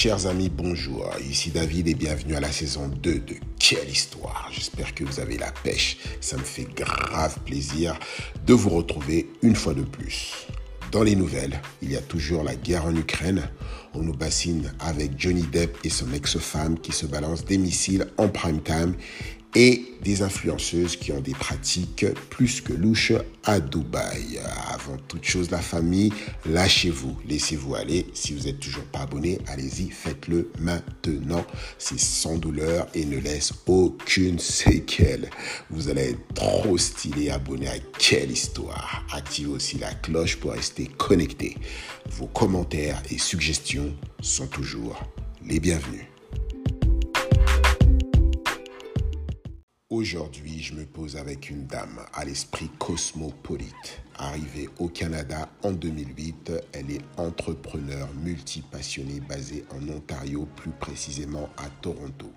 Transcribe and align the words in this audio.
Chers 0.00 0.28
amis, 0.28 0.48
bonjour. 0.48 1.10
Ici 1.28 1.50
David 1.50 1.88
et 1.88 1.94
bienvenue 1.94 2.36
à 2.36 2.40
la 2.40 2.52
saison 2.52 2.86
2 2.86 3.18
de 3.18 3.34
Quelle 3.58 3.90
histoire 3.90 4.48
J'espère 4.52 4.94
que 4.94 5.02
vous 5.02 5.18
avez 5.18 5.36
la 5.36 5.50
pêche. 5.50 5.96
Ça 6.20 6.36
me 6.36 6.44
fait 6.44 6.68
grave 6.72 7.36
plaisir 7.44 7.98
de 8.46 8.54
vous 8.54 8.70
retrouver 8.70 9.28
une 9.42 9.56
fois 9.56 9.74
de 9.74 9.82
plus. 9.82 10.46
Dans 10.92 11.02
les 11.02 11.16
nouvelles, 11.16 11.60
il 11.82 11.90
y 11.90 11.96
a 11.96 12.00
toujours 12.00 12.44
la 12.44 12.54
guerre 12.54 12.86
en 12.86 12.94
Ukraine. 12.94 13.50
On 13.92 14.02
nous 14.02 14.14
bassine 14.14 14.72
avec 14.78 15.18
Johnny 15.18 15.42
Depp 15.42 15.76
et 15.82 15.90
son 15.90 16.12
ex-femme 16.12 16.78
qui 16.78 16.92
se 16.92 17.04
balancent 17.04 17.44
des 17.44 17.58
missiles 17.58 18.06
en 18.18 18.28
prime 18.28 18.62
time 18.62 18.94
et 19.54 19.84
des 20.02 20.22
influenceuses 20.22 20.96
qui 20.96 21.12
ont 21.12 21.20
des 21.20 21.32
pratiques 21.32 22.06
plus 22.30 22.60
que 22.60 22.72
louches 22.72 23.12
à 23.44 23.60
Dubaï. 23.60 24.38
Avant 24.68 24.96
toute 25.08 25.24
chose, 25.24 25.50
la 25.50 25.60
famille, 25.60 26.12
lâchez-vous, 26.46 27.18
laissez-vous 27.26 27.74
aller. 27.74 28.06
Si 28.14 28.34
vous 28.34 28.44
n'êtes 28.44 28.60
toujours 28.60 28.84
pas 28.84 29.00
abonné, 29.00 29.38
allez-y, 29.46 29.90
faites-le 29.90 30.50
maintenant. 30.60 31.44
C'est 31.78 31.98
sans 31.98 32.36
douleur 32.36 32.86
et 32.94 33.04
ne 33.04 33.18
laisse 33.18 33.52
aucune 33.66 34.38
séquelle. 34.38 35.30
Vous 35.70 35.88
allez 35.88 36.10
être 36.10 36.34
trop 36.34 36.76
stylé 36.78 37.30
abonné 37.30 37.68
à 37.68 37.78
quelle 37.98 38.30
histoire? 38.30 39.04
Activez 39.12 39.50
aussi 39.50 39.78
la 39.78 39.92
cloche 39.94 40.36
pour 40.36 40.52
rester 40.52 40.86
connecté. 40.86 41.56
Vos 42.10 42.26
commentaires 42.26 43.02
et 43.10 43.18
suggestions 43.18 43.94
sont 44.20 44.46
toujours 44.46 45.02
les 45.44 45.60
bienvenus. 45.60 46.04
Aujourd'hui, 49.90 50.62
je 50.62 50.74
me 50.74 50.84
pose 50.84 51.16
avec 51.16 51.48
une 51.48 51.64
dame 51.66 52.04
à 52.12 52.26
l'esprit 52.26 52.68
cosmopolite. 52.78 54.02
Arrivée 54.16 54.68
au 54.78 54.88
Canada 54.88 55.48
en 55.62 55.72
2008, 55.72 56.52
elle 56.74 56.90
est 56.90 57.00
entrepreneur 57.16 58.06
multipassionnée 58.22 59.20
basée 59.20 59.64
en 59.70 59.88
Ontario, 59.88 60.46
plus 60.56 60.72
précisément 60.72 61.48
à 61.56 61.70
Toronto. 61.80 62.30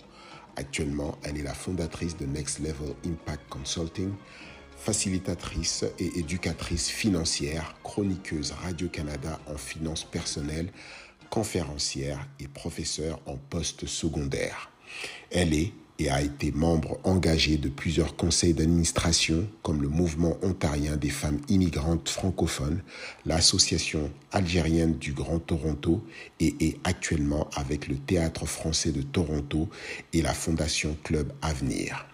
Actuellement, 0.55 1.17
elle 1.23 1.39
est 1.39 1.43
la 1.43 1.53
fondatrice 1.53 2.15
de 2.15 2.25
Next 2.25 2.59
Level 2.59 2.95
Impact 3.05 3.49
Consulting, 3.49 4.13
facilitatrice 4.77 5.83
et 5.99 6.19
éducatrice 6.19 6.87
financière, 6.87 7.75
chroniqueuse 7.83 8.53
Radio-Canada 8.63 9.41
en 9.47 9.57
finances 9.57 10.05
personnelles, 10.05 10.71
conférencière 11.29 12.25
et 12.39 12.47
professeure 12.47 13.19
en 13.25 13.35
poste 13.35 13.87
secondaire. 13.87 14.71
Elle 15.31 15.53
est 15.53 15.73
et 15.99 16.09
a 16.09 16.21
été 16.21 16.51
membre 16.51 16.99
engagé 17.03 17.57
de 17.57 17.69
plusieurs 17.69 18.15
conseils 18.15 18.53
d'administration 18.53 19.47
comme 19.61 19.81
le 19.81 19.87
Mouvement 19.87 20.37
ontarien 20.41 20.97
des 20.97 21.09
femmes 21.09 21.39
immigrantes 21.49 22.09
francophones, 22.09 22.81
l'Association 23.25 24.11
algérienne 24.31 24.97
du 24.97 25.13
Grand 25.13 25.39
Toronto 25.39 26.03
et 26.39 26.55
est 26.59 26.79
actuellement 26.83 27.49
avec 27.55 27.87
le 27.87 27.97
Théâtre 27.97 28.45
français 28.45 28.91
de 28.91 29.01
Toronto 29.01 29.69
et 30.13 30.21
la 30.21 30.33
Fondation 30.33 30.97
Club 31.03 31.31
Avenir. 31.41 32.05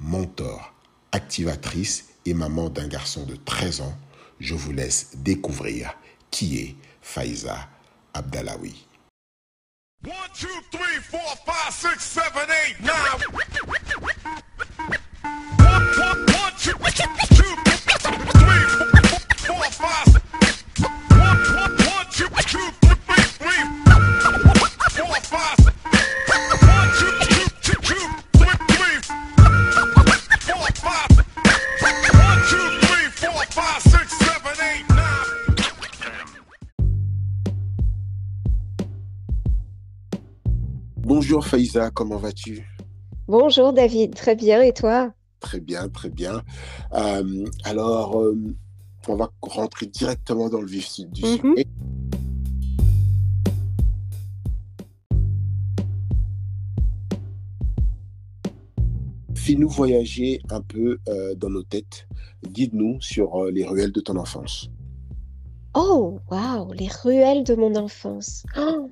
Mentor, 0.00 0.72
activatrice 1.12 2.06
et 2.24 2.34
maman 2.34 2.68
d'un 2.68 2.88
garçon 2.88 3.24
de 3.24 3.36
13 3.36 3.80
ans, 3.80 3.96
je 4.40 4.54
vous 4.54 4.72
laisse 4.72 5.10
découvrir 5.16 5.96
qui 6.30 6.58
est 6.58 6.76
Faiza 7.02 7.68
Abdallawi. 8.14 8.85
One, 10.04 10.14
two, 10.34 10.46
three, 10.70 10.96
four, 10.98 11.20
five, 11.46 11.72
six, 11.72 12.04
seven, 12.04 12.42
eight, 12.66 12.76
nine. 12.80 13.20
One, 15.56 15.84
one, 15.98 16.26
one, 16.26 16.52
two, 16.58 16.72
two, 16.72 17.56
three, 18.36 18.64
four, 19.46 19.64
five. 19.72 20.06
One, 20.78 21.38
one, 21.56 21.76
one, 21.86 22.06
two, 22.12 22.28
two, 22.28 22.70
three, 22.82 23.22
three, 23.24 23.62
four, 24.94 25.14
five. 25.22 25.55
Bonjour 41.28 41.44
Faïza, 41.44 41.90
comment 41.90 42.18
vas-tu? 42.18 42.64
Bonjour 43.26 43.72
David, 43.72 44.14
très 44.14 44.36
bien 44.36 44.62
et 44.62 44.72
toi? 44.72 45.12
Très 45.40 45.58
bien, 45.58 45.88
très 45.88 46.08
bien. 46.08 46.40
Euh, 46.92 47.44
alors, 47.64 48.20
euh, 48.22 48.38
on 49.08 49.16
va 49.16 49.32
rentrer 49.42 49.86
directement 49.86 50.48
dans 50.48 50.60
le 50.60 50.68
vif 50.68 51.00
du 51.10 51.24
Mhm. 51.24 51.36
sujet. 51.56 51.66
Fais-nous 59.34 59.68
voyager 59.68 60.40
un 60.50 60.60
peu 60.60 60.98
euh, 61.08 61.34
dans 61.34 61.50
nos 61.50 61.64
têtes. 61.64 62.06
Guide-nous 62.46 63.00
sur 63.00 63.46
les 63.46 63.64
ruelles 63.66 63.90
de 63.92 64.00
ton 64.00 64.16
enfance. 64.16 64.70
Oh, 65.74 66.20
waouh, 66.30 66.72
les 66.72 66.88
ruelles 67.02 67.42
de 67.42 67.56
mon 67.56 67.74
enfance. 67.74 68.44
Oh. 68.56 68.88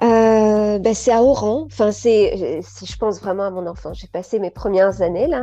Euh, 0.00 0.47
ben, 0.78 0.92
c'est 0.94 1.12
à 1.12 1.22
Oran. 1.22 1.64
Enfin, 1.66 1.92
c'est, 1.92 2.60
si 2.62 2.84
je 2.86 2.96
pense 2.98 3.20
vraiment 3.20 3.44
à 3.44 3.50
mon 3.50 3.66
enfance, 3.66 3.98
j'ai 4.00 4.08
passé 4.08 4.38
mes 4.40 4.50
premières 4.50 5.02
années 5.02 5.26
là, 5.26 5.42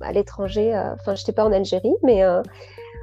à 0.00 0.12
l'étranger. 0.12 0.74
euh, 0.74 0.94
Enfin, 0.94 1.14
j'étais 1.16 1.32
pas 1.32 1.44
en 1.44 1.52
Algérie, 1.52 1.94
mais 2.02 2.22
euh, 2.22 2.42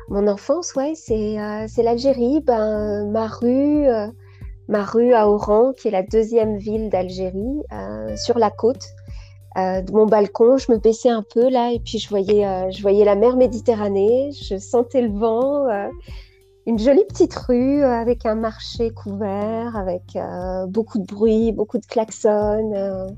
mon 0.09 0.27
enfance, 0.27 0.73
ouais, 0.75 0.93
c'est 0.95 1.39
euh, 1.39 1.65
c'est 1.67 1.83
l'Algérie. 1.83 2.41
Ben, 2.41 3.09
ma 3.11 3.27
rue, 3.27 3.87
euh, 3.87 4.07
ma 4.67 4.83
rue 4.83 5.13
à 5.13 5.27
Oran, 5.27 5.73
qui 5.73 5.89
est 5.89 5.91
la 5.91 6.03
deuxième 6.03 6.57
ville 6.57 6.89
d'Algérie, 6.89 7.61
euh, 7.73 8.15
sur 8.15 8.37
la 8.39 8.49
côte. 8.49 8.85
Euh, 9.55 9.81
de 9.81 9.91
mon 9.91 10.07
balcon, 10.07 10.57
je 10.57 10.71
me 10.71 10.77
baissais 10.77 11.09
un 11.09 11.23
peu 11.33 11.47
là, 11.47 11.71
et 11.71 11.79
puis 11.79 11.99
je 11.99 12.09
voyais, 12.09 12.45
euh, 12.47 12.71
je 12.71 12.81
voyais 12.81 13.05
la 13.05 13.15
mer 13.15 13.35
Méditerranée. 13.35 14.31
Je 14.31 14.57
sentais 14.57 15.01
le 15.01 15.11
vent. 15.11 15.67
Une 16.65 16.79
jolie 16.79 17.03
petite 17.05 17.35
rue 17.35 17.83
euh, 17.83 17.91
avec 17.91 18.25
un 18.25 18.35
marché 18.35 18.91
couvert, 18.91 19.75
avec 19.75 20.15
euh, 20.15 20.65
beaucoup 20.67 20.99
de 20.99 21.05
bruit, 21.05 21.51
beaucoup 21.51 21.77
de 21.77 21.85
klaxons. 21.85 22.73
euh. 22.73 23.09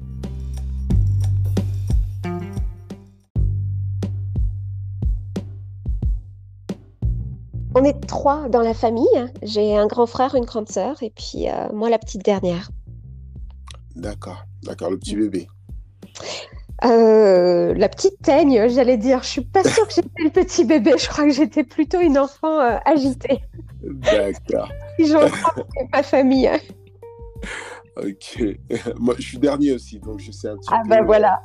On 7.77 7.83
est 7.83 7.99
trois 8.07 8.47
dans 8.47 8.61
la 8.61 8.73
famille. 8.73 9.05
J'ai 9.43 9.77
un 9.77 9.85
grand 9.85 10.05
frère, 10.05 10.33
une 10.35 10.45
grande 10.45 10.69
sœur, 10.69 11.03
et 11.03 11.09
puis 11.09 11.47
moi 11.73 11.89
la 11.89 11.99
petite 11.99 12.23
dernière. 12.23 12.69
D'accord, 13.97 14.45
d'accord, 14.63 14.91
le 14.91 14.97
petit 14.97 15.17
bébé. 15.17 15.47
Euh, 16.83 17.73
la 17.75 17.87
petite 17.89 18.21
teigne, 18.21 18.67
j'allais 18.67 18.97
dire. 18.97 19.23
Je 19.23 19.29
suis 19.29 19.45
pas 19.45 19.63
sûre 19.63 19.87
que 19.87 19.93
j'étais 19.93 20.23
le 20.23 20.29
petit 20.29 20.65
bébé. 20.65 20.93
Je 20.97 21.07
crois 21.07 21.23
que 21.25 21.31
j'étais 21.33 21.63
plutôt 21.63 21.99
une 22.01 22.17
enfant 22.17 22.59
euh, 22.59 22.77
agitée. 22.85 23.39
D'accord, 23.81 24.69
Si 24.99 25.07
j'en 25.07 25.29
crois 25.29 25.63
ma 25.93 26.03
famille. 26.03 26.49
ok. 27.97 28.43
Moi, 28.99 29.15
je 29.17 29.23
suis 29.27 29.37
dernier 29.37 29.71
aussi, 29.71 29.99
donc 29.99 30.19
je 30.19 30.31
sais 30.31 30.49
un 30.49 30.57
petit 30.57 30.69
Ah 30.71 30.81
peu. 30.83 30.89
ben 30.89 31.01
euh, 31.01 31.05
voilà. 31.05 31.39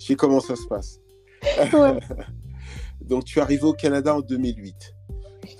Je 0.00 0.06
sais 0.06 0.14
comment 0.16 0.40
ça 0.40 0.56
se 0.56 0.66
passe. 0.66 0.98
Ouais. 1.72 1.98
Donc, 3.00 3.24
tu 3.24 3.40
es 3.40 3.42
arrivé 3.42 3.64
au 3.64 3.72
Canada 3.72 4.14
en 4.14 4.20
2008. 4.20 4.74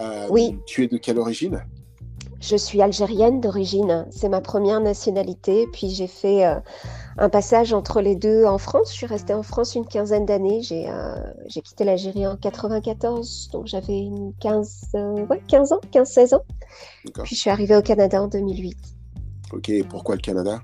Euh, 0.00 0.26
Oui. 0.30 0.56
Tu 0.66 0.84
es 0.84 0.88
de 0.88 0.96
quelle 0.96 1.18
origine? 1.18 1.64
Je 2.42 2.56
suis 2.56 2.82
algérienne 2.82 3.40
d'origine, 3.40 4.04
c'est 4.10 4.28
ma 4.28 4.40
première 4.40 4.80
nationalité. 4.80 5.68
Puis 5.72 5.90
j'ai 5.90 6.08
fait 6.08 6.44
euh, 6.44 6.56
un 7.16 7.28
passage 7.28 7.72
entre 7.72 8.00
les 8.00 8.16
deux 8.16 8.44
en 8.44 8.58
France. 8.58 8.88
Je 8.90 8.94
suis 8.94 9.06
restée 9.06 9.32
en 9.32 9.44
France 9.44 9.76
une 9.76 9.86
quinzaine 9.86 10.26
d'années. 10.26 10.60
J'ai 10.60 10.90
euh, 10.90 11.14
quitté 11.48 11.84
l'Algérie 11.84 12.26
en 12.26 12.36
94, 12.36 13.50
donc 13.52 13.68
j'avais 13.68 13.96
une 13.96 14.32
15, 14.40 14.80
euh, 14.96 15.24
ouais, 15.30 15.40
15 15.46 15.72
ans, 15.72 15.80
15-16 15.92 16.34
ans. 16.34 16.42
Puis 17.22 17.36
je 17.36 17.40
suis 17.40 17.50
arrivée 17.50 17.76
au 17.76 17.82
Canada 17.82 18.20
en 18.20 18.26
2008. 18.26 18.76
Ok, 19.52 19.70
pourquoi 19.88 20.16
le 20.16 20.20
Canada? 20.20 20.60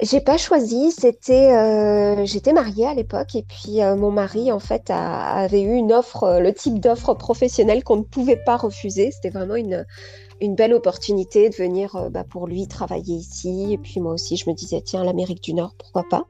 J'ai 0.00 0.20
pas 0.20 0.38
choisi, 0.38 0.90
c'était 0.90 1.52
euh, 1.52 2.24
j'étais 2.24 2.54
mariée 2.54 2.86
à 2.86 2.94
l'époque 2.94 3.34
et 3.34 3.42
puis 3.42 3.82
euh, 3.82 3.94
mon 3.94 4.10
mari 4.10 4.50
en 4.50 4.58
fait 4.58 4.88
a- 4.88 5.34
avait 5.34 5.60
eu 5.60 5.74
une 5.74 5.92
offre, 5.92 6.40
le 6.40 6.54
type 6.54 6.80
d'offre 6.80 7.12
professionnelle 7.14 7.84
qu'on 7.84 7.96
ne 7.96 8.02
pouvait 8.02 8.40
pas 8.44 8.56
refuser. 8.56 9.10
C'était 9.12 9.28
vraiment 9.28 9.56
une 9.56 9.84
une 10.40 10.54
belle 10.54 10.72
opportunité 10.74 11.50
de 11.50 11.54
venir 11.54 11.96
euh, 11.96 12.08
bah, 12.08 12.24
pour 12.24 12.46
lui 12.46 12.66
travailler 12.66 13.14
ici 13.14 13.72
et 13.72 13.78
puis 13.78 14.00
moi 14.00 14.12
aussi 14.12 14.36
je 14.36 14.48
me 14.48 14.54
disais 14.54 14.80
tiens 14.80 15.04
l'Amérique 15.04 15.42
du 15.42 15.54
Nord 15.54 15.74
pourquoi 15.78 16.04
pas? 16.08 16.26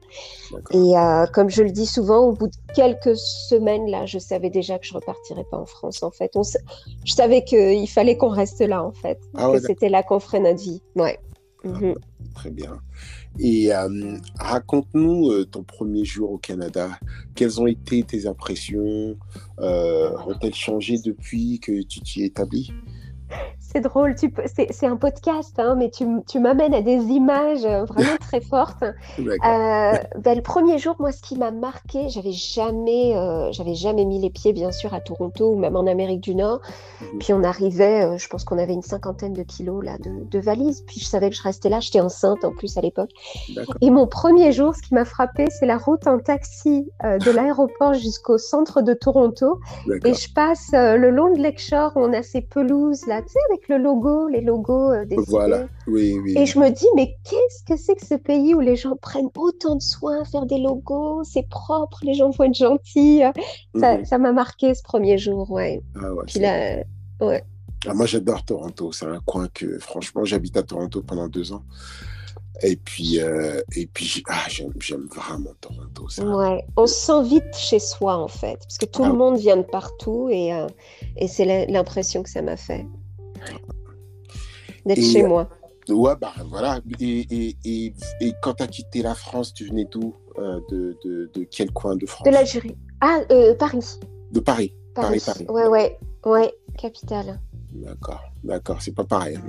Et 0.71 0.97
euh, 0.97 1.25
comme 1.27 1.49
je 1.49 1.63
le 1.63 1.71
dis 1.71 1.85
souvent, 1.85 2.19
au 2.27 2.33
bout 2.33 2.47
de 2.47 2.55
quelques 2.75 3.15
semaines 3.15 3.89
là, 3.89 4.05
je 4.05 4.19
savais 4.19 4.49
déjà 4.49 4.79
que 4.79 4.85
je 4.85 4.93
repartirais 4.93 5.45
pas 5.49 5.57
en 5.57 5.65
France 5.65 6.03
en 6.03 6.11
fait. 6.11 6.31
On 6.35 6.43
je 6.43 7.13
savais 7.13 7.43
qu'il 7.43 7.89
fallait 7.89 8.17
qu'on 8.17 8.29
reste 8.29 8.61
là 8.61 8.83
en 8.83 8.91
fait, 8.91 9.19
Ah 9.35 9.49
ouais, 9.49 9.59
que 9.59 9.67
c'était 9.67 9.89
là 9.89 10.03
qu'on 10.03 10.19
ferait 10.19 10.39
notre 10.39 10.61
vie. 10.61 10.81
Ouais. 10.95 11.19
Mhm. 11.63 11.95
Très 12.33 12.49
bien. 12.49 12.79
Et 13.39 13.73
euh, 13.73 14.17
raconte-nous 14.39 15.31
euh, 15.31 15.45
ton 15.45 15.63
premier 15.63 16.05
jour 16.05 16.31
au 16.31 16.37
Canada. 16.37 16.89
Quelles 17.35 17.61
ont 17.61 17.67
été 17.67 18.03
tes 18.03 18.25
impressions? 18.25 19.15
Euh, 19.59 20.11
Ont-elles 20.27 20.55
changé 20.55 20.97
depuis 21.03 21.59
que 21.59 21.81
tu 21.83 22.01
t'y 22.01 22.23
es 22.23 22.25
établi 22.27 22.73
c'est 23.71 23.81
drôle. 23.81 24.15
C'est 24.45 24.85
un 24.85 24.97
podcast, 24.97 25.57
hein, 25.57 25.75
mais 25.77 25.89
tu, 25.89 26.05
tu 26.27 26.39
m'amènes 26.39 26.73
à 26.73 26.81
des 26.81 26.97
images 26.97 27.63
euh, 27.65 27.85
vraiment 27.85 28.17
très 28.19 28.41
fortes. 28.41 28.83
Euh, 28.83 28.93
ben, 29.19 30.35
le 30.35 30.41
premier 30.41 30.77
jour, 30.77 30.95
moi, 30.99 31.11
ce 31.11 31.21
qui 31.21 31.37
m'a 31.37 31.51
marqué, 31.51 32.09
j'avais 32.09 32.31
jamais, 32.31 33.15
euh, 33.15 33.51
j'avais 33.51 33.75
jamais 33.75 34.05
mis 34.05 34.19
les 34.19 34.29
pieds, 34.29 34.53
bien 34.53 34.71
sûr, 34.71 34.93
à 34.93 34.99
Toronto 34.99 35.51
ou 35.51 35.55
même 35.55 35.75
en 35.75 35.87
Amérique 35.87 36.21
du 36.21 36.35
Nord. 36.35 36.61
Mhm. 37.01 37.19
Puis 37.19 37.33
on 37.33 37.43
arrivait, 37.43 38.17
je 38.17 38.27
pense 38.27 38.43
qu'on 38.43 38.57
avait 38.57 38.73
une 38.73 38.81
cinquantaine 38.81 39.33
de 39.33 39.43
kilos 39.43 39.83
là 39.83 39.97
de, 39.97 40.25
de, 40.29 40.39
valises. 40.39 40.83
Puis 40.85 40.99
je 40.99 41.05
savais 41.05 41.29
que 41.29 41.35
je 41.35 41.43
restais 41.43 41.69
là. 41.69 41.79
J'étais 41.79 42.01
enceinte 42.01 42.43
en 42.43 42.51
plus 42.51 42.77
à 42.77 42.81
l'époque. 42.81 43.11
Et 43.81 43.89
mon 43.89 44.07
premier 44.07 44.51
jour, 44.51 44.75
ce 44.75 44.81
qui 44.81 44.93
m'a 44.93 45.05
frappé, 45.05 45.45
c'est 45.49 45.65
la 45.65 45.77
route 45.77 46.07
en 46.07 46.19
taxi 46.19 46.89
de 47.03 47.31
l'aéroport 47.31 47.93
jusqu'au 48.01 48.37
centre 48.37 48.81
de 48.81 48.93
Toronto. 48.93 49.59
Et 50.05 50.13
je 50.13 50.33
passe 50.33 50.69
le 50.73 51.09
long 51.09 51.33
de 51.33 51.41
Lakeshore, 51.41 51.93
on 51.95 52.11
a 52.13 52.23
ces 52.23 52.41
pelouses 52.41 53.05
là, 53.07 53.21
tu 53.21 53.29
sais, 53.29 53.39
avec 53.49 53.60
le 53.69 53.77
logo, 53.77 54.27
les 54.27 54.41
logos 54.41 54.91
euh, 54.91 55.05
des 55.05 55.15
Voilà, 55.27 55.67
oui, 55.87 56.17
oui. 56.23 56.37
Et 56.37 56.45
je 56.45 56.59
me 56.59 56.69
dis, 56.69 56.87
mais 56.95 57.17
qu'est-ce 57.23 57.63
que 57.63 57.77
c'est 57.77 57.95
que 57.95 58.05
ce 58.05 58.15
pays 58.15 58.53
où 58.53 58.59
les 58.59 58.75
gens 58.75 58.95
prennent 58.95 59.29
autant 59.37 59.75
de 59.75 59.81
soin 59.81 60.21
à 60.21 60.25
faire 60.25 60.45
des 60.45 60.57
logos, 60.57 61.23
c'est 61.23 61.47
propre, 61.49 61.99
les 62.03 62.13
gens 62.13 62.29
vont 62.29 62.45
être 62.45 62.55
gentils. 62.55 63.23
Mhm. 63.73 64.05
Ça 64.05 64.17
m'a 64.17 64.31
marqué 64.31 64.73
ce 64.73 64.83
premier 64.83 65.17
jour, 65.17 65.49
ouais. 65.51 65.81
Ah 65.95 66.13
ouais, 66.13 66.23
Puis 66.27 66.39
là, 66.39 66.83
ouais. 67.21 67.43
Ah, 67.87 67.93
moi, 67.93 68.05
j'adore 68.05 68.43
Toronto. 68.45 68.91
C'est 68.91 69.07
un 69.07 69.19
coin 69.21 69.47
que, 69.47 69.79
franchement, 69.79 70.23
j'habite 70.23 70.55
à 70.55 70.63
Toronto 70.63 71.01
pendant 71.01 71.27
deux 71.27 71.51
ans. 71.51 71.63
Et 72.63 72.75
puis, 72.75 73.19
euh, 73.19 73.61
et 73.75 73.87
puis 73.87 74.23
ah, 74.27 74.45
j'aime 74.47 75.07
vraiment 75.15 75.51
Toronto. 75.61 76.07
Ouais, 76.23 76.63
on 76.77 76.85
se 76.85 76.93
sent 76.93 77.23
vite 77.23 77.55
chez 77.55 77.79
soi 77.79 78.15
en 78.17 78.27
fait, 78.27 78.57
parce 78.59 78.77
que 78.77 78.85
tout 78.85 79.03
le 79.03 79.09
ah 79.09 79.13
monde 79.13 79.37
vient 79.37 79.57
de 79.57 79.63
partout 79.63 80.29
et, 80.29 80.53
euh, 80.53 80.67
et 81.17 81.27
c'est 81.27 81.65
l'impression 81.67 82.21
que 82.21 82.29
ça 82.29 82.43
m'a 82.43 82.57
fait 82.57 82.85
d'être 84.85 85.03
chez 85.03 85.23
moi. 85.23 85.49
Ouais, 85.89 86.13
bah 86.19 86.33
voilà. 86.47 86.79
Et, 86.99 87.25
et, 87.29 87.57
et, 87.65 87.93
et 88.21 88.33
quand 88.41 88.53
tu 88.53 88.63
as 88.63 88.67
quitté 88.67 89.01
la 89.01 89.15
France, 89.15 89.53
tu 89.53 89.65
venais 89.65 89.85
d'où 89.85 90.13
euh, 90.37 90.59
de, 90.69 90.97
de, 91.03 91.31
de, 91.33 91.43
quel 91.43 91.71
coin 91.71 91.95
de 91.95 92.05
France? 92.05 92.25
De 92.25 92.31
l'Algérie. 92.31 92.77
Ah, 93.01 93.21
Paris. 93.57 93.99
De 94.31 94.39
Paris. 94.39 94.73
Paris, 94.93 95.21
Paris. 95.25 95.45
Ouais, 95.49 95.67
ouais, 95.67 95.97
ouais, 96.25 96.53
capitale. 96.77 97.39
D'accord, 97.73 98.21
d'accord, 98.43 98.81
c'est 98.81 98.93
pas 98.93 99.05
pareil. 99.05 99.39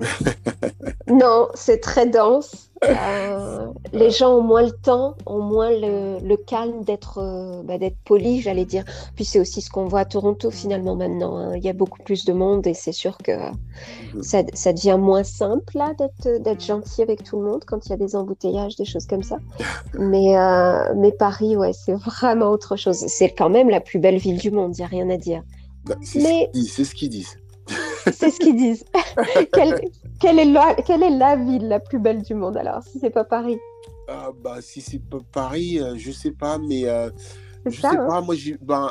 non, 1.08 1.48
c'est 1.54 1.80
très 1.80 2.06
dense. 2.06 2.68
Euh, 2.84 3.68
les 3.92 4.10
gens 4.10 4.38
ont 4.38 4.42
moins 4.42 4.64
le 4.64 4.72
temps, 4.72 5.14
ont 5.26 5.40
moins 5.40 5.70
le, 5.70 6.34
calme 6.34 6.82
d'être 6.82 7.18
euh, 7.18 7.62
bah, 7.62 7.78
d'être 7.78 7.96
polis, 8.04 8.42
j'allais 8.42 8.64
dire. 8.64 8.82
Puis 9.14 9.24
c'est 9.24 9.38
aussi 9.38 9.60
ce 9.60 9.70
qu'on 9.70 9.84
voit 9.84 10.00
à 10.00 10.04
Toronto 10.04 10.50
finalement 10.50 10.96
maintenant. 10.96 11.36
Hein. 11.36 11.54
Il 11.54 11.62
y 11.62 11.68
a 11.68 11.74
beaucoup 11.74 12.02
plus 12.02 12.24
de 12.24 12.32
monde 12.32 12.66
et 12.66 12.74
c'est 12.74 12.90
sûr 12.90 13.16
que 13.18 13.30
ça, 14.22 14.42
ça, 14.52 14.72
devient 14.72 14.98
moins 14.98 15.22
simple 15.22 15.78
là 15.78 15.94
d'être 16.40 16.60
gentil 16.60 17.02
avec 17.02 17.22
tout 17.22 17.38
le 17.38 17.44
monde 17.48 17.64
quand 17.64 17.86
il 17.86 17.90
y 17.90 17.92
a 17.92 17.96
des 17.96 18.16
embouteillages, 18.16 18.74
des 18.74 18.84
choses 18.84 19.06
comme 19.06 19.22
ça. 19.22 19.36
mais, 19.94 20.36
euh, 20.36 20.92
mais 20.96 21.12
Paris, 21.12 21.56
ouais, 21.56 21.72
c'est 21.72 21.94
vraiment 21.94 22.50
autre 22.50 22.74
chose. 22.74 23.04
C'est 23.06 23.30
quand 23.30 23.48
même 23.48 23.70
la 23.70 23.80
plus 23.80 24.00
belle 24.00 24.18
ville 24.18 24.38
du 24.38 24.50
monde, 24.50 24.74
il 24.76 24.80
n'y 24.80 24.84
a 24.84 24.88
rien 24.88 25.08
à 25.08 25.18
dire. 25.18 25.44
Bah, 25.84 25.94
c'est 26.02 26.50
ce 26.84 26.94
qu'ils 26.96 27.10
disent. 27.10 27.36
C'est 28.10 28.30
ce 28.30 28.38
qu'ils 28.38 28.56
disent. 28.56 28.84
quelle, 29.52 30.38
est 30.38 30.44
la, 30.44 30.74
quelle, 30.74 31.02
est 31.02 31.10
la, 31.10 31.36
ville 31.36 31.68
la 31.68 31.80
plus 31.80 31.98
belle 31.98 32.22
du 32.22 32.34
monde 32.34 32.56
alors, 32.56 32.82
si 32.82 32.98
c'est 32.98 33.10
pas 33.10 33.24
Paris? 33.24 33.58
Ah, 34.08 34.30
bah, 34.42 34.60
Si 34.60 34.80
c'est 34.80 34.98
pas 34.98 35.18
Paris, 35.32 35.80
euh, 35.80 35.94
je 35.96 36.10
sais 36.10 36.32
pas, 36.32 36.58
mais 36.58 36.84
euh, 36.86 37.10
je 37.66 37.80
sais 37.80 37.86
hein. 37.86 38.06
pas. 38.08 38.20
Moi, 38.20 38.34
ben, 38.60 38.90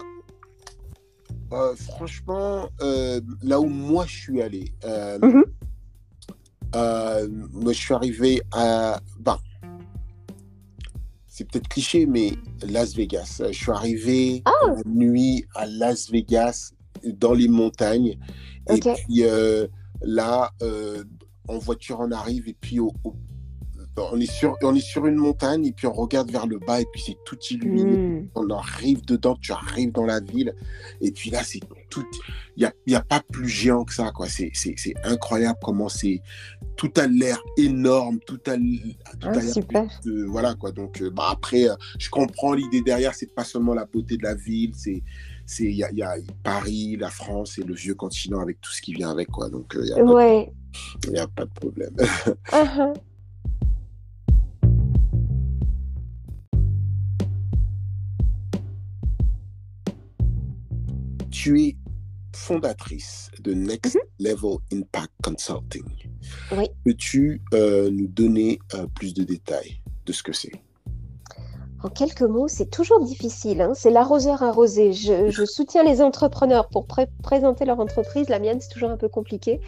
euh, 1.52 1.76
franchement, 1.76 2.70
là 3.42 3.60
où 3.60 3.66
moi 3.66 4.06
je 4.08 4.16
suis 4.16 4.42
allé, 4.42 4.74
mm-hmm. 4.84 5.44
moi 7.52 7.74
je 7.74 7.80
suis 7.80 7.94
arrivé 7.94 8.42
à. 8.54 9.00
Ben, 9.20 9.38
c'est 11.28 11.50
peut-être 11.50 11.70
cliché, 11.70 12.06
mais 12.06 12.34
Las 12.70 12.94
Vegas. 12.94 13.42
Je 13.48 13.58
suis 13.58 13.72
arrivé 13.72 14.44
ah. 14.46 14.52
la 14.68 14.82
nuit 14.86 15.46
à 15.56 15.66
Las 15.66 16.12
Vegas, 16.12 16.72
dans 17.04 17.34
les 17.34 17.48
montagnes. 17.48 18.18
Et 18.70 18.80
puis 18.80 19.24
euh, 19.24 19.68
là, 20.02 20.52
euh, 20.62 21.04
en 21.48 21.58
voiture, 21.58 22.00
on 22.00 22.12
arrive 22.12 22.48
et 22.48 22.56
puis 22.60 22.80
on, 22.80 22.92
est 24.20 24.32
sur, 24.32 24.56
on 24.62 24.76
est 24.76 24.80
sur 24.80 25.06
une 25.06 25.16
montagne 25.16 25.66
et 25.66 25.72
puis 25.72 25.88
on 25.88 25.94
regarde 25.94 26.32
vers 26.32 26.48
le 26.48 26.60
bas 26.60 26.80
et 26.80 26.86
puis 26.92 27.02
c'est 27.06 27.18
tout 27.26 27.38
illuminé. 27.50 28.22
Hmm. 28.22 28.28
On 28.36 28.50
arrive 28.50 29.04
dedans, 29.06 29.36
tu 29.42 29.52
arrives 29.52 29.92
dans 29.92 30.06
la 30.06 30.20
ville 30.20 30.56
et 31.02 31.12
puis 31.12 31.30
là, 31.30 31.44
c'est 31.44 31.60
tout. 31.90 32.06
Il 32.56 32.62
n'y 32.62 32.66
a, 32.66 32.74
y 32.88 32.96
a 32.96 33.02
pas 33.02 33.22
plus 33.22 33.50
géant 33.50 33.84
que 33.84 33.94
ça. 33.94 34.12
quoi. 34.12 34.28
C'est 34.30 34.52
incroyable 35.04 35.60
comment 35.62 35.90
c'est. 35.90 36.22
Tout 36.78 36.92
a 36.98 37.06
l'air 37.06 37.42
énorme, 37.58 38.20
tout 38.26 38.40
a, 38.48 38.56
tout 38.56 39.28
ah, 39.28 39.42
super. 39.42 39.88
voilà 40.28 40.56
quoi. 40.56 40.72
Donc 40.72 41.02
euh, 41.02 41.10
bah, 41.10 41.30
après, 41.32 41.66
je 42.00 42.10
comprends 42.10 42.54
l'idée 42.54 42.82
derrière. 42.82 43.14
C'est 43.14 43.34
pas 43.34 43.44
seulement 43.44 43.74
la 43.74 43.86
beauté 43.86 44.18
de 44.18 44.24
la 44.24 44.36
ville, 44.36 44.72
c'est 44.76 45.04
il 45.60 45.72
y 45.76 46.04
a, 46.04 46.16
Paris, 46.44 46.98
la 46.98 47.10
France 47.10 47.58
et 47.58 47.64
le 47.64 47.74
vieux 47.74 47.96
continent 47.96 48.40
avec 48.40 48.62
tout 48.62 48.72
ce 48.72 48.82
qui 48.82 48.94
vient 48.94 49.10
avec 49.12 49.30
quoi. 49.30 49.50
Donc 49.50 49.74
il 49.74 49.80
euh, 49.80 50.46
n'y 51.10 51.20
a, 51.20 51.28
pas 51.28 51.46
de 51.46 51.52
problème. 51.52 51.96
Uh-huh. 52.52 52.94
Tu 61.32 61.62
es 61.62 61.78
fondatrice 62.36 63.32
de 63.42 63.54
Next 63.54 63.96
mm-hmm. 63.96 64.00
Level 64.20 64.58
Impact 64.72 65.12
Consulting. 65.24 65.84
Oui. 66.52 66.66
Peux-tu 66.86 67.42
euh, 67.54 67.90
nous 67.90 68.08
donner 68.08 68.60
euh, 68.76 68.86
plus 68.96 69.14
de 69.14 69.24
détails 69.24 69.82
de 70.06 70.14
ce 70.14 70.24
que 70.24 70.34
c'est? 70.34 70.52
En 71.84 71.90
quelques 71.90 72.22
mots, 72.22 72.48
c'est 72.48 72.70
toujours 72.70 73.00
difficile. 73.04 73.62
Hein. 73.62 73.72
C'est 73.74 73.90
l'arroseur 73.90 74.44
arrosé. 74.44 74.94
Je, 74.94 75.46
soutiens 75.46 75.84
les 75.84 76.02
entrepreneurs 76.02 76.68
pour 76.70 76.86
présenter 77.24 77.66
leur 77.66 77.80
entreprise. 77.80 78.30
La 78.30 78.40
mienne, 78.40 78.60
c'est 78.62 78.70
toujours 78.70 78.92
un 78.92 78.98
peu 78.98 79.10
compliqué. 79.10 79.62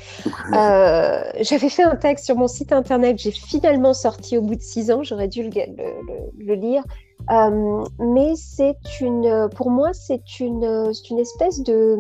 Euh, 0.54 1.24
j'avais 1.42 1.70
fait 1.70 1.84
un 1.84 1.96
texte 1.96 2.26
sur 2.26 2.36
mon 2.36 2.48
site 2.48 2.72
internet. 2.72 3.18
J'ai 3.18 3.32
finalement 3.32 3.94
sorti 3.94 4.38
au 4.38 4.42
bout 4.42 4.56
de 4.56 4.62
six 4.62 4.92
ans. 4.92 5.02
J'aurais 5.04 5.28
dû 5.28 5.50
le, 5.50 6.54
lire. 6.54 6.84
Euh, 7.32 7.84
mais 8.00 8.34
c'est 8.36 8.78
une, 9.02 9.50
pour 9.56 9.72
moi, 9.72 9.94
c'est 9.94 10.40
une, 10.40 10.92
une 11.10 11.20
espèce 11.20 11.62
de, 11.62 11.98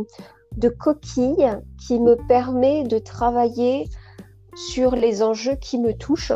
de 0.58 0.70
coquille 0.70 1.50
qui 1.88 2.00
me 2.00 2.16
permet 2.28 2.84
de 2.84 3.00
travailler 3.00 3.88
sur 4.56 4.96
les 4.96 5.24
enjeux 5.24 5.56
qui 5.56 5.80
me 5.80 5.94
touchent 5.94 6.34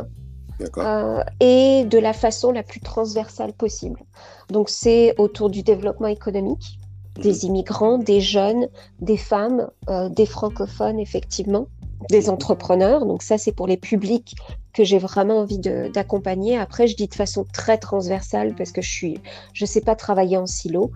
euh, 0.77 1.23
et 1.39 1.85
de 1.85 1.97
la 1.97 2.13
façon 2.13 2.51
la 2.51 2.63
plus 2.63 2.79
transversale 2.79 3.53
possible. 3.53 4.01
Donc 4.49 4.69
c'est 4.69 5.13
autour 5.17 5.49
du 5.49 5.63
développement 5.63 6.07
économique, 6.07 6.79
mhm. 7.17 7.23
des 7.23 7.45
immigrants, 7.45 7.97
des 7.97 8.21
jeunes, 8.21 8.67
des 8.99 9.17
femmes, 9.17 9.69
euh, 9.89 10.09
des 10.09 10.25
francophones 10.25 10.99
effectivement, 10.99 11.67
des 12.09 12.29
entrepreneurs. 12.29 13.05
Donc 13.05 13.21
ça 13.21 13.37
c'est 13.37 13.51
pour 13.51 13.67
les 13.67 13.77
publics 13.77 14.35
que 14.73 14.83
j'ai 14.83 14.99
vraiment 14.99 15.39
envie 15.39 15.59
d'accompagner. 15.59 16.57
Après 16.57 16.87
je 16.87 16.95
dis 16.95 17.07
de 17.07 17.15
façon 17.15 17.45
très 17.51 17.77
transversale 17.77 18.55
parce 18.55 18.71
que 18.71 18.81
je 18.81 18.89
suis, 18.89 19.19
je 19.53 19.65
sais 19.65 19.81
pas 19.81 19.95
travailler 19.95 20.37
en 20.37 20.45
silo. 20.45 20.91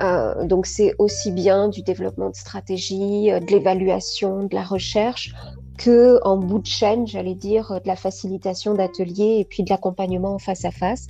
Euh, 0.00 0.44
donc 0.46 0.66
c'est 0.66 0.94
aussi 0.98 1.30
bien 1.30 1.68
du 1.68 1.82
développement 1.82 2.30
de 2.30 2.36
stratégie, 2.36 3.30
de 3.30 3.52
l'évaluation, 3.52 4.44
de 4.44 4.54
la 4.54 4.62
recherche, 4.62 5.34
que 5.76 6.18
en 6.24 6.36
bout 6.36 6.58
de 6.58 6.66
chaîne, 6.66 7.06
j'allais 7.06 7.34
dire, 7.34 7.80
de 7.82 7.86
la 7.86 7.96
facilitation 7.96 8.74
d'ateliers 8.74 9.38
et 9.40 9.44
puis 9.44 9.62
de 9.62 9.70
l'accompagnement 9.70 10.34
en 10.34 10.38
face 10.38 10.64
à 10.64 10.70
face. 10.70 11.06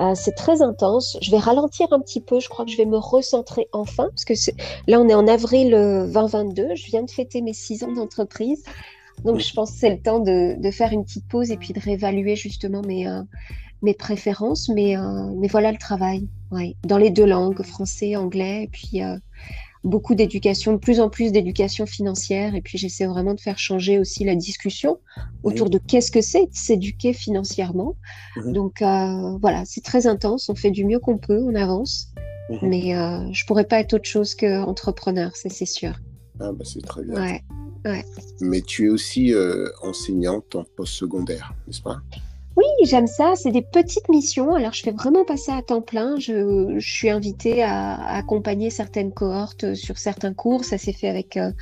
Euh, 0.00 0.14
c'est 0.14 0.34
très 0.34 0.62
intense. 0.62 1.18
Je 1.20 1.30
vais 1.30 1.38
ralentir 1.38 1.88
un 1.92 2.00
petit 2.00 2.20
peu. 2.20 2.40
Je 2.40 2.48
crois 2.48 2.64
que 2.64 2.70
je 2.70 2.76
vais 2.76 2.84
me 2.84 2.98
recentrer 2.98 3.68
enfin, 3.72 4.08
parce 4.10 4.24
que 4.24 4.34
là, 4.86 5.00
on 5.00 5.08
est 5.08 5.14
en 5.14 5.26
avril 5.26 5.70
2022. 5.70 6.62
Euh, 6.62 6.74
je 6.76 6.86
viens 6.86 7.02
de 7.02 7.10
fêter 7.10 7.42
mes 7.42 7.52
six 7.52 7.82
ans 7.82 7.92
d'entreprise. 7.92 8.62
Donc, 9.24 9.40
je 9.40 9.52
pense 9.52 9.72
que 9.72 9.78
c'est 9.78 9.90
le 9.90 10.00
temps 10.00 10.20
de, 10.20 10.70
faire 10.70 10.92
une 10.92 11.04
petite 11.04 11.26
pause 11.26 11.50
et 11.50 11.56
puis 11.56 11.72
de 11.72 11.80
réévaluer 11.80 12.36
justement 12.36 12.82
mes, 12.82 13.08
euh, 13.08 13.22
mes 13.82 13.94
préférences. 13.94 14.68
Mais, 14.68 14.94
mais 15.36 15.48
voilà 15.48 15.72
le 15.72 15.78
travail, 15.78 16.28
ouais. 16.52 16.76
dans 16.84 16.98
les 16.98 17.10
deux 17.10 17.26
langues, 17.26 17.60
français, 17.64 18.14
anglais, 18.14 18.64
et 18.64 18.68
puis 18.68 19.00
beaucoup 19.84 20.14
d'éducation, 20.14 20.72
de 20.72 20.78
plus 20.78 21.00
en 21.00 21.08
plus 21.08 21.32
d'éducation 21.32 21.86
financière. 21.86 22.54
Et 22.54 22.60
puis 22.60 22.78
j'essaie 22.78 23.06
vraiment 23.06 23.34
de 23.34 23.40
faire 23.40 23.58
changer 23.58 23.98
aussi 23.98 24.24
la 24.24 24.34
discussion 24.34 24.98
autour 25.42 25.70
de 25.70 25.78
qu'est-ce 25.78 26.10
que 26.10 26.20
c'est 26.20 26.46
de 26.46 26.54
s'éduquer 26.54 27.12
financièrement. 27.12 27.96
Mhm. 28.36 28.52
Donc 28.52 28.82
euh, 28.82 29.36
voilà, 29.40 29.64
c'est 29.64 29.82
très 29.82 30.06
intense. 30.06 30.48
On 30.48 30.54
fait 30.54 30.70
du 30.70 30.84
mieux 30.84 30.98
qu'on 30.98 31.18
peut, 31.18 31.42
on 31.42 31.54
avance. 31.54 32.12
Mhm. 32.50 32.58
Mais 32.62 32.96
euh, 32.96 33.32
je 33.32 33.44
pourrais 33.46 33.64
pas 33.64 33.80
être 33.80 33.94
autre 33.94 34.08
chose 34.08 34.34
qu'entrepreneur, 34.34 35.36
ça 35.36 35.48
c'est 35.48 35.66
sûr. 35.66 35.94
Ah 36.40 36.52
bah 36.52 36.64
c'est 36.64 36.82
très 36.82 37.02
bien. 37.04 37.14
Ouais, 37.14 37.42
ouais. 37.84 38.04
Mais 38.40 38.60
tu 38.60 38.86
es 38.86 38.88
aussi 38.88 39.34
euh, 39.34 39.68
enseignante 39.82 40.54
en 40.54 40.64
post-secondaire, 40.76 41.52
n'est-ce 41.66 41.82
pas? 41.82 42.00
Oui, 42.58 42.64
j'aime 42.86 43.06
ça. 43.06 43.34
C'est 43.36 43.52
des 43.52 43.62
petites 43.62 44.08
missions. 44.08 44.54
Alors, 44.54 44.72
je 44.72 44.82
fais 44.82 44.90
vraiment 44.90 45.24
pas 45.24 45.36
ça 45.36 45.56
à 45.56 45.62
temps 45.62 45.80
plein. 45.80 46.18
Je, 46.18 46.74
je 46.76 46.92
suis 46.92 47.08
invitée 47.08 47.62
à, 47.62 47.94
à, 47.94 48.16
accompagner 48.16 48.68
certaines 48.70 49.12
cohortes 49.12 49.74
sur 49.74 49.96
certains 49.96 50.34
cours. 50.34 50.64
Ça 50.64 50.76
s'est 50.76 50.92
fait 50.92 51.08
avec 51.08 51.36
euh, 51.36 51.52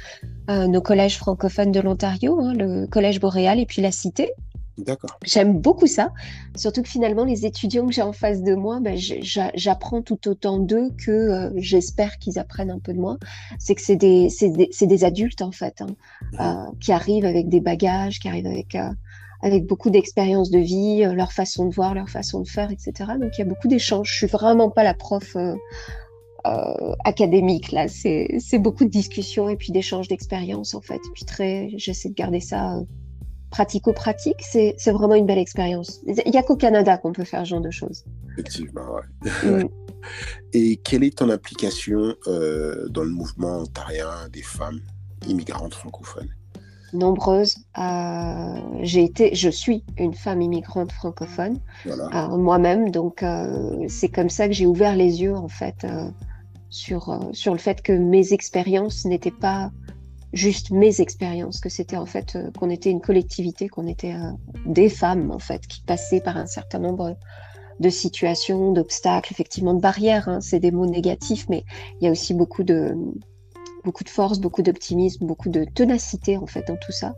euh, 0.48 0.66
nos 0.66 0.80
collèges 0.80 1.18
francophones 1.18 1.70
de 1.70 1.80
l'Ontario, 1.80 2.40
hein, 2.40 2.54
le 2.54 2.86
Collège 2.86 3.20
Boréal 3.20 3.60
et 3.60 3.66
puis 3.66 3.82
la 3.82 3.92
Cité. 3.92 4.32
D'accord. 4.78 5.18
J'aime 5.24 5.58
beaucoup 5.58 5.86
ça. 5.86 6.12
Surtout 6.54 6.82
que 6.82 6.88
finalement, 6.88 7.24
les 7.24 7.46
étudiants 7.46 7.86
que 7.86 7.92
j'ai 7.92 8.02
en 8.02 8.12
face 8.12 8.42
de 8.42 8.54
moi, 8.54 8.78
ben, 8.80 8.96
j'apprends 8.96 10.02
tout 10.02 10.28
autant 10.28 10.58
d'eux 10.58 10.90
que 10.98 11.10
euh, 11.10 11.50
j'espère 11.56 12.18
qu'ils 12.18 12.38
apprennent 12.38 12.70
un 12.70 12.78
peu 12.78 12.92
de 12.92 12.98
moi. 12.98 13.16
C'est 13.58 13.74
que 13.74 13.80
c'est 13.80 13.96
des, 13.96 14.28
des, 14.40 14.86
des, 14.86 15.04
adultes, 15.04 15.40
en 15.40 15.52
fait, 15.52 15.80
hein, 15.80 15.86
mmh. 16.32 16.40
euh, 16.40 16.72
qui 16.80 16.92
arrivent 16.92 17.24
avec 17.24 17.48
des 17.48 17.60
bagages, 17.60 18.20
qui 18.20 18.28
arrivent 18.28 18.46
avec, 18.46 18.74
euh, 18.74 18.90
avec 19.43 19.66
beaucoup 19.66 19.90
d'expérience 19.90 20.50
de 20.50 20.59
vie, 20.59 21.05
euh, 21.05 21.12
leur 21.12 21.33
façon 21.33 21.66
de 21.66 21.75
voir, 21.75 21.95
leur 21.95 22.09
façon 22.09 22.40
de 22.40 22.49
faire, 22.49 22.71
etc. 22.71 22.93
Donc, 23.21 23.33
il 23.37 23.40
y 23.40 23.43
a 23.43 23.45
beaucoup 23.47 23.69
d'échanges. 23.69 24.11
Je 24.11 24.16
suis 24.16 24.26
vraiment 24.26 24.71
pas 24.71 24.85
la 24.85 24.95
prof 24.95 25.37
euh, 25.37 25.55
euh, 26.47 26.95
académique, 27.05 27.73
là. 27.73 27.87
C'est 27.88 28.59
beaucoup 28.59 28.85
de 28.85 28.90
discussions 28.90 29.49
et 29.49 29.57
puis 29.57 29.73
d'échanges 29.73 30.09
d'expérience, 30.09 30.75
en 30.75 30.81
fait. 30.81 30.97
Et 30.97 31.12
puis, 31.14 31.25
très, 31.25 31.71
j'essaie 31.76 32.09
de 32.09 32.14
garder 32.14 32.40
ça 32.40 32.81
pratico-pratique, 33.50 34.43
c'est 34.43 34.90
vraiment 34.90 35.14
une 35.14 35.25
belle 35.25 35.38
expérience. 35.38 36.00
Il 36.07 36.31
n'y 36.31 36.37
a 36.37 36.43
qu'au 36.43 36.57
Canada 36.57 36.99
qu'on 36.99 37.12
peut 37.12 37.25
faire 37.25 37.40
ce 37.45 37.50
genre 37.50 37.61
de 37.61 37.71
choses. 37.71 38.05
Effectivement, 38.33 38.97
ouais. 38.97 39.64
Mm. 39.64 39.69
Et 40.52 40.76
quelle 40.76 41.05
est 41.05 41.19
ton 41.19 41.31
implication 41.31 42.14
dans 42.26 43.02
le 43.02 43.11
mouvement 43.11 43.61
ontarien 43.61 44.28
des 44.33 44.43
femmes 44.43 44.81
immigrantes 45.26 45.75
francophones? 45.75 46.36
Nombreuses. 46.96 47.56
Euh, 47.78 48.60
j'ai 48.82 49.04
été, 49.04 49.34
je 49.34 49.48
suis 49.48 49.84
une 49.98 50.14
femme 50.14 50.42
immigrante 50.42 50.92
francophone 50.92 51.58
voilà. 51.84 52.30
euh, 52.32 52.36
moi-même, 52.36 52.90
donc 52.90 53.22
euh, 53.22 53.86
c'est 53.88 54.08
comme 54.08 54.30
ça 54.30 54.46
que 54.48 54.54
j'ai 54.54 54.66
ouvert 54.66 54.96
les 54.96 55.22
yeux 55.22 55.36
en 55.36 55.48
fait 55.48 55.86
sur 56.70 57.18
sur 57.32 57.52
le 57.52 57.58
fait 57.58 57.82
que 57.82 57.92
mes 57.92 58.32
expériences 58.32 59.04
n'étaient 59.04 59.30
pas 59.30 59.70
juste 60.32 60.70
mes 60.70 61.00
expériences, 61.00 61.60
que 61.60 61.68
c'était 61.68 61.96
en 61.96 62.06
fait 62.06 62.36
qu'on 62.58 62.68
était 62.70 62.90
une 62.90 63.00
collectivité, 63.00 63.68
qu'on 63.68 63.86
était 63.86 64.14
des 64.66 64.88
femmes 64.88 65.30
en 65.30 65.38
fait 65.38 65.66
qui 65.66 65.82
passaient 65.82 66.20
par 66.20 66.36
un 66.36 66.46
certain 66.46 66.78
nombre 66.78 67.16
de 67.80 67.90
situations, 67.90 68.72
d'obstacles, 68.72 69.32
effectivement 69.32 69.74
de 69.74 69.80
barrières. 69.80 70.28
Hein. 70.28 70.40
C'est 70.40 70.60
des 70.60 70.70
mots 70.70 70.86
négatifs, 70.86 71.46
mais 71.48 71.64
il 72.00 72.04
y 72.04 72.08
a 72.08 72.10
aussi 72.10 72.34
beaucoup 72.34 72.62
de 72.62 72.96
beaucoup 73.87 74.05
de 74.05 74.09
force, 74.09 74.40
beaucoup 74.40 74.62
d'optimisme, 74.62 75.25
beaucoup 75.26 75.49
de 75.49 75.64
ténacité 75.64 76.37
en 76.37 76.47
fait 76.47 76.66
dans 76.66 76.76
tout 76.76 76.93
ça. 76.93 77.14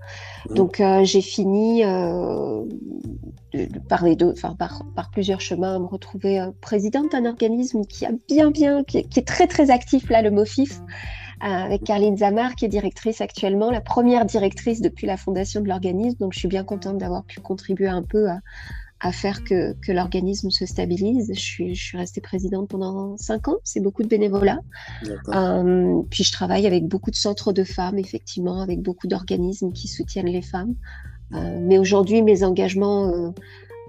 Mmh. 0.51 0.55
Donc 0.55 0.81
euh, 0.81 1.03
j'ai 1.03 1.23
fini 1.23 1.83
euh, 1.83 2.63
de, 3.55 3.65
de 3.65 3.79
par, 3.79 4.05
les 4.05 4.17
deux, 4.17 4.33
enfin, 4.33 4.55
par, 4.55 4.83
par 4.95 5.11
plusieurs 5.11 5.41
chemins 5.41 5.77
à 5.77 5.79
me 5.79 5.87
retrouver 5.87 6.39
euh, 6.39 6.51
présidente 6.61 7.13
d'un 7.13 7.25
organisme 7.25 7.87
qui 7.87 8.05
a 8.05 8.13
bien 8.29 8.51
bien, 8.51 8.85
qui 8.85 8.99
est, 8.99 9.05
qui 9.05 9.19
est, 9.19 9.27
très 9.27 9.47
très 9.47 9.71
actif 9.71 10.11
là, 10.11 10.23
le 10.23 10.31
MOFIF. 10.31 10.81
Avec 11.41 11.85
Carline 11.85 12.17
Zamar, 12.17 12.57
qui 12.57 12.65
est 12.65 12.69
directrice 12.69 13.21
actuellement, 13.21 13.71
la 13.71 13.81
première 13.81 14.25
directrice 14.25 14.81
depuis 14.81 15.07
la 15.07 15.17
fondation 15.17 15.61
de 15.61 15.69
l'organisme. 15.69 16.17
Donc, 16.19 16.33
je 16.33 16.41
suis 16.41 16.49
bien 16.49 16.65
contente 16.65 16.99
d'avoir 16.99 17.23
pu 17.23 17.39
contribuer 17.39 17.87
un 17.87 18.03
peu 18.03 18.29
à, 18.29 18.41
à 19.01 19.13
faire 19.13 19.45
que, 19.45 19.75
que 19.75 19.93
l'organisme 19.93 20.51
se 20.51 20.67
stabilise. 20.67 21.31
Je 21.33 21.41
suis, 21.41 21.75
je 21.75 21.85
suis 21.85 21.99
restée 21.99 22.21
présidente 22.21 22.69
pendant 22.69 23.17
cinq 23.17 23.49
ans, 23.49 23.59
c'est 23.65 23.81
beaucoup 23.81 24.03
de 24.03 24.09
bénévolat. 24.09 24.59
Euh, 25.29 26.03
puis 26.11 26.25
je 26.25 26.33
travaille 26.33 26.67
avec 26.67 26.87
beaucoup 26.87 27.11
de 27.11 27.17
centres 27.17 27.53
de 27.53 27.65
femmes, 27.65 27.99
effectivement, 27.99 28.61
avec 28.61 28.81
beaucoup 28.81 29.07
d'organismes 29.07 29.73
qui 29.73 29.89
soutiennent 29.89 30.27
les 30.27 30.43
femmes. 30.43 30.75
Euh, 31.33 31.59
mais 31.61 31.79
aujourd'hui, 31.79 32.23
mes 32.23 32.43
engagements 32.43 33.33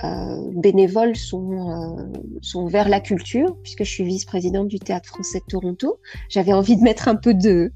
euh, 0.03 0.29
euh, 0.29 0.51
bénévoles 0.53 1.15
sont, 1.15 1.51
euh, 1.51 2.03
sont 2.41 2.65
vers 2.67 2.89
la 2.89 2.99
culture, 2.99 3.55
puisque 3.63 3.83
je 3.83 3.89
suis 3.89 4.03
vice-présidente 4.03 4.67
du 4.67 4.79
Théâtre 4.79 5.09
français 5.09 5.39
de 5.39 5.45
Toronto. 5.45 5.99
J'avais 6.29 6.53
envie 6.53 6.77
de 6.77 6.81
mettre 6.81 7.07
un 7.07 7.15
peu 7.15 7.33
de, 7.33 7.71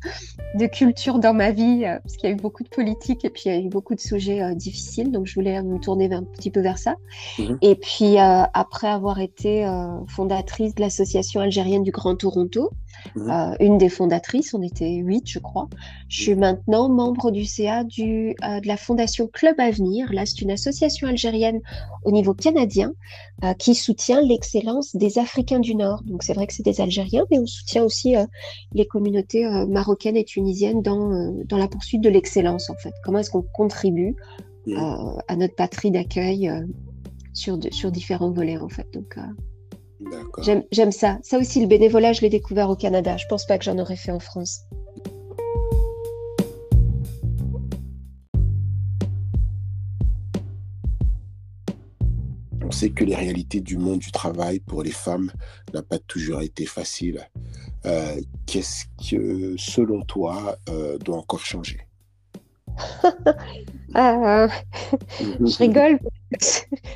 de 0.56 0.66
culture 0.66 1.20
dans 1.20 1.34
ma 1.34 1.52
vie, 1.52 1.86
euh, 1.86 2.00
parce 2.04 2.18
qu'il 2.18 2.30
y 2.30 2.32
a 2.32 2.36
eu 2.36 2.40
beaucoup 2.40 2.64
de 2.64 2.70
politique 2.70 3.26
et 3.26 3.30
puis 3.30 3.44
il 3.46 3.54
y 3.54 3.56
a 3.56 3.60
eu 3.60 3.70
beaucoup 3.70 3.96
de 3.96 4.00
sujets 4.00 4.42
euh, 4.42 4.56
difficiles, 4.56 5.12
donc 5.12 5.26
je 5.28 5.36
voulais 5.36 5.62
me 5.62 5.80
tourner 5.80 6.12
un 6.14 6.24
petit 6.24 6.52
peu 6.52 6.62
vers 6.62 6.78
ça. 6.78 6.96
Mmh. 7.40 7.56
Et 7.62 7.76
puis, 7.76 8.20
euh, 8.20 8.44
après 8.54 8.88
avoir 8.88 9.20
été 9.20 9.66
fondatrice 10.08 10.76
de 10.76 10.82
l'association 10.82 11.42
algérienne 11.42 11.84
du 11.84 11.92
Grand 11.92 12.16
Toronto, 12.16 12.72
mmh. 13.16 13.56
une 13.60 13.78
des 13.78 13.90
fondatrices, 13.90 14.54
on 14.54 14.62
était 14.62 14.92
huit, 14.96 15.24
je 15.28 15.40
crois, 15.40 15.70
je 16.08 16.22
suis 16.22 16.36
maintenant 16.36 16.90
membre 16.90 17.32
du 17.32 17.46
CA 17.46 17.84
du, 17.84 18.36
de 18.42 18.68
la 18.68 18.78
fondation 18.78 19.28
Club 19.28 19.60
Avenir. 19.60 20.12
Là, 20.14 20.26
c'est 20.26 20.42
une 20.42 20.52
association 20.52 21.08
algérienne 21.08 21.62
au 22.04 22.12
niveau 22.12 22.34
canadien 22.34 22.94
euh, 23.44 23.54
qui 23.54 23.76
soutient 23.76 24.22
l'excellence 24.22 24.96
des 24.96 25.18
Africains 25.20 25.60
du 25.60 25.76
Nord. 25.76 26.04
Donc 26.06 26.24
c'est 26.24 26.34
vrai 26.34 26.48
que 26.48 26.54
c'est 26.54 26.64
des 26.64 26.82
Algériens, 26.82 27.26
mais 27.32 27.40
on 27.40 27.46
soutient 27.46 27.84
aussi 27.84 28.16
euh, 28.16 28.26
les 28.74 28.86
communautés 28.86 29.46
euh, 29.46 29.66
marocaines 29.66 30.18
et 30.18 30.24
tunisiennes 30.24 30.82
dans, 30.82 31.34
dans 31.46 31.58
la 31.58 31.68
poursuite 31.68 32.02
de 32.02 32.10
l'excellence 32.10 32.70
en 32.70 32.76
fait. 32.76 32.94
Comment 33.04 33.20
est-ce 33.20 33.32
qu'on 33.32 33.46
contribue 33.54 34.16
mmh. 34.68 34.76
à 35.28 35.36
notre 35.36 35.56
patrie 35.56 35.92
d'accueil 35.92 36.52
sur, 37.34 37.58
de, 37.58 37.70
sur 37.72 37.92
différents 37.92 38.32
volets 38.32 38.58
en 38.58 38.70
fait. 38.70 38.88
Donc 38.94 39.18
j'aime 40.72 40.92
ça. 40.92 41.20
Ça 41.24 41.38
aussi, 41.38 41.62
le 41.62 41.68
bénévolat, 41.68 42.14
je 42.14 42.22
l'ai 42.22 42.30
découvert 42.30 42.70
au 42.70 42.76
Canada. 42.76 43.18
Je 43.18 43.26
pense 43.28 43.46
pas 43.46 43.58
que 43.58 43.66
j'en 43.66 43.78
aurais 43.78 43.96
fait 43.96 44.12
en 44.12 44.20
France. 44.20 44.62
sait 52.74 52.90
que 52.90 53.06
les 53.06 53.16
réalités 53.16 53.62
du 53.62 53.78
monde 53.78 54.00
du 54.00 54.12
travail 54.12 54.60
pour 54.60 54.84
les 54.84 54.92
femmes 54.92 55.32
n'a 55.74 55.84
pas 55.84 56.00
toujours 56.00 56.42
été 56.42 56.66
facile. 56.66 57.22
Euh, 57.86 58.20
Qu'est-ce 58.46 58.86
que, 59.10 59.56
selon 59.58 60.02
toi, 60.02 60.58
euh, 60.70 60.98
doit 60.98 61.18
encore 61.18 61.46
changer? 61.46 61.88
Euh, 63.96 64.48
Je 65.22 65.58
rigole. 65.60 66.00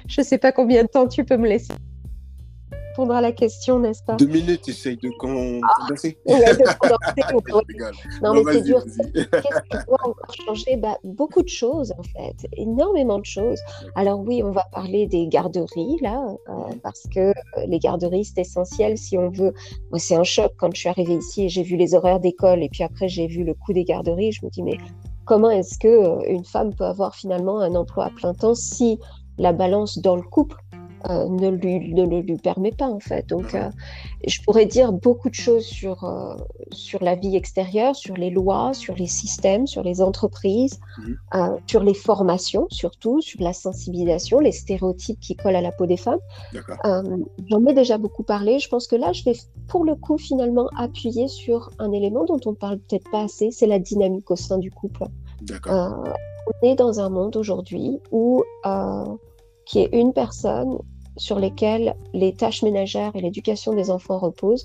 je 0.08 0.22
ne 0.22 0.26
sais 0.26 0.40
pas 0.40 0.52
combien 0.52 0.82
de 0.82 0.88
temps 0.88 1.08
tu 1.08 1.24
peux 1.24 1.38
me 1.38 1.48
laisser 1.48 1.76
répondre 2.98 3.13
à 3.13 3.22
la 3.22 3.32
question, 3.32 3.80
n'est-ce 3.80 4.01
pas? 4.01 4.16
Deux 4.16 4.25
minutes, 4.25 4.68
essaye 4.68 4.98
de 4.98 5.10
condenser. 5.20 6.18
Ah, 6.27 6.34
ouais, 6.34 6.54
de 6.54 8.24
non, 8.24 8.34
mais 8.34 8.54
c'est 8.54 8.62
dur. 8.63 8.84
Qu'est-ce 9.13 9.62
qui 9.62 9.86
doit 9.88 9.98
encore 10.04 10.36
changer? 10.48 10.77
Bah, 10.77 10.98
Beaucoup 11.04 11.44
de 11.44 11.48
choses, 11.48 11.94
en 11.98 12.04
fait. 12.04 12.48
Énormément 12.54 13.20
de 13.20 13.25
choses. 13.25 13.60
Alors 13.96 14.20
oui, 14.20 14.42
on 14.44 14.51
va 14.51 14.66
parler 14.72 15.06
des 15.06 15.27
garderies, 15.27 15.98
là, 16.01 16.27
euh, 16.50 16.54
parce 16.82 17.04
que 17.13 17.34
les 17.68 17.77
garderies, 17.80 18.25
c'est 18.25 18.42
essentiel 18.42 18.98
si 18.98 19.16
on 19.18 19.30
veut... 19.30 19.54
Moi, 19.92 20.00
c'est 20.00 20.16
un 20.16 20.24
choc 20.24 20.54
quand 20.58 20.74
je 20.74 20.80
suis 20.80 20.89
arrivée 20.89 21.16
ici 21.16 21.46
et 21.46 21.50
j'ai 21.50 21.63
vu 21.63 21.75
les 21.75 21.94
horaires 21.94 22.20
d'école 22.20 22.63
et 22.63 22.70
puis 22.70 22.84
après, 22.84 23.08
j'ai 23.08 23.27
vu 23.27 23.44
le 23.44 23.54
coût 23.54 23.74
des 23.74 23.84
garderies. 23.84 24.32
Je 24.32 24.44
me 24.44 24.50
dis, 24.50 24.63
mais 24.63 24.77
comment 25.25 25.51
est-ce 25.51 25.77
que 25.77 25.88
euh, 25.88 26.24
une 26.27 26.46
femme 26.46 26.74
peut 26.74 26.86
avoir 26.86 27.13
finalement 27.16 27.60
un 27.60 27.75
emploi 27.75 28.06
à 28.06 28.10
plein 28.10 28.34
temps 28.34 28.56
si 28.56 29.00
la 29.38 29.54
balance 29.54 30.00
dans 30.00 30.16
le 30.16 30.24
couple 30.24 30.58
euh, 31.10 31.27
ne, 31.30 31.50
lui, 31.50 31.94
ne 31.94 32.06
le 32.06 32.22
lui 32.22 32.38
permet 32.38 32.72
pas 32.72 32.88
en 32.88 33.00
fait. 33.00 33.27
Donc 33.27 33.54
euh, 33.54 33.70
je 34.25 34.42
pourrais 34.42 34.66
dire 34.66 34.92
beaucoup 34.92 35.30
de 35.30 35.36
choses 35.36 35.66
sur, 35.66 36.04
euh, 36.04 36.36
sur 36.72 37.04
la 37.04 37.16
vie 37.16 37.36
extérieure, 37.36 37.96
sur 37.96 38.16
les 38.16 38.30
lois, 38.30 38.74
sur 38.74 38.96
les 38.96 39.08
systèmes, 39.08 39.68
sur 39.68 39.84
les 39.84 40.01
entreprises, 40.01 40.80
mmh. 40.98 41.39
sur 41.68 41.84
les 41.84 41.94
formations 41.94 42.68
surtout, 42.70 43.22
sur 43.22 43.42
la 43.42 43.54
sensibilisation, 43.54 44.39
les 44.39 44.51
stéréotypes 44.51 45.20
qui 45.20 45.36
collent 45.36 45.56
à 45.56 45.62
la 45.62 45.72
peau 45.72 45.86
des 45.86 45.98
femmes. 45.98 46.20
J'en 46.84 47.66
ai 47.66 47.74
déjà 47.74 47.98
beaucoup 47.98 48.24
parlé. 48.24 48.60
Je 48.60 48.68
pense 48.68 48.88
que 48.88 48.96
là, 48.96 49.13
je 49.13 49.24
vais 49.24 49.36
pour 49.68 49.86
le 49.86 49.96
coup 49.96 50.18
finalement 50.18 50.68
appuyer 50.77 51.27
sur 51.27 51.70
un 51.80 51.92
élément 51.92 52.25
dont 52.25 52.39
on 52.46 52.54
parle 52.54 52.80
peut-être 52.80 53.10
pas 53.12 53.22
assez, 53.22 53.51
c'est 53.51 53.68
la 53.68 53.80
dynamique 53.80 54.30
au 54.32 54.36
sein 54.36 54.58
du 54.58 54.72
couple. 54.72 55.04
on 55.62 56.68
est 56.68 56.75
dans 56.75 57.00
un 57.00 57.10
monde 57.10 57.36
aujourd'hui 57.36 58.00
où 58.12 58.44
qui 59.67 59.79
est 59.79 59.89
une 59.93 60.13
personne 60.13 60.77
sur 61.17 61.39
lesquelles 61.39 61.95
les 62.13 62.33
tâches 62.33 62.63
ménagères 62.63 63.12
et 63.15 63.21
l'éducation 63.21 63.74
des 63.74 63.89
enfants 63.91 64.19
reposent, 64.19 64.63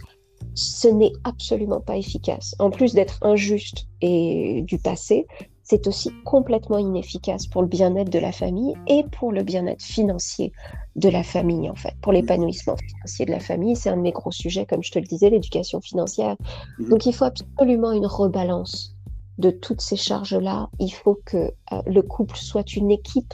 ce 0.54 0.88
n'est 0.88 1.12
absolument 1.24 1.80
pas 1.80 1.96
efficace. 1.96 2.54
En 2.58 2.70
plus 2.70 2.94
d'être 2.94 3.18
injuste 3.22 3.86
et 4.00 4.62
du 4.62 4.78
passé, 4.78 5.26
c'est 5.62 5.86
aussi 5.86 6.10
complètement 6.24 6.78
inefficace 6.78 7.46
pour 7.46 7.62
le 7.62 7.68
bien-être 7.68 8.10
de 8.10 8.18
la 8.18 8.32
famille 8.32 8.74
et 8.86 9.04
pour 9.18 9.32
le 9.32 9.42
bien-être 9.42 9.82
financier 9.82 10.52
de 10.96 11.08
la 11.08 11.22
famille, 11.22 11.70
en 11.70 11.74
fait, 11.74 11.94
pour 12.02 12.12
l'épanouissement 12.12 12.76
financier 12.76 13.24
de 13.24 13.30
la 13.30 13.40
famille. 13.40 13.76
C'est 13.76 13.88
un 13.88 13.96
de 13.96 14.02
mes 14.02 14.12
gros 14.12 14.32
sujets, 14.32 14.66
comme 14.66 14.82
je 14.82 14.90
te 14.90 14.98
le 14.98 15.06
disais, 15.06 15.30
l'éducation 15.30 15.80
financière. 15.80 16.36
Mmh. 16.78 16.88
Donc 16.90 17.06
il 17.06 17.14
faut 17.14 17.24
absolument 17.24 17.92
une 17.92 18.06
rebalance 18.06 18.94
de 19.38 19.50
toutes 19.50 19.80
ces 19.80 19.96
charges-là. 19.96 20.68
Il 20.78 20.90
faut 20.90 21.18
que 21.24 21.36
euh, 21.36 21.82
le 21.86 22.02
couple 22.02 22.36
soit 22.36 22.76
une 22.76 22.90
équipe 22.90 23.32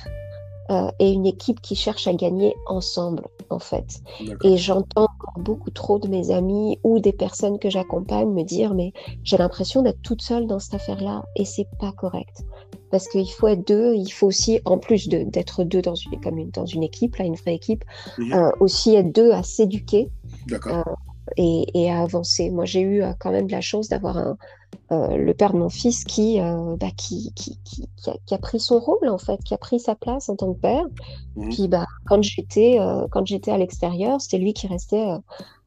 euh, 0.71 0.91
et 0.99 1.11
une 1.13 1.27
équipe 1.27 1.61
qui 1.61 1.75
cherche 1.77 2.07
à 2.07 2.13
gagner 2.15 2.55
ensemble, 2.67 3.25
en 3.51 3.59
fait. 3.59 4.03
Et 4.45 4.57
j'entends 4.57 5.09
beaucoup 5.37 5.71
trop 5.71 5.99
de 5.99 6.09
mes 6.09 6.31
amis 6.31 6.79
ou 6.85 6.99
des 7.01 7.13
personnes 7.13 7.59
que 7.59 7.71
j'accompagne 7.71 8.29
me 8.31 8.43
dire 8.43 8.75
mais 8.75 8.93
j'ai 9.25 9.37
l'impression 9.37 9.83
d'être 9.83 10.03
toute 10.03 10.23
seule 10.23 10.47
dans 10.47 10.59
cette 10.59 10.75
affaire-là 10.75 11.25
et 11.37 11.45
c'est 11.45 11.69
pas 11.79 11.93
correct. 11.93 12.43
parce 12.91 13.07
qu'il 13.09 13.31
faut 13.31 13.49
être 13.49 13.67
deux. 13.67 13.95
Il 13.95 14.11
faut 14.11 14.27
aussi, 14.27 14.61
en 14.65 14.79
plus 14.79 15.09
d'être 15.09 15.63
deux 15.65 15.83
dans 15.83 15.95
une, 15.95 16.19
comme 16.21 16.39
une, 16.39 16.51
dans 16.51 16.65
une 16.67 16.83
équipe, 16.83 17.17
là, 17.17 17.25
une 17.27 17.35
vraie 17.37 17.55
équipe, 17.55 17.85
Mhm. 18.19 18.33
euh, 18.33 18.51
aussi 18.61 18.95
être 18.95 19.13
deux 19.13 19.31
à 19.33 19.43
s'éduquer 19.43 20.11
D'accord. 20.47 20.85
Et, 21.37 21.67
et 21.75 21.91
à 21.91 22.03
avancer. 22.03 22.51
Moi, 22.51 22.65
j'ai 22.65 22.81
eu 22.81 23.03
euh, 23.03 23.13
quand 23.19 23.31
même 23.31 23.47
de 23.47 23.53
la 23.53 23.61
chance 23.61 23.89
d'avoir 23.89 24.17
euh, 24.17 24.35
le 24.91 25.33
père 25.35 25.53
de 25.53 25.59
mon 25.59 25.69
fils 25.69 26.05
qui, 26.05 26.41
euh, 26.41 26.77
bah, 26.77 26.91
qui, 26.97 27.33
qui, 27.35 27.59
qui, 27.65 27.89
qui 27.97 28.11
a, 28.11 28.17
qui 28.27 28.35
a 28.35 28.39
pris 28.39 28.61
son 28.61 28.79
rôle, 28.79 29.09
en 29.09 29.19
fait, 29.19 29.39
qui 29.45 29.55
a 29.55 29.59
pris 29.59 29.81
sa 29.81 29.95
place 29.95 30.29
en 30.29 30.37
tant 30.37 30.53
que 30.55 30.61
père. 30.61 30.85
Mhm. 31.37 31.49
Puis, 31.51 31.69
bah, 31.69 31.87
quand 32.07 32.23
j'étais 32.23 32.79
à 32.79 33.59
l'extérieur, 33.59 34.21
c'était 34.21 34.39
lui 34.39 34.53
qui 34.55 34.67
restait 34.67 35.07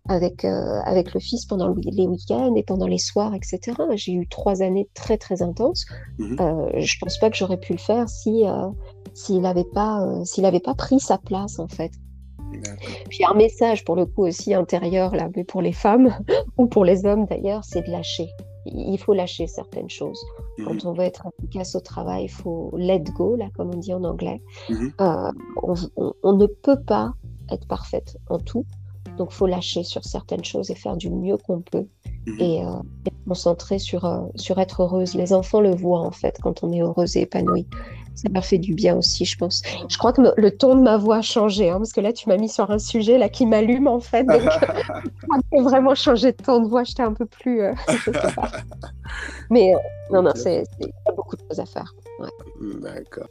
avec, 0.10 0.44
euh, 0.46 0.80
avec 0.86 1.14
le 1.14 1.20
fils 1.20 1.46
pendant 1.46 1.68
le- 1.68 1.80
les 1.84 2.08
week-ends 2.08 2.56
et 2.56 2.64
pendant 2.64 2.88
les 2.88 2.98
soirs, 2.98 3.34
etc. 3.36 3.78
J'ai 3.96 4.14
eu 4.14 4.28
trois 4.28 4.62
années 4.64 4.90
très, 4.96 5.18
très 5.18 5.44
intenses. 5.44 5.86
Mhm. 6.18 6.38
Euh, 6.40 6.72
je 6.78 6.96
pense 7.00 7.20
pas 7.20 7.30
que 7.30 7.38
j'aurais 7.38 7.60
pu 7.60 7.74
le 7.74 7.78
faire 7.80 8.10
si, 8.10 8.48
euh, 8.48 8.68
s'il 9.14 9.42
n'avait 9.42 9.64
pas, 9.64 10.04
s'il 10.26 10.46
avait 10.46 10.60
pas 10.60 10.74
pris 10.74 11.00
sa 11.00 11.18
place, 11.20 11.60
en 11.60 11.68
fait. 11.68 11.92
Puis 13.10 13.24
un 13.30 13.34
message 13.34 13.84
pour 13.86 13.96
le 13.96 14.06
coup 14.06 14.26
aussi 14.26 14.54
intérieur, 14.54 15.16
là, 15.16 15.30
mais 15.36 15.44
pour 15.44 15.62
les 15.62 15.74
femmes 15.74 16.16
ou 16.58 16.68
pour 16.68 16.86
les 16.86 17.06
hommes 17.06 17.26
d'ailleurs, 17.26 17.64
c'est 17.64 17.82
de 17.86 17.92
lâcher. 17.92 18.30
Il 18.66 18.98
faut 19.00 19.14
lâcher 19.14 19.48
certaines 19.48 19.90
choses. 19.90 20.22
Mhm. 20.60 20.66
Quand 20.66 20.86
on 20.86 20.94
veut 20.94 21.04
être 21.04 21.28
efficace 21.40 21.76
au 21.76 21.80
travail, 21.80 22.26
il 22.26 22.30
faut 22.30 22.72
let 22.78 23.00
go, 23.18 23.36
là, 23.36 23.46
comme 23.56 23.72
on 23.74 23.78
dit 23.78 23.94
en 23.94 24.04
anglais. 24.04 24.42
Mhm. 24.70 24.94
Euh, 25.02 25.32
on, 25.64 25.74
on- 25.98 26.14
on 26.24 26.34
ne 26.34 26.46
peut 26.46 26.80
pas 26.80 27.14
être 27.52 27.68
parfaite 27.68 28.18
en 28.30 28.38
tout. 28.38 28.66
Donc, 29.18 29.30
il 29.32 29.36
faut 29.36 29.48
lâcher 29.48 29.84
sur 29.84 30.04
certaines 30.06 30.44
choses 30.46 30.70
et 30.72 30.76
faire 30.76 30.96
du 30.96 31.10
mieux 31.10 31.38
qu'on 31.38 31.62
peut 31.62 31.88
Mhm. 32.28 32.40
et, 32.40 32.64
euh, 32.64 32.70
et 33.08 33.12
concentrer 33.28 33.80
sur, 33.80 34.06
euh, 34.06 34.22
sur 34.36 34.60
être 34.60 34.84
heureuse. 34.84 35.16
Les 35.16 35.34
enfants 35.34 35.60
le 35.60 35.74
voient 35.76 36.02
en 36.02 36.12
fait 36.12 36.38
quand 36.42 36.64
on 36.64 36.72
est 36.72 36.82
heureuse 36.82 37.18
et 37.18 37.22
épanouie. 37.22 37.68
Ça 38.16 38.28
leur 38.34 38.46
fait 38.46 38.58
du 38.58 38.74
bien 38.74 38.98
aussi, 38.98 39.26
je 39.26 39.38
pense. 39.38 39.62
Je 39.88 39.98
crois 39.98 40.14
que 40.14 40.22
le 40.36 40.52
ton 40.52 40.76
de 40.76 40.82
ma 40.82 40.98
voix 40.98 41.18
a 41.18 41.22
changé, 41.22 41.70
hein, 41.70 41.78
parce 41.78 41.94
que 41.94 42.02
là, 42.02 42.14
tu 42.14 42.28
m'as 42.30 42.38
mis 42.38 42.50
sur 42.50 42.70
un 42.70 42.80
sujet 42.80 43.18
là 43.18 43.30
qui 43.30 43.46
m'allume 43.46 43.88
en 43.88 44.00
fait. 44.00 44.24
Donc, 44.24 44.42
j'ai 45.52 45.62
vraiment 45.62 45.96
changé 45.96 46.32
de 46.32 46.38
ton 46.38 46.62
de 46.62 46.68
voix. 46.68 46.84
J'étais 46.84 47.04
un 47.04 47.14
peu 47.14 47.26
plus, 47.26 47.62
euh, 47.62 47.74
je 47.88 48.12
sais 48.12 48.12
pas. 48.12 48.52
Mais 49.50 49.74
euh, 49.74 49.78
non, 50.12 50.22
non, 50.22 50.32
il 50.46 50.52
y 50.52 50.86
a 51.08 51.12
beaucoup 51.16 51.36
de 51.36 51.42
choses 51.50 51.60
à 51.60 51.66
faire. 51.66 51.94
D'accord. 52.82 53.28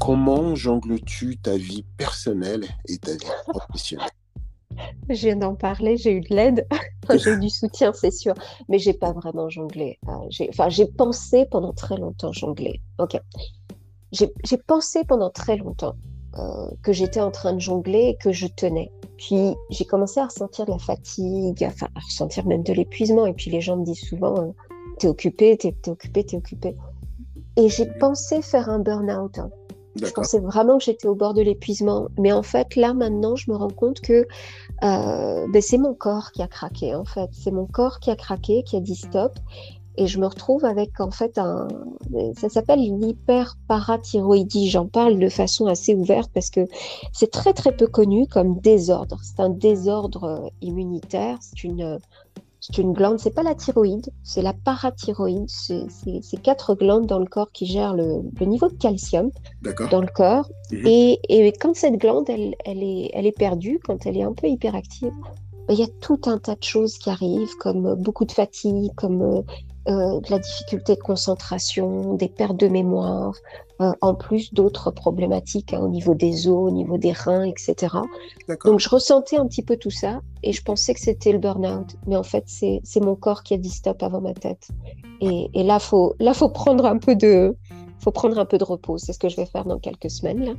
Comment 0.00 0.54
jongles-tu 0.54 1.36
ta 1.36 1.56
vie 1.56 1.84
personnelle 1.98 2.64
et 2.88 2.96
ta 2.98 3.12
vie 3.12 3.26
professionnelle? 3.46 4.08
Je 5.08 5.26
viens 5.26 5.36
d'en 5.36 5.54
parler, 5.54 5.96
j'ai 5.96 6.12
eu 6.12 6.20
de 6.20 6.34
l'aide, 6.34 6.66
j'ai 7.14 7.32
eu 7.32 7.38
du 7.38 7.50
soutien, 7.50 7.92
c'est 7.92 8.10
sûr, 8.10 8.34
mais 8.68 8.78
j'ai 8.78 8.92
pas 8.92 9.12
vraiment 9.12 9.48
jonglé. 9.48 9.98
Euh, 10.08 10.12
j'ai, 10.30 10.48
enfin, 10.50 10.68
j'ai 10.68 10.86
pensé 10.86 11.46
pendant 11.50 11.72
très 11.72 11.96
longtemps 11.96 12.32
jongler. 12.32 12.80
Ok, 12.98 13.18
j'ai, 14.12 14.28
pensé 14.66 15.04
pendant 15.04 15.30
très 15.30 15.56
longtemps 15.56 15.94
euh, 16.38 16.70
que 16.82 16.92
j'étais 16.92 17.20
en 17.20 17.30
train 17.30 17.52
de 17.52 17.60
jongler 17.60 18.08
et 18.08 18.16
que 18.16 18.32
je 18.32 18.46
tenais. 18.46 18.90
Puis 19.16 19.54
j'ai 19.70 19.84
commencé 19.84 20.20
à 20.20 20.26
ressentir 20.26 20.66
de 20.66 20.70
la 20.70 20.78
fatigue, 20.78 21.64
enfin 21.66 21.88
à 21.94 22.00
ressentir 22.00 22.46
même 22.46 22.62
de 22.62 22.72
l'épuisement. 22.72 23.26
Et 23.26 23.34
puis 23.34 23.50
les 23.50 23.60
gens 23.60 23.76
me 23.76 23.84
disent 23.84 24.06
souvent, 24.08 24.38
euh, 24.38 24.50
t'es 24.98 25.08
occupé, 25.08 25.56
t'es, 25.56 25.72
t'es 25.72 25.90
occupé, 25.90 26.24
t'es 26.24 26.36
occupé. 26.36 26.76
Et 27.56 27.68
j'ai 27.68 27.86
pensé 27.86 28.40
faire 28.40 28.68
un 28.68 28.78
burn-out. 28.78 29.38
hein. 29.38 29.50
Je 30.06 30.12
pensais 30.12 30.38
vraiment 30.38 30.78
que 30.78 30.84
j'étais 30.84 31.06
au 31.06 31.14
bord 31.14 31.34
de 31.34 31.42
l'épuisement. 31.42 32.08
Mais 32.18 32.32
en 32.32 32.42
fait, 32.42 32.76
là, 32.76 32.94
maintenant, 32.94 33.36
je 33.36 33.50
me 33.50 33.56
rends 33.56 33.70
compte 33.70 34.00
que 34.00 34.26
euh, 34.84 35.46
ben, 35.48 35.62
c'est 35.62 35.78
mon 35.78 35.94
corps 35.94 36.32
qui 36.32 36.42
a 36.42 36.48
craqué, 36.48 36.94
en 36.94 37.04
fait. 37.04 37.30
C'est 37.32 37.50
mon 37.50 37.66
corps 37.66 38.00
qui 38.00 38.10
a 38.10 38.16
craqué, 38.16 38.62
qui 38.62 38.76
a 38.76 38.80
dit 38.80 38.96
stop. 38.96 39.38
Et 40.00 40.06
je 40.06 40.20
me 40.20 40.26
retrouve 40.26 40.64
avec, 40.64 41.00
en 41.00 41.10
fait, 41.10 41.38
un... 41.38 41.66
Ça 42.36 42.48
s'appelle 42.48 42.78
l'hyperparathyroïdie. 42.78 44.70
J'en 44.70 44.86
parle 44.86 45.18
de 45.18 45.28
façon 45.28 45.66
assez 45.66 45.94
ouverte 45.94 46.30
parce 46.32 46.50
que 46.50 46.68
c'est 47.12 47.32
très, 47.32 47.52
très 47.52 47.76
peu 47.76 47.88
connu 47.88 48.28
comme 48.28 48.60
désordre. 48.60 49.18
C'est 49.24 49.40
un 49.40 49.50
désordre 49.50 50.24
euh, 50.24 50.48
immunitaire. 50.60 51.38
C'est 51.40 51.64
une... 51.64 51.98
C'est 52.60 52.78
une 52.78 52.92
glande, 52.92 53.20
c'est 53.20 53.34
pas 53.34 53.42
la 53.42 53.54
thyroïde, 53.54 54.10
c'est 54.24 54.42
la 54.42 54.52
parathyroïde. 54.52 55.48
C'est 55.48 56.42
quatre 56.42 56.74
glandes 56.74 57.06
dans 57.06 57.20
le 57.20 57.26
corps 57.26 57.52
qui 57.52 57.66
gèrent 57.66 57.94
le, 57.94 58.22
le 58.38 58.46
niveau 58.46 58.68
de 58.68 58.74
calcium 58.74 59.30
dans 59.90 60.00
le 60.00 60.12
corps. 60.12 60.50
Mhm. 60.72 60.86
Et, 60.86 61.20
et 61.28 61.52
quand 61.52 61.74
cette 61.76 61.98
glande, 61.98 62.28
elle, 62.28 62.54
elle, 62.64 62.82
est, 62.82 63.10
elle 63.14 63.26
est 63.26 63.36
perdue, 63.36 63.78
quand 63.84 64.06
elle 64.06 64.16
est 64.16 64.24
un 64.24 64.32
peu 64.32 64.48
hyperactive, 64.48 65.12
ben, 65.68 65.74
il 65.74 65.80
y 65.80 65.84
a 65.84 65.88
tout 66.00 66.20
un 66.26 66.38
tas 66.38 66.54
de 66.54 66.64
choses 66.64 66.98
qui 66.98 67.10
arrivent, 67.10 67.54
comme 67.60 67.86
euh, 67.86 67.94
beaucoup 67.94 68.24
de 68.24 68.32
fatigue, 68.32 68.92
comme 68.96 69.22
euh, 69.22 69.42
euh, 69.88 70.20
de 70.20 70.30
la 70.30 70.38
difficulté 70.38 70.96
de 70.96 71.00
concentration, 71.00 72.14
des 72.14 72.28
pertes 72.28 72.56
de 72.56 72.68
mémoire, 72.68 73.34
en 73.78 74.14
plus 74.14 74.52
d'autres 74.52 74.90
problématiques 74.90 75.72
hein, 75.72 75.80
au 75.80 75.88
niveau 75.88 76.14
des 76.14 76.48
os, 76.48 76.68
au 76.68 76.70
niveau 76.70 76.98
des 76.98 77.12
reins, 77.12 77.44
etc. 77.44 77.96
Donc 78.64 78.80
je 78.80 78.88
ressentais 78.88 79.36
un 79.36 79.46
petit 79.46 79.62
peu 79.62 79.76
tout 79.76 79.90
ça 79.90 80.20
et 80.42 80.52
je 80.52 80.62
pensais 80.62 80.94
que 80.94 81.00
c'était 81.00 81.32
le 81.32 81.38
burn-out. 81.38 81.96
Mais 82.06 82.16
en 82.16 82.22
fait, 82.22 82.44
c'est 82.46 83.00
mon 83.00 83.14
corps 83.14 83.42
qui 83.42 83.54
a 83.54 83.56
dit 83.56 83.70
stop 83.70 84.02
avant 84.02 84.20
ma 84.20 84.34
tête. 84.34 84.68
Et, 85.20 85.48
et 85.54 85.62
là, 85.62 85.78
faut, 85.78 86.14
là, 86.18 86.34
faut 86.34 86.48
prendre 86.48 86.86
un 86.86 86.98
peu 86.98 87.14
de, 87.14 87.56
faut 88.00 88.10
prendre 88.10 88.38
un 88.38 88.44
peu 88.44 88.58
de 88.58 88.64
repos. 88.64 88.98
C'est 88.98 89.12
ce 89.12 89.18
que 89.18 89.28
je 89.28 89.36
vais 89.36 89.46
faire 89.46 89.64
dans 89.64 89.78
quelques 89.78 90.10
semaines. 90.10 90.44
Là. 90.44 90.52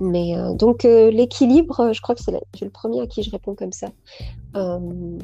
Mais 0.00 0.36
euh, 0.36 0.54
donc 0.54 0.84
euh, 0.84 1.10
l'équilibre, 1.10 1.92
je 1.92 2.00
crois 2.00 2.14
que 2.14 2.22
c'est 2.22 2.32
le 2.32 2.70
premier 2.70 3.00
à 3.00 3.06
qui 3.06 3.22
je 3.22 3.30
réponds 3.30 3.54
comme 3.54 3.72
ça. 3.72 3.88
Euh, 4.56 5.18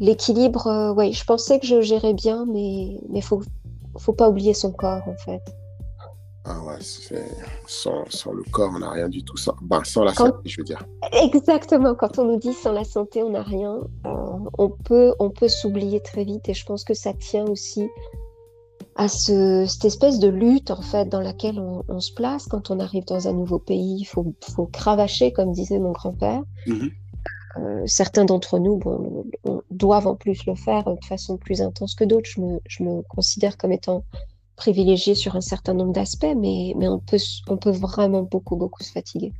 l'équilibre, 0.00 0.92
ouais, 0.96 1.12
je 1.12 1.24
pensais 1.24 1.58
que 1.58 1.66
je 1.66 1.80
gérais 1.80 2.14
bien, 2.14 2.46
mais 2.46 3.00
mais 3.08 3.20
faut 3.20 3.42
faut 3.98 4.12
pas 4.12 4.28
oublier 4.28 4.54
son 4.54 4.72
corps 4.72 5.06
en 5.06 5.16
fait. 5.16 5.42
Ah 6.44 6.60
ouais. 6.64 6.74
Sans, 7.68 8.04
sans 8.10 8.32
le 8.32 8.42
corps, 8.50 8.72
on 8.74 8.80
n'a 8.80 8.90
rien 8.90 9.08
du 9.08 9.22
tout. 9.24 9.36
Sans... 9.36 9.54
Ben, 9.62 9.84
sans 9.84 10.02
la 10.02 10.12
Quand- 10.12 10.26
santé, 10.26 10.48
je 10.48 10.56
veux 10.60 10.64
dire. 10.64 10.84
Exactement, 11.22 11.94
quand 11.94 12.18
on 12.18 12.24
nous 12.24 12.38
dit 12.38 12.52
sans 12.52 12.72
la 12.72 12.84
santé, 12.84 13.22
on 13.22 13.30
n'a 13.30 13.42
rien, 13.42 13.78
euh, 14.06 14.10
on 14.58 14.68
peut, 14.68 15.14
on 15.20 15.30
peut 15.30 15.48
s'oublier 15.48 16.00
très 16.00 16.24
vite 16.24 16.48
et 16.48 16.54
je 16.54 16.66
pense 16.66 16.82
que 16.84 16.94
ça 16.94 17.12
tient 17.14 17.44
aussi 17.46 17.88
à 18.96 19.08
ce, 19.08 19.64
cette 19.66 19.84
espèce 19.86 20.18
de 20.18 20.28
lutte 20.28 20.70
en 20.70 20.82
fait 20.82 21.08
dans 21.08 21.20
laquelle 21.20 21.58
on, 21.58 21.82
on 21.88 22.00
se 22.00 22.12
place 22.12 22.46
quand 22.46 22.70
on 22.70 22.78
arrive 22.80 23.04
dans 23.06 23.28
un 23.28 23.32
nouveau 23.32 23.58
pays. 23.60 23.98
Il 24.00 24.04
faut, 24.04 24.34
faut 24.54 24.66
cravacher, 24.66 25.32
comme 25.32 25.52
disait 25.52 25.78
mon 25.78 25.92
grand-père. 25.92 26.42
Mhm. 26.66 26.90
Euh, 27.58 27.82
certains 27.86 28.24
d'entre 28.24 28.58
nous 28.58 28.78
bon, 28.78 29.26
on- 29.44 29.62
doivent 29.70 30.06
en 30.06 30.16
plus 30.16 30.44
le 30.46 30.54
faire 30.54 30.84
de 30.84 31.04
façon 31.04 31.36
plus 31.36 31.60
intense 31.62 31.94
que 31.94 32.04
d'autres. 32.04 32.28
Je 32.28 32.40
me, 32.40 32.58
je 32.66 32.82
me 32.82 33.02
considère 33.02 33.56
comme 33.58 33.72
étant 33.72 34.04
privilégiée 34.56 35.14
sur 35.14 35.34
un 35.36 35.40
certain 35.40 35.74
nombre 35.74 35.92
d'aspects, 35.92 36.34
mais, 36.36 36.74
mais 36.76 36.88
on, 36.88 36.98
peut, 36.98 37.18
on 37.48 37.56
peut 37.56 37.70
vraiment 37.70 38.22
beaucoup, 38.22 38.56
beaucoup 38.56 38.82
se 38.82 38.92
fatiguer, 38.92 39.32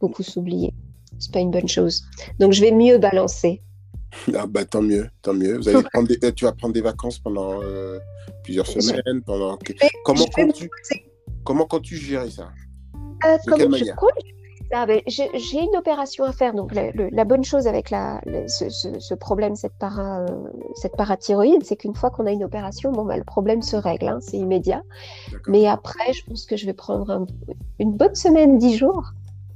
beaucoup 0.00 0.22
s'oublier. 0.22 0.74
C'est 1.18 1.32
pas 1.32 1.40
une 1.40 1.50
bonne 1.50 1.68
chose. 1.68 2.02
Donc 2.38 2.52
je 2.52 2.60
vais 2.60 2.72
mieux 2.72 2.98
balancer. 2.98 3.62
Ah 4.34 4.46
bah 4.46 4.64
tant 4.64 4.82
mieux, 4.82 5.08
tant 5.22 5.34
mieux. 5.34 5.56
Vous 5.56 5.68
allez 5.68 5.82
prendre 5.92 6.08
des... 6.08 6.18
Tu 6.34 6.44
vas 6.44 6.52
prendre 6.52 6.74
des 6.74 6.80
vacances 6.80 7.18
pendant 7.18 7.62
euh, 7.62 7.98
plusieurs 8.44 8.66
semaines. 8.66 9.22
Pendant... 9.24 9.58
vais- 9.66 9.76
Comment 10.04 10.24
comptes-tu 10.26 10.70
Comment 11.44 11.66
comptes-tu 11.66 11.96
gérer 11.96 12.30
ça? 12.30 12.50
Euh, 13.24 13.36
De 13.36 13.52
quelle 13.52 13.64
comment 13.64 13.76
je 13.76 13.80
manière? 13.80 13.96
compte 13.96 14.10
ça 14.70 14.86
Ben, 14.86 15.00
J'ai 15.06 15.28
une 15.60 15.76
opération 15.76 16.24
à 16.24 16.32
faire. 16.32 16.54
Donc, 16.54 16.74
la, 16.74 16.90
le- 16.92 17.08
la 17.10 17.24
bonne 17.24 17.44
chose 17.44 17.66
avec 17.66 17.90
la, 17.90 18.20
le- 18.26 18.48
ce, 18.48 18.68
ce- 18.68 18.98
ce 18.98 19.14
problème, 19.14 19.54
cette, 19.56 19.74
para, 19.78 20.20
euh, 20.20 20.26
cette 20.74 20.96
parathyroïde, 20.96 21.64
c'est 21.64 21.76
qu'une 21.76 21.94
fois 21.94 22.10
qu'on 22.10 22.26
a 22.26 22.32
une 22.32 22.44
opération, 22.44 22.92
bon, 22.92 23.04
ben, 23.04 23.16
le 23.16 23.24
problème 23.24 23.62
se 23.62 23.76
règle. 23.76 24.08
hein, 24.08 24.18
c'est 24.20 24.36
immédiat. 24.38 24.82
Mais 25.48 25.66
après, 25.66 26.12
je 26.12 26.24
pense 26.24 26.46
que 26.46 26.56
je 26.56 26.66
vais 26.66 26.72
prendre 26.74 27.10
un- 27.10 27.26
une 27.78 27.92
bonne 27.92 28.14
semaine, 28.14 28.58
dix 28.58 28.76
jours. 28.76 29.12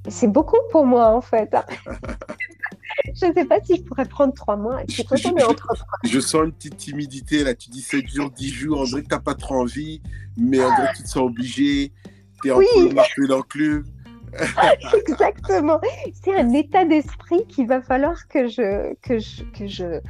C'est 0.09 0.29
beaucoup 0.29 0.57
pour 0.71 0.87
moi, 0.87 1.09
en 1.15 1.21
fait. 1.21 1.55
hein. 1.55 1.65
je 3.15 3.27
ne 3.27 3.33
sais 3.35 3.45
pas 3.45 3.59
si 3.63 3.77
je 3.77 3.83
pourrais 3.83 4.07
prendre 4.07 4.33
trois 4.33 4.57
mois. 4.57 4.77
Entre 4.81 5.77
Je 6.05 6.21
sens 6.21 6.43
une 6.45 6.53
petite 6.53 6.77
timidité 6.79 7.45
là. 7.45 7.55
Tu 7.55 7.69
dis 7.71 7.83
7 7.83 8.07
jours, 8.09 8.31
10 8.31 8.49
jours. 8.49 8.85
Dirait 8.85 9.03
que 9.03 9.09
tu 9.09 9.15
n'as 9.15 9.21
pas 9.21 9.35
trop 9.35 9.57
envie, 9.57 10.01
mais 10.39 10.57
dirait 10.57 10.71
que 10.93 10.97
tu 10.99 11.03
te 11.03 11.09
sens 11.09 11.25
obligé. 11.25 11.93
Tu 12.43 12.49
es 12.49 12.53
Oui. 12.53 12.65
entre 12.77 12.89
le 12.89 12.95
marteau 12.95 13.23
et 13.25 13.27
l'enclume. 13.27 13.85
Exactement. 14.95 15.81
C'est 16.23 16.37
un 16.37 16.53
état 16.53 16.85
d'esprit 16.85 17.47
qu'il 17.49 17.67
va 17.67 17.81
falloir 17.83 18.29
que 18.29 18.49
je 18.49 18.95
que 19.03 19.19
je 19.19 19.43
que 19.57 19.67
je 19.67 20.01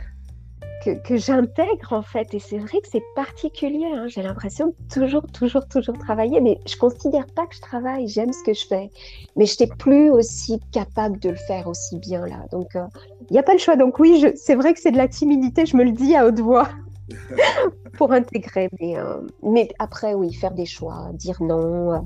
que, 0.84 0.90
que 1.02 1.16
j'intègre 1.16 1.92
en 1.92 2.02
fait. 2.02 2.32
Et 2.34 2.38
c'est 2.38 2.58
vrai 2.58 2.80
que 2.80 2.88
c'est 2.90 3.02
particulier. 3.14 3.86
hein. 3.94 4.06
J'ai 4.08 4.22
l'impression 4.22 4.68
de 4.68 4.74
toujours 4.92 5.26
toujours 5.32 5.66
toujours 5.68 5.98
travailler, 5.98 6.40
mais 6.40 6.58
je 6.66 6.76
considère 6.76 7.26
pas 7.34 7.46
que 7.46 7.54
je 7.54 7.60
travaille. 7.60 8.08
J'aime 8.08 8.32
ce 8.32 8.42
que 8.42 8.54
je 8.54 8.66
fais, 8.66 8.90
mais 9.36 9.46
je 9.46 9.52
n'étais 9.52 9.74
plus 9.74 10.10
aussi 10.10 10.60
capable 10.72 11.18
de 11.18 11.30
le 11.30 11.36
faire 11.36 11.66
aussi 11.68 11.98
bien 11.98 12.26
là. 12.26 12.44
Donc 12.50 12.68
il 12.74 13.32
n'y 13.32 13.38
a 13.38 13.42
pas 13.42 13.52
le 13.52 13.58
choix. 13.58 13.76
Donc 13.76 13.98
oui, 13.98 14.24
c'est 14.36 14.54
vrai 14.54 14.74
que 14.74 14.80
c'est 14.80 14.92
de 14.92 14.96
la 14.98 15.08
timidité. 15.08 15.66
Je 15.66 15.76
me 15.76 15.84
le 15.84 15.92
dis 15.92 16.14
à 16.16 16.26
haute 16.26 16.40
voix. 16.40 16.68
pour 17.98 18.12
intégrer, 18.12 18.68
mais, 18.80 18.96
euh, 18.98 19.20
mais 19.42 19.68
après, 19.78 20.14
oui, 20.14 20.32
faire 20.32 20.52
des 20.52 20.66
choix, 20.66 21.10
dire 21.14 21.42
non, 21.42 21.92
euh, 21.92 21.98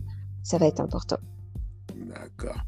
ça 0.42 0.58
va 0.58 0.66
être 0.66 0.80
important. 0.80 1.18
D'accord. 2.14 2.64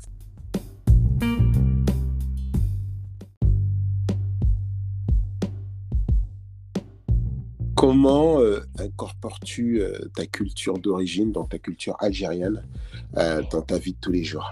Comment 7.77 8.41
euh, 8.41 8.61
incorpores-tu 8.79 9.83
euh, 9.83 9.99
ta 10.15 10.27
culture 10.27 10.79
d'origine, 10.79 11.31
dans 11.31 11.45
ta 11.45 11.59
culture 11.59 11.95
algérienne, 12.01 12.65
euh, 13.19 13.43
dans 13.51 13.63
ta 13.63 13.79
vie 13.79 13.93
de 13.93 13.99
tous 14.01 14.11
les 14.11 14.25
jours? 14.25 14.51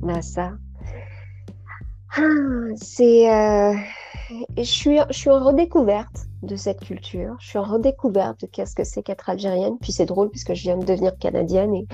Bah, 0.00 0.14
Nassa. 0.14 0.52
Ah, 2.16 2.22
c'est. 2.76 3.26
Je 4.56 4.62
suis, 4.62 4.98
je 5.10 5.16
suis 5.16 5.30
en 5.30 5.44
redécouverte 5.44 6.25
de 6.46 6.56
cette 6.56 6.80
culture. 6.80 7.36
Je 7.40 7.48
suis 7.48 7.58
en 7.58 7.64
redécouverte 7.64 8.40
de 8.40 8.46
qu'est-ce 8.46 8.74
que 8.74 8.84
c'est 8.84 9.02
qu'être 9.02 9.28
algérienne. 9.28 9.76
Puis 9.80 9.92
c'est 9.92 10.06
drôle 10.06 10.30
puisque 10.30 10.54
je 10.54 10.62
viens 10.62 10.76
de 10.76 10.84
devenir 10.84 11.16
canadienne 11.18 11.74
et, 11.74 11.86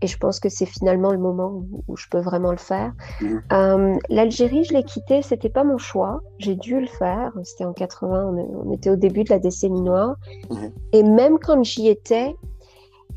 et 0.00 0.06
je 0.06 0.16
pense 0.18 0.40
que 0.40 0.48
c'est 0.48 0.66
finalement 0.66 1.12
le 1.12 1.18
moment 1.18 1.62
où, 1.86 1.96
je 1.96 2.06
peux 2.08 2.20
vraiment 2.20 2.50
le 2.50 2.58
faire. 2.58 2.92
Mmh. 3.20 3.36
Euh, 3.52 3.96
L'Algérie, 4.08 4.64
je 4.64 4.72
l'ai 4.72 4.84
quittée, 4.84 5.22
c'était 5.22 5.48
pas 5.48 5.64
mon 5.64 5.78
choix. 5.78 6.20
J'ai 6.38 6.54
dû 6.54 6.80
le 6.80 6.86
faire. 6.86 7.32
C'était 7.44 7.64
en 7.64 7.72
80, 7.72 8.34
on, 8.64 8.72
était 8.72 8.90
au 8.90 8.96
début 8.96 9.24
de 9.24 9.30
la 9.30 9.38
décennie 9.38 9.82
noire. 9.82 10.16
Mmh. 10.50 10.56
Et 10.92 11.02
même 11.02 11.38
quand 11.38 11.62
j'y 11.64 11.88
étais, 11.88 12.34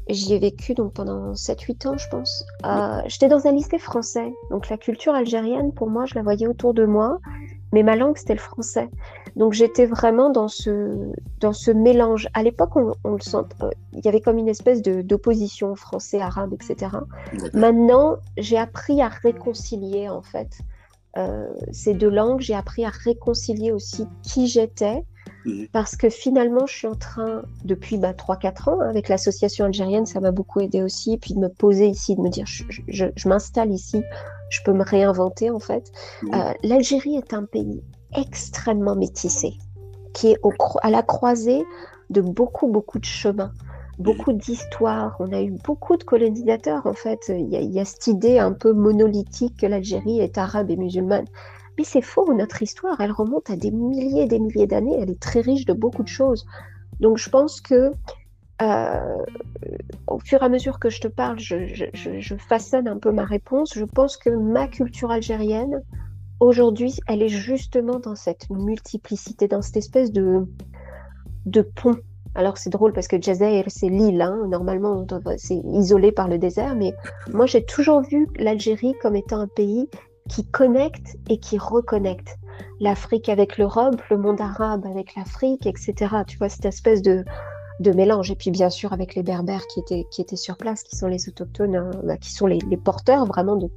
j'y 0.10 0.34
ai 0.34 0.40
vécu 0.40 0.74
donc 0.74 0.94
pendant 0.94 1.34
7-8 1.34 1.88
ans, 1.88 1.98
je 1.98 2.10
pense. 2.10 2.44
Euh, 2.66 3.02
J'étais 3.08 3.28
dans 3.28 3.48
un 3.48 3.52
lycée 3.52 3.78
français. 3.78 4.34
Donc 4.50 4.70
la 4.70 4.78
culture 4.78 5.14
algérienne, 5.14 5.72
pour 5.74 5.90
moi, 5.90 6.06
je 6.06 6.16
la 6.16 6.24
voyais 6.24 6.48
autour 6.48 6.74
de 6.74 6.86
moi 6.86 7.20
mais 7.74 7.84
ma 7.84 7.96
langue 7.96 8.18
c'était 8.18 8.34
le 8.34 8.40
français. 8.40 8.90
Donc 9.36 9.54
j'étais 9.54 9.86
vraiment 9.86 10.30
dans 10.30 10.48
ce, 10.48 11.12
dans 11.40 11.54
ce 11.54 11.72
mélange. 11.72 12.28
À 12.34 12.44
l'époque, 12.44 12.76
on, 12.76 13.14
le 13.14 13.20
sent, 13.20 13.38
euh, 13.64 13.70
il 13.94 14.04
y 14.04 14.08
avait 14.08 14.22
comme 14.22 14.38
une 14.38 14.50
espèce 14.50 14.82
d'opposition 14.82 15.76
français-arabe, 15.76 16.54
etc. 16.54 16.92
Maintenant, 17.54 18.18
j'ai 18.38 18.58
appris 18.58 19.02
à 19.02 19.08
réconcilier 19.08 20.10
en 20.10 20.22
fait 20.22 20.60
euh, 21.18 21.48
ces 21.72 21.94
deux 21.94 22.10
langues. 22.10 22.42
J'ai 22.42 22.56
appris 22.56 22.86
à 22.86 22.90
réconcilier 22.90 23.72
aussi 23.72 24.08
qui 24.24 24.48
j'étais. 24.48 25.04
Mhm. 25.46 25.68
Parce 25.72 25.96
que 25.96 26.10
finalement, 26.10 26.68
je 26.68 26.76
suis 26.76 26.88
en 26.88 26.96
train, 26.96 27.42
depuis 27.64 27.98
bah, 27.98 28.14
3-4 28.14 28.70
ans, 28.70 28.80
avec 28.80 29.10
l'association 29.10 29.66
algérienne, 29.66 30.06
ça 30.06 30.20
m'a 30.20 30.32
beaucoup 30.32 30.60
aidé 30.60 30.84
aussi, 30.84 31.18
puis 31.18 31.34
de 31.34 31.40
me 31.40 31.50
poser 31.50 31.88
ici, 31.88 32.16
de 32.16 32.22
me 32.22 32.30
dire, 32.30 32.46
je, 32.46 32.64
je 32.88 33.28
m'installe 33.28 33.72
ici, 33.72 34.04
je 34.52 34.60
peux 34.64 34.74
me 34.74 34.84
réinventer 34.84 35.50
en 35.50 35.60
fait. 35.60 35.92
Euh, 36.34 36.54
L'Algérie 36.64 37.16
est 37.16 37.34
un 37.34 37.46
pays 37.46 37.82
extrêmement 38.16 38.96
métissé, 38.96 39.54
qui 40.14 40.32
est 40.32 40.40
à 40.82 40.90
la 40.90 41.04
croisée 41.04 41.64
de 42.10 42.22
beaucoup, 42.22 42.68
beaucoup 42.68 43.00
de 43.00 43.06
chemins, 43.06 43.52
beaucoup 44.00 44.34
d'histoires. 44.34 45.16
On 45.20 45.32
a 45.32 45.42
eu 45.42 45.52
beaucoup 45.52 45.98
de 45.98 46.04
colonisateurs 46.04 46.86
en 46.86 46.94
fait. 46.94 47.20
Il 47.30 47.50
y, 47.50 47.56
a, 47.56 47.62
il 47.62 47.86
cette 47.86 48.08
idée 48.08 48.40
un 48.40 48.52
peu 48.52 48.74
monolithique 48.74 49.58
que 49.58 49.66
l'Algérie 49.66 50.20
est 50.20 50.38
arabe 50.38 50.72
et 50.72 50.78
musulmane. 50.78 51.26
Mais 51.78 51.86
c'est 51.86 52.02
faux, 52.02 52.34
notre 52.34 52.62
histoire, 52.62 53.00
elle 53.00 53.12
remonte 53.12 53.50
à 53.50 53.56
des 53.56 53.72
milliers 53.72 54.24
et 54.24 54.28
des 54.28 54.40
milliers 54.40 54.68
d'années, 54.68 54.98
elle 55.00 55.10
est 55.10 55.22
très 55.22 55.40
riche 55.40 55.66
de 55.66 55.74
beaucoup 55.74 56.04
de 56.04 56.08
choses. 56.10 56.46
Donc 57.00 57.18
je 57.18 57.30
pense 57.30 57.62
que 57.62 57.94
euh, 58.62 59.24
au 60.08 60.20
fur 60.20 60.42
et 60.42 60.46
à 60.46 60.50
mesure 60.50 60.80
que 60.80 60.90
je 60.90 61.02
te 61.02 61.08
parle, 61.08 61.40
je, 61.40 62.36
façonne 62.38 62.88
un 62.88 62.98
peu 62.98 63.12
ma 63.12 63.26
réponse. 63.26 63.74
Je 63.76 63.86
pense 63.86 64.18
que 64.18 64.30
ma 64.30 64.68
culture 64.68 65.10
algérienne, 65.12 65.82
aujourd'hui, 66.42 66.96
elle 67.08 67.22
est 67.22 67.30
justement 67.30 68.00
dans 68.00 68.16
cette 68.16 68.50
multiplicité, 68.50 69.48
dans 69.48 69.62
cette 69.62 69.78
espèce 69.78 70.12
de, 70.12 70.46
de 71.46 71.62
pont. 71.62 71.96
Alors 72.34 72.58
c'est 72.58 72.70
drôle 72.70 72.94
parce 72.94 73.08
que 73.08 73.22
Jazair, 73.22 73.66
c'est 73.68 73.90
l'île, 73.90 74.22
hein. 74.22 74.48
normalement 74.50 75.06
c'est 75.38 75.62
isolé 75.74 76.12
par 76.12 76.28
le 76.28 76.38
désert, 76.38 76.76
mais 76.76 76.94
moi 77.32 77.46
j'ai 77.46 77.64
toujours 77.64 78.02
vu 78.02 78.28
l'Algérie 78.38 78.96
comme 79.02 79.16
étant 79.16 79.40
un 79.40 79.48
pays 79.48 79.88
qui 80.30 80.46
connecte 80.46 81.18
et 81.30 81.38
qui 81.38 81.58
reconnecte. 81.58 82.38
L'Afrique 82.80 83.28
avec 83.28 83.58
l'Europe, 83.58 84.02
le 84.10 84.18
monde 84.18 84.40
arabe 84.40 84.86
avec 84.86 85.16
l'Afrique, 85.16 85.66
etc. 85.66 85.94
Tu 86.28 86.38
vois, 86.38 86.50
cette 86.50 86.66
espèce 86.66 87.02
de, 87.02 87.24
de 87.82 87.92
mélange. 87.92 88.32
Et 88.32 88.36
puis 88.36 88.52
bien 88.52 88.70
sûr 88.70 88.94
avec 88.94 89.16
les 89.16 89.24
Berbères 89.24 89.66
qui 89.68 89.80
étaient, 89.80 90.06
qui 90.10 90.22
étaient 90.22 90.36
sur 90.36 90.58
place, 90.58 90.84
qui 90.84 90.96
sont 90.96 91.08
les 91.08 91.28
autochtones, 91.28 91.76
hein, 91.76 91.92
bah, 92.04 92.18
qui 92.18 92.32
sont 92.32 92.48
les, 92.48 92.60
porteurs 92.78 93.26
vraiment 93.26 93.56
de, 93.56 93.70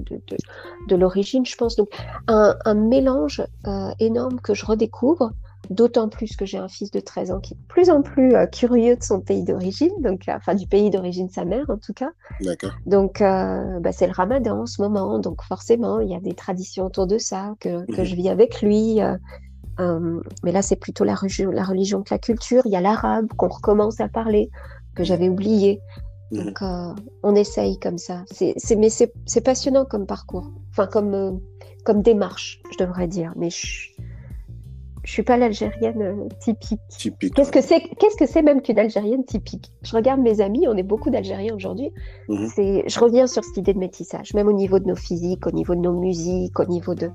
de, 0.00 0.96
l'origine, 0.96 1.44
je 1.44 1.56
pense. 1.56 1.76
Donc 1.76 1.90
un, 2.28 2.74
mélange 2.74 3.42
euh, 3.66 3.90
énorme 3.98 4.40
que 4.40 4.54
je 4.54 4.64
redécouvre, 4.64 5.32
d'autant 5.70 6.08
plus 6.08 6.36
que 6.36 6.44
j'ai 6.44 6.58
un 6.58 6.68
fils 6.68 6.90
de 6.90 7.00
13 7.00 7.30
ans 7.30 7.40
qui 7.40 7.54
est 7.54 7.56
de 7.56 7.62
plus 7.68 7.90
en 7.90 8.02
plus 8.02 8.34
euh, 8.34 8.46
curieux 8.46 8.96
de 8.96 9.02
son 9.02 9.20
pays 9.20 9.44
d'origine, 9.44 9.92
donc 10.00 10.28
euh, 10.28 10.34
enfin 10.36 10.54
du 10.54 10.66
pays 10.66 10.90
d'origine 10.90 11.28
de 11.28 11.32
sa 11.32 11.44
mère 11.44 11.64
en 11.68 11.76
tout 11.76 11.92
cas. 11.92 12.10
D'accord. 12.40 12.72
Donc 12.86 13.20
bah, 13.20 13.92
c'est 13.92 14.06
le 14.06 14.12
ramadan 14.12 14.62
en 14.62 14.66
ce 14.66 14.82
moment, 14.82 15.18
donc 15.18 15.42
forcément 15.42 16.00
il 16.00 16.10
y 16.10 16.14
a 16.14 16.20
des 16.20 16.34
traditions 16.34 16.86
autour 16.86 17.06
de 17.06 17.18
ça 17.18 17.54
que, 17.60 17.84
que 17.86 18.00
mhm. 18.00 18.04
je 18.04 18.14
vis 18.14 18.28
avec 18.28 18.62
lui. 18.62 19.00
Mais 20.44 20.52
là, 20.52 20.62
c'est 20.62 20.76
plutôt 20.76 21.02
la, 21.02 21.14
la, 21.50 21.64
religion 21.64 22.02
que 22.02 22.14
la 22.14 22.18
culture. 22.18 22.62
Il 22.66 22.70
y 22.70 22.76
a 22.76 22.80
l'arabe 22.80 23.26
qu'on 23.36 23.48
recommence 23.48 24.00
à 24.00 24.08
parler, 24.08 24.48
que 24.94 25.02
j'avais 25.02 25.28
oublié. 25.28 25.80
Mhm. 26.32 26.44
Donc, 26.44 26.62
euh, 26.62 26.94
on 27.22 27.34
essaye 27.34 27.78
comme 27.78 27.98
ça. 27.98 28.24
C'est, 28.30 28.54
mais 28.76 28.88
c'est, 28.88 29.40
passionnant 29.42 29.84
comme 29.84 30.06
parcours, 30.06 30.50
enfin 30.70 30.86
comme, 30.86 31.14
euh, 31.14 31.32
comme 31.84 32.02
démarche, 32.02 32.60
je 32.72 32.84
devrais 32.84 33.06
dire. 33.06 33.32
Mais 33.36 33.50
je, 33.50 33.90
je 35.04 35.10
suis 35.10 35.22
pas 35.22 35.36
l'Algérienne 35.36 36.28
typique. 36.40 36.80
typique. 36.88 37.34
Qu'est-ce 37.34 37.52
que 37.52 37.60
c'est 37.60 37.82
Qu'est-ce 37.98 38.16
que 38.16 38.26
c'est 38.26 38.42
même 38.42 38.62
qu'une 38.62 38.78
Algérienne 38.78 39.24
typique? 39.24 39.70
Je 39.82 39.94
regarde 39.94 40.20
mes 40.20 40.40
amis, 40.40 40.66
on 40.66 40.76
est 40.76 40.82
beaucoup 40.82 41.10
d'Algériens 41.10 41.54
aujourd'hui. 41.54 41.92
Mhm. 42.28 42.48
C'est, 42.54 42.84
je 42.88 42.98
reviens 42.98 43.26
sur 43.26 43.44
cette 43.44 43.58
idée 43.58 43.74
de 43.74 43.78
métissage, 43.78 44.32
même 44.32 44.48
au 44.48 44.54
niveau 44.54 44.78
de 44.78 44.86
nos 44.86 44.96
physiques, 44.96 45.46
au 45.46 45.52
niveau 45.52 45.74
de 45.74 45.80
nos 45.80 45.98
musiques, 46.00 46.58
au 46.58 46.66
niveau 46.66 46.94
de 46.94 47.10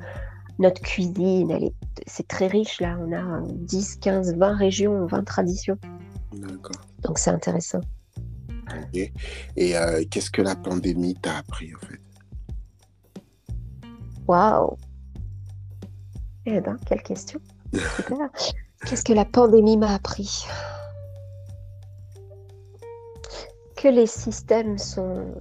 notre 0.59 0.81
cuisine, 0.81 1.51
elle 1.51 1.65
est, 1.65 1.73
c'est 2.07 2.27
très 2.27 2.47
riche 2.47 2.81
là. 2.81 2.97
On 2.99 3.13
a 3.13 3.41
10, 3.47 3.97
15, 3.97 4.35
20 4.37 4.55
régions, 4.55 5.05
20 5.07 5.23
traditions. 5.23 5.77
D'accord. 6.33 6.81
Donc 7.03 7.17
c'est 7.17 7.29
intéressant. 7.29 7.81
Et 8.93 9.77
euh, 9.77 10.03
qu'est-ce 10.09 10.31
que 10.31 10.41
la 10.41 10.55
pandémie 10.55 11.15
t'a 11.15 11.37
appris 11.37 11.73
en 11.75 11.79
fait? 11.85 11.99
Waouh. 14.27 14.77
Eh 16.45 16.61
ben, 16.61 16.77
quelle 16.85 17.03
question. 17.03 17.39
Qu'est-ce 18.85 19.03
que 19.03 19.13
la 19.13 19.25
pandémie 19.25 19.77
m'a 19.77 19.93
appris? 19.93 20.45
Que 23.75 23.87
les 23.89 24.07
systèmes 24.07 24.77
sont, 24.77 25.33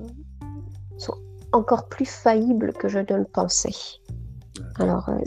sont 0.99 1.17
encore 1.53 1.89
plus 1.89 2.07
faillibles 2.07 2.73
que 2.73 2.89
je 2.89 2.99
ne 2.99 3.17
le 3.17 3.25
pensais. 3.25 3.71
Alors, 4.79 5.09
euh, 5.09 5.19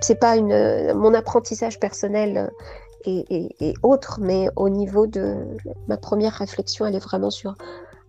c'est 0.00 0.20
pas 0.20 0.36
une, 0.36 0.94
mon 0.94 1.14
apprentissage 1.14 1.78
personnel 1.78 2.50
et, 3.06 3.74
autre, 3.82 4.18
mais 4.20 4.48
au 4.56 4.68
niveau 4.68 5.06
de 5.06 5.36
ma 5.88 5.96
première 5.96 6.32
réflexion, 6.32 6.86
elle 6.86 6.94
est 6.94 7.04
vraiment 7.04 7.30
sur 7.30 7.54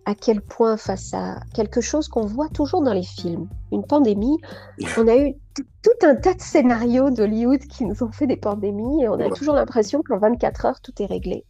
à 0.06 0.14
quel 0.14 0.40
point 0.40 0.76
face 0.76 1.12
à 1.14 1.40
quelque 1.52 1.80
chose 1.80 2.06
qu'on 2.06 2.26
voit 2.26 2.48
toujours 2.48 2.80
dans 2.80 2.92
les 2.92 3.02
films, 3.02 3.48
une 3.72 3.84
pandémie, 3.84 4.38
on 4.96 5.08
a 5.08 5.16
eu 5.16 5.34
tout 5.82 6.06
un 6.06 6.14
tas 6.14 6.34
de 6.34 6.40
scénarios 6.40 7.10
d'Hollywood 7.10 7.60
qui 7.60 7.84
nous 7.84 8.02
ont 8.04 8.12
fait 8.12 8.28
des 8.28 8.36
pandémies 8.36 9.02
et 9.02 9.08
on 9.08 9.18
a 9.18 9.28
toujours 9.30 9.54
l'impression 9.54 10.02
qu'en 10.02 10.18
24 10.18 10.66
heures, 10.66 10.80
tout 10.80 10.92
est 11.00 11.06
réglé. 11.06 11.44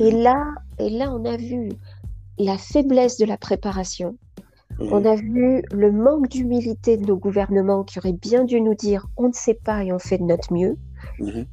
Et 0.00 0.10
là, 0.10 0.46
et 0.78 0.88
là, 0.88 1.12
on 1.12 1.24
a 1.26 1.36
vu 1.36 1.70
la 2.38 2.56
faiblesse 2.56 3.18
de 3.18 3.26
la 3.26 3.36
préparation, 3.36 4.16
on 4.80 5.00
mhm. 5.00 5.06
a 5.06 5.14
vu 5.16 5.62
le 5.70 5.92
manque 5.92 6.28
d'humilité 6.28 6.96
de 6.96 7.04
nos 7.04 7.16
gouvernements 7.16 7.84
qui 7.84 7.98
auraient 7.98 8.12
bien 8.12 8.44
dû 8.44 8.60
nous 8.60 8.74
dire 8.74 9.06
on 9.16 9.28
ne 9.28 9.32
sait 9.32 9.58
pas 9.62 9.84
et 9.84 9.92
on 9.92 9.98
fait 9.98 10.18
de 10.18 10.24
notre 10.24 10.52
mieux. 10.52 10.76
Mhm. 11.18 11.46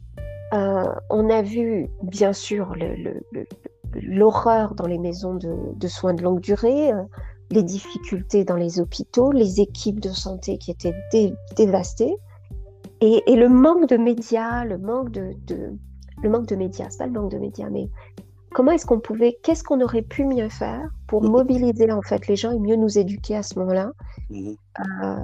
Euh, 0.54 0.94
on 1.10 1.30
a 1.30 1.42
vu 1.42 1.90
bien 2.02 2.34
sûr 2.34 2.74
l'horreur 3.94 4.76
dans 4.76 4.88
les 4.88 4.98
maisons 4.98 5.36
de, 5.36 5.88
soins 5.88 6.14
de 6.14 6.24
longue 6.24 6.42
durée, 6.42 6.92
euh, 6.92 7.04
les 7.52 7.64
difficultés 7.64 8.44
dans 8.44 8.56
les 8.56 8.80
hôpitaux, 8.80 9.32
les 9.32 9.62
équipes 9.62 10.00
de 10.00 10.10
santé 10.10 10.58
qui 10.58 10.72
étaient 10.72 11.34
dévastées, 11.56 12.16
et, 13.02 13.22
le 13.28 13.48
manque 13.48 13.88
de 13.88 13.96
médias, 13.96 14.66
le 14.66 14.78
manque 14.78 15.12
de, 15.12 15.34
de 15.48 15.74
le 16.22 16.30
manque 16.30 16.48
de 16.48 16.56
médias, 16.56 16.88
c'est 16.90 16.98
pas 16.98 17.06
le 17.06 17.14
manque 17.14 17.32
de 17.32 17.38
médias, 17.38 17.70
mais 17.70 17.90
comment 18.52 18.72
est-ce 18.72 18.86
qu'on 18.86 19.00
pouvait, 19.00 19.38
qu'est-ce 19.44 19.64
qu'on 19.64 19.82
aurait 19.82 20.02
pu 20.02 20.26
mieux 20.26 20.50
faire 20.50 20.90
pour 21.08 21.24
mhm. 21.24 21.32
mobiliser 21.32 21.92
en 21.92 22.02
fait 22.02 22.28
les 22.28 22.36
gens 22.36 22.52
et 22.52 22.60
mieux 22.60 22.76
nous 22.76 22.98
éduquer 22.98 23.36
à 23.36 23.44
ce 23.44 23.58
moment-là? 23.60 23.92
Mhm. 24.30 24.56
Euh, 24.80 25.24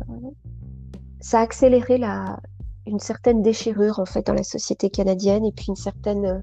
ça 1.20 1.40
a 1.40 1.42
accéléré 1.42 1.98
la, 1.98 2.40
une 2.88 3.00
certaine 3.00 3.42
déchirure 3.42 4.00
en 4.00 4.06
fait 4.06 4.26
dans 4.26 4.34
la 4.34 4.44
société 4.44 4.90
canadienne 4.90 5.46
et 5.46 5.52
puis 5.52 5.66
une 5.70 5.76
certaine 5.76 6.26
euh, 6.26 6.40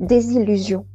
désillusion 0.00 0.86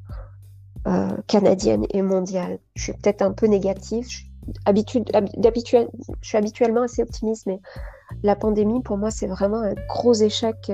euh, 0.88 1.16
canadienne 1.28 1.86
et 1.90 2.02
mondiale. 2.02 2.60
Je 2.76 2.84
suis 2.84 2.94
peut-être 2.94 3.22
un 3.22 3.32
peu 3.32 3.48
négative. 3.48 4.06
Je 4.10 4.18
suis, 4.18 4.32
je 4.68 6.28
suis 6.28 6.38
habituellement 6.38 6.82
assez 6.82 7.02
optimiste, 7.02 7.46
mais 7.46 7.60
la 8.24 8.36
pandémie 8.36 8.82
pour 8.82 8.98
moi 8.98 9.12
c'est 9.12 9.28
vraiment 9.28 9.62
un 9.62 9.74
gros 9.88 10.14
échec 10.14 10.72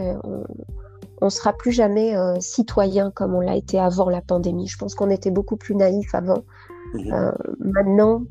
on 1.22 1.30
sera 1.30 1.54
plus 1.54 1.72
jamais 1.72 2.16
euh, 2.16 2.40
citoyen 2.40 3.12
comme 3.12 3.34
on 3.34 3.42
l'a 3.42 3.56
été 3.56 3.80
avant 3.80 4.10
la 4.10 4.22
pandémie. 4.22 4.68
Je 4.68 4.78
pense 4.78 4.96
qu'on 4.96 5.10
était 5.10 5.32
beaucoup 5.32 5.58
plus 5.58 5.76
naïf 5.76 6.14
avant. 6.14 6.44
Euh, 6.96 7.32
maintenant, 7.60 8.24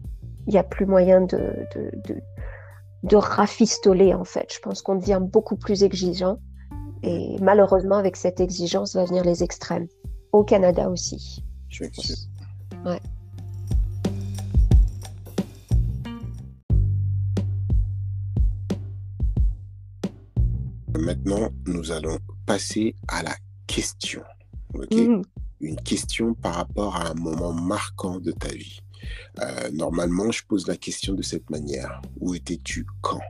il 0.46 0.52
n'y 0.52 0.58
a 0.58 0.62
plus 0.62 0.86
moyen 0.86 1.20
de, 1.20 1.36
de 1.74 2.16
rafistoler 3.12 4.14
en 4.14 4.24
fait. 4.24 4.52
Je 4.52 4.60
pense 4.60 4.82
qu'on 4.82 4.96
devient 4.96 5.20
beaucoup 5.22 5.56
plus 5.56 5.82
exigeant 5.82 6.38
et 7.02 7.36
malheureusement 7.40 7.96
avec 7.96 8.16
cette 8.16 8.40
exigence 8.40 8.94
va 8.94 9.04
venir 9.04 9.24
les 9.24 9.42
extrêmes. 9.42 9.86
Au 10.32 10.44
Canada 10.44 10.90
aussi. 10.90 11.44
Je. 11.68 11.84
Ouais. 12.84 13.00
Maintenant, 20.98 21.50
nous 21.66 21.92
allons 21.92 22.18
passer 22.46 22.94
à 23.08 23.22
la 23.22 23.34
question. 23.66 24.22
Mhm. 24.90 25.22
Une 25.60 25.76
question 25.76 26.34
par 26.34 26.54
rapport 26.54 26.96
à 26.96 27.08
un 27.10 27.14
moment 27.14 27.52
marquant 27.52 28.18
de 28.18 28.32
ta 28.32 28.48
vie. 28.48 28.80
Euh, 29.40 29.70
normalement, 29.72 30.30
je 30.30 30.44
pose 30.44 30.66
la 30.66 30.76
question 30.76 31.14
de 31.14 31.22
cette 31.22 31.48
manière. 31.50 32.00
Où 32.20 32.34
étais-tu 32.34 32.86
quand? 33.00 33.20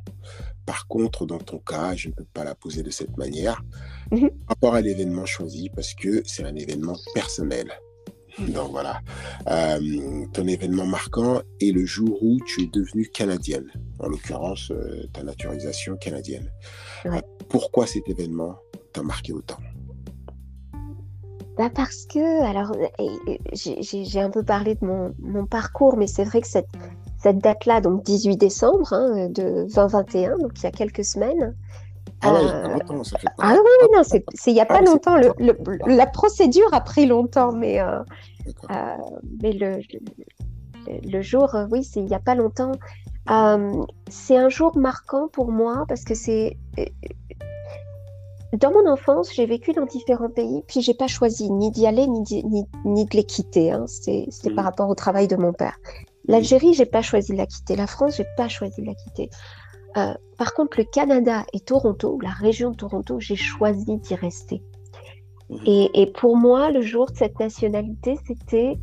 Par 0.64 0.86
contre, 0.88 1.26
dans 1.26 1.38
ton 1.38 1.58
cas, 1.58 1.94
je 1.94 2.08
ne 2.08 2.14
peux 2.14 2.24
pas 2.24 2.44
la 2.44 2.54
poser 2.54 2.82
de 2.82 2.90
cette 2.90 3.16
manière 3.16 3.62
mhm. 4.10 4.30
par 4.30 4.48
rapport 4.48 4.74
à 4.74 4.80
l'événement 4.80 5.24
choisi 5.24 5.70
parce 5.70 5.94
que 5.94 6.22
c'est 6.26 6.44
un 6.44 6.56
événement 6.56 6.96
personnel. 7.14 7.72
Donc 8.38 8.70
voilà, 8.70 9.00
euh, 9.48 10.26
ton 10.34 10.46
événement 10.46 10.84
marquant 10.84 11.40
est 11.58 11.72
le 11.72 11.86
jour 11.86 12.18
où 12.22 12.38
tu 12.44 12.64
es 12.64 12.66
devenue 12.66 13.08
canadienne, 13.08 13.72
en 13.98 14.08
l'occurrence 14.08 14.70
euh, 14.72 15.06
ta 15.14 15.22
naturalisation 15.22 15.96
canadienne. 15.96 16.52
pourquoi 17.48 17.86
cet 17.86 18.06
événement 18.10 18.58
t'a 18.92 19.02
marqué 19.02 19.32
autant? 19.32 19.56
Bah 21.56 21.70
parce 21.74 22.04
que, 22.06 22.44
alors, 22.44 22.72
j'ai 23.52 24.20
un 24.20 24.30
peu 24.30 24.42
parlé 24.42 24.74
de 24.74 24.84
mon, 24.84 25.14
mon 25.20 25.46
parcours, 25.46 25.96
mais 25.96 26.06
c'est 26.06 26.24
vrai 26.24 26.40
que 26.40 26.48
cette, 26.48 26.68
cette 27.18 27.38
date-là, 27.38 27.80
donc 27.80 28.02
18 28.04 28.36
décembre 28.36 28.92
hein, 28.92 29.28
de 29.28 29.66
2021, 29.74 30.38
donc 30.38 30.52
il 30.56 30.64
y 30.64 30.66
a 30.66 30.70
quelques 30.70 31.04
semaines. 31.04 31.54
Ah, 32.22 32.32
ouais, 32.32 32.40
euh... 32.40 32.68
longtemps, 32.68 33.04
ça 33.04 33.18
fait 33.18 33.28
ah 33.38 33.54
oui, 33.54 33.88
non, 33.94 34.02
c'est 34.02 34.24
il 34.46 34.54
n'y 34.54 34.60
a 34.60 34.66
pas 34.66 34.78
ah, 34.78 34.84
longtemps. 34.84 35.16
Le, 35.16 35.32
le, 35.38 35.96
la 35.96 36.06
procédure 36.06 36.72
a 36.72 36.80
pris 36.80 37.06
longtemps, 37.06 37.52
mais, 37.52 37.80
euh, 37.80 38.00
euh, 38.70 38.96
mais 39.42 39.52
le, 39.52 39.80
le, 41.04 41.22
jour, 41.22 41.54
euh, 41.54 41.66
oui, 41.70 41.84
c'est 41.84 42.00
il 42.00 42.06
n'y 42.06 42.14
a 42.14 42.20
pas 42.20 42.34
longtemps. 42.34 42.72
Euh, 43.30 43.84
c'est 44.08 44.36
un 44.36 44.48
jour 44.48 44.76
marquant 44.76 45.28
pour 45.28 45.50
moi 45.50 45.84
parce 45.88 46.04
que 46.04 46.14
c'est 46.14 46.56
dans 48.56 48.70
mon 48.70 48.90
enfance, 48.90 49.32
j'ai 49.34 49.46
vécu 49.46 49.72
dans 49.72 49.86
différents 49.86 50.30
pays, 50.30 50.62
puis 50.66 50.80
j'ai 50.80 50.94
pas 50.94 51.08
choisi 51.08 51.50
ni 51.50 51.70
d'y 51.70 51.86
aller 51.86 52.06
ni, 52.06 52.22
ni, 52.44 52.64
ni, 52.84 53.04
de 53.04 53.16
les 53.16 53.24
quitter. 53.24 53.72
Hein. 53.72 53.84
C'est 53.86 54.28
par 54.54 54.64
mm. 54.64 54.66
rapport 54.66 54.88
au 54.88 54.94
travail 54.94 55.28
de 55.28 55.36
mon 55.36 55.52
père. 55.52 55.78
L'Algérie, 56.28 56.74
j'ai 56.74 56.86
pas 56.86 57.02
choisi 57.02 57.32
de 57.32 57.36
la 57.36 57.46
quitter. 57.46 57.76
La 57.76 57.86
France, 57.86 58.16
j'ai 58.16 58.26
pas 58.36 58.48
choisi 58.48 58.80
de 58.80 58.86
la 58.86 58.94
quitter. 58.94 59.30
Euh, 59.96 60.14
par 60.38 60.54
contre, 60.54 60.78
le 60.78 60.84
Canada 60.84 61.44
et 61.52 61.60
Toronto, 61.60 62.18
la 62.20 62.30
région 62.30 62.70
de 62.70 62.76
Toronto, 62.76 63.20
j'ai 63.20 63.36
choisi 63.36 63.96
d'y 63.98 64.14
rester. 64.14 64.62
Mm. 65.50 65.56
Et, 65.66 66.02
et, 66.02 66.06
pour 66.06 66.36
moi, 66.36 66.70
le 66.70 66.82
jour 66.82 67.10
de 67.10 67.16
cette 67.16 67.38
nationalité, 67.38 68.18
c'était, 68.26 68.78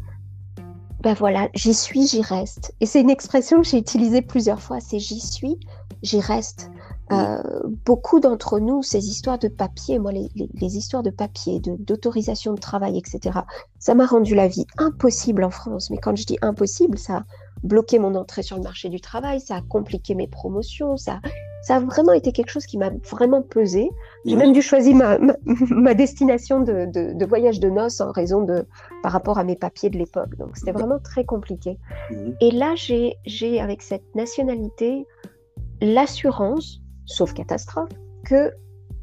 ben 1.02 1.14
voilà, 1.14 1.50
j'y 1.54 1.74
suis, 1.74 2.08
j'y 2.08 2.22
reste. 2.22 2.74
Et 2.80 2.86
c'est 2.86 3.02
une 3.02 3.10
expression 3.10 3.62
que 3.62 3.68
j'ai 3.68 3.78
utilisée 3.78 4.22
plusieurs 4.22 4.62
fois, 4.62 4.80
c'est 4.80 5.00
j'y 5.00 5.20
suis, 5.20 5.58
j'y 6.02 6.20
reste. 6.20 6.70
Euh, 7.12 7.42
beaucoup 7.86 8.20
d'entre 8.20 8.60
nous, 8.60 8.82
ces 8.82 9.08
histoires 9.10 9.38
de 9.38 9.48
papier, 9.48 10.00
moi, 10.00 10.12
les, 10.12 10.78
histoires 10.78 11.04
de 11.04 11.10
papier, 11.10 11.60
d'autorisation 11.60 12.54
de, 12.54 12.60
travail, 12.60 12.98
etc., 12.98 13.40
ça 13.78 13.94
m'a 13.94 14.06
rendu 14.06 14.36
la 14.36 14.48
vie 14.48 14.66
impossible 14.78 15.44
en 15.44 15.50
France. 15.50 15.90
Mais 15.90 15.98
quand 15.98 16.16
je 16.16 16.26
dis 16.26 16.38
impossible, 16.42 16.98
ça 16.98 17.18
a 17.18 17.24
bloqué 17.64 18.00
mon 18.00 18.16
entrée 18.16 18.44
sur 18.44 18.58
le 18.58 18.64
marché 18.64 18.90
du 18.90 19.02
travail, 19.02 19.40
ça 19.40 19.56
a 19.56 19.62
compliqué 19.62 20.16
mes 20.16 20.28
promotions, 20.28 20.98
ça, 20.98 21.20
ça 21.64 21.78
a 21.78 21.80
vraiment 21.80 22.12
été 22.12 22.34
quelque 22.34 22.50
chose 22.50 22.66
qui 22.66 22.78
m'a 22.78 22.90
vraiment 23.10 23.42
pesé. 23.42 23.90
J'ai 24.26 24.36
même 24.36 24.52
dû 24.52 24.62
choisir 24.62 24.96
ma, 24.96 25.18
ma, 25.18 25.94
destination 25.94 26.60
de, 26.60 26.86
de, 26.92 27.26
voyage 27.26 27.60
de 27.60 27.70
noces 27.70 28.02
en 28.02 28.12
raison 28.12 28.44
de, 28.44 28.66
par 29.02 29.14
rapport 29.14 29.38
à 29.38 29.46
mes 29.46 29.56
papiers 29.56 29.90
de 29.90 29.98
l'époque. 29.98 30.36
Donc 30.38 30.58
c'était 30.58 30.74
vraiment 30.74 31.00
très 31.00 31.24
compliqué. 31.24 31.80
Et 32.42 32.52
là, 32.52 32.76
j'ai, 32.76 33.16
avec 33.62 33.82
cette 33.82 34.14
nationalité 34.14 35.08
l'assurance 35.82 36.83
sauf 37.06 37.34
catastrophe, 37.34 37.90
que 38.26 38.54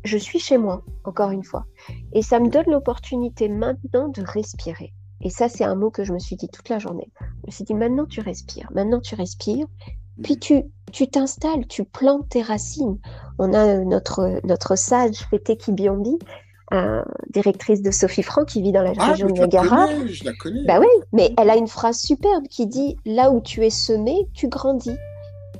je 0.04 0.16
suis 0.16 0.38
chez 0.38 0.58
moi, 0.58 0.82
encore 1.04 1.30
une 1.30 1.44
fois. 1.44 1.66
Et 2.12 2.22
ça 2.22 2.40
me 2.40 2.48
donne 2.48 2.68
l'opportunité 2.68 3.48
maintenant 3.48 4.08
de 4.08 4.22
respirer. 4.22 4.92
Et 5.22 5.28
ça, 5.28 5.48
c'est 5.48 5.64
un 5.64 5.74
mot 5.74 5.90
que 5.90 6.04
je 6.04 6.12
me 6.12 6.18
suis 6.18 6.36
dit 6.36 6.48
toute 6.48 6.68
la 6.70 6.78
journée. 6.78 7.08
Je 7.20 7.46
me 7.46 7.50
suis 7.50 7.64
dit, 7.64 7.74
maintenant 7.74 8.06
tu 8.06 8.20
respires, 8.20 8.70
maintenant 8.74 9.00
tu 9.00 9.14
respires, 9.14 9.66
puis 10.22 10.38
tu 10.38 10.64
tu 10.90 11.08
t'installes, 11.08 11.66
tu 11.68 11.84
plantes 11.84 12.28
tes 12.28 12.42
racines. 12.42 12.98
On 13.38 13.52
a 13.54 13.78
notre, 13.78 14.40
notre 14.44 14.76
sage 14.76 15.16
Fété 15.30 15.56
Kibiondi, 15.56 16.18
euh, 16.72 17.02
directrice 17.30 17.82
de 17.82 17.90
Sophie 17.90 18.22
Franck, 18.22 18.46
qui 18.46 18.62
vit 18.62 18.72
dans 18.72 18.82
la 18.82 18.92
ah, 18.98 19.10
région 19.12 19.28
de 19.28 19.32
Niagara. 19.32 19.86
Je 20.06 20.24
la 20.24 20.32
connais. 20.34 20.64
Bah 20.64 20.78
oui, 20.80 20.88
mais 21.12 21.32
elle 21.38 21.50
a 21.50 21.56
une 21.56 21.68
phrase 21.68 21.98
superbe 21.98 22.46
qui 22.48 22.66
dit 22.66 22.96
Là 23.04 23.30
où 23.30 23.40
tu 23.40 23.64
es 23.64 23.70
semé, 23.70 24.28
tu 24.34 24.48
grandis. 24.48 24.96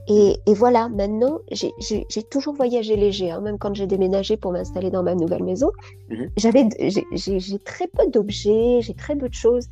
Et, 0.08 0.40
voilà, 0.48 0.88
maintenant, 0.88 1.38
j'ai 1.50 2.22
toujours 2.30 2.54
voyagé 2.54 2.96
léger, 2.96 3.30
hein, 3.30 3.40
même 3.40 3.58
quand 3.58 3.74
j'ai 3.74 3.86
déménagé 3.86 4.36
pour 4.36 4.52
m'installer 4.52 4.90
dans 4.90 5.02
ma 5.02 5.14
nouvelle 5.14 5.44
maison. 5.44 5.70
Mhm. 6.08 6.30
J'avais, 6.36 6.68
j'ai 6.80 7.58
très 7.64 7.86
peu 7.86 8.08
d'objets, 8.08 8.80
j'ai 8.80 8.94
très 8.94 9.14
peu 9.14 9.28
de 9.28 9.34
choses. 9.34 9.68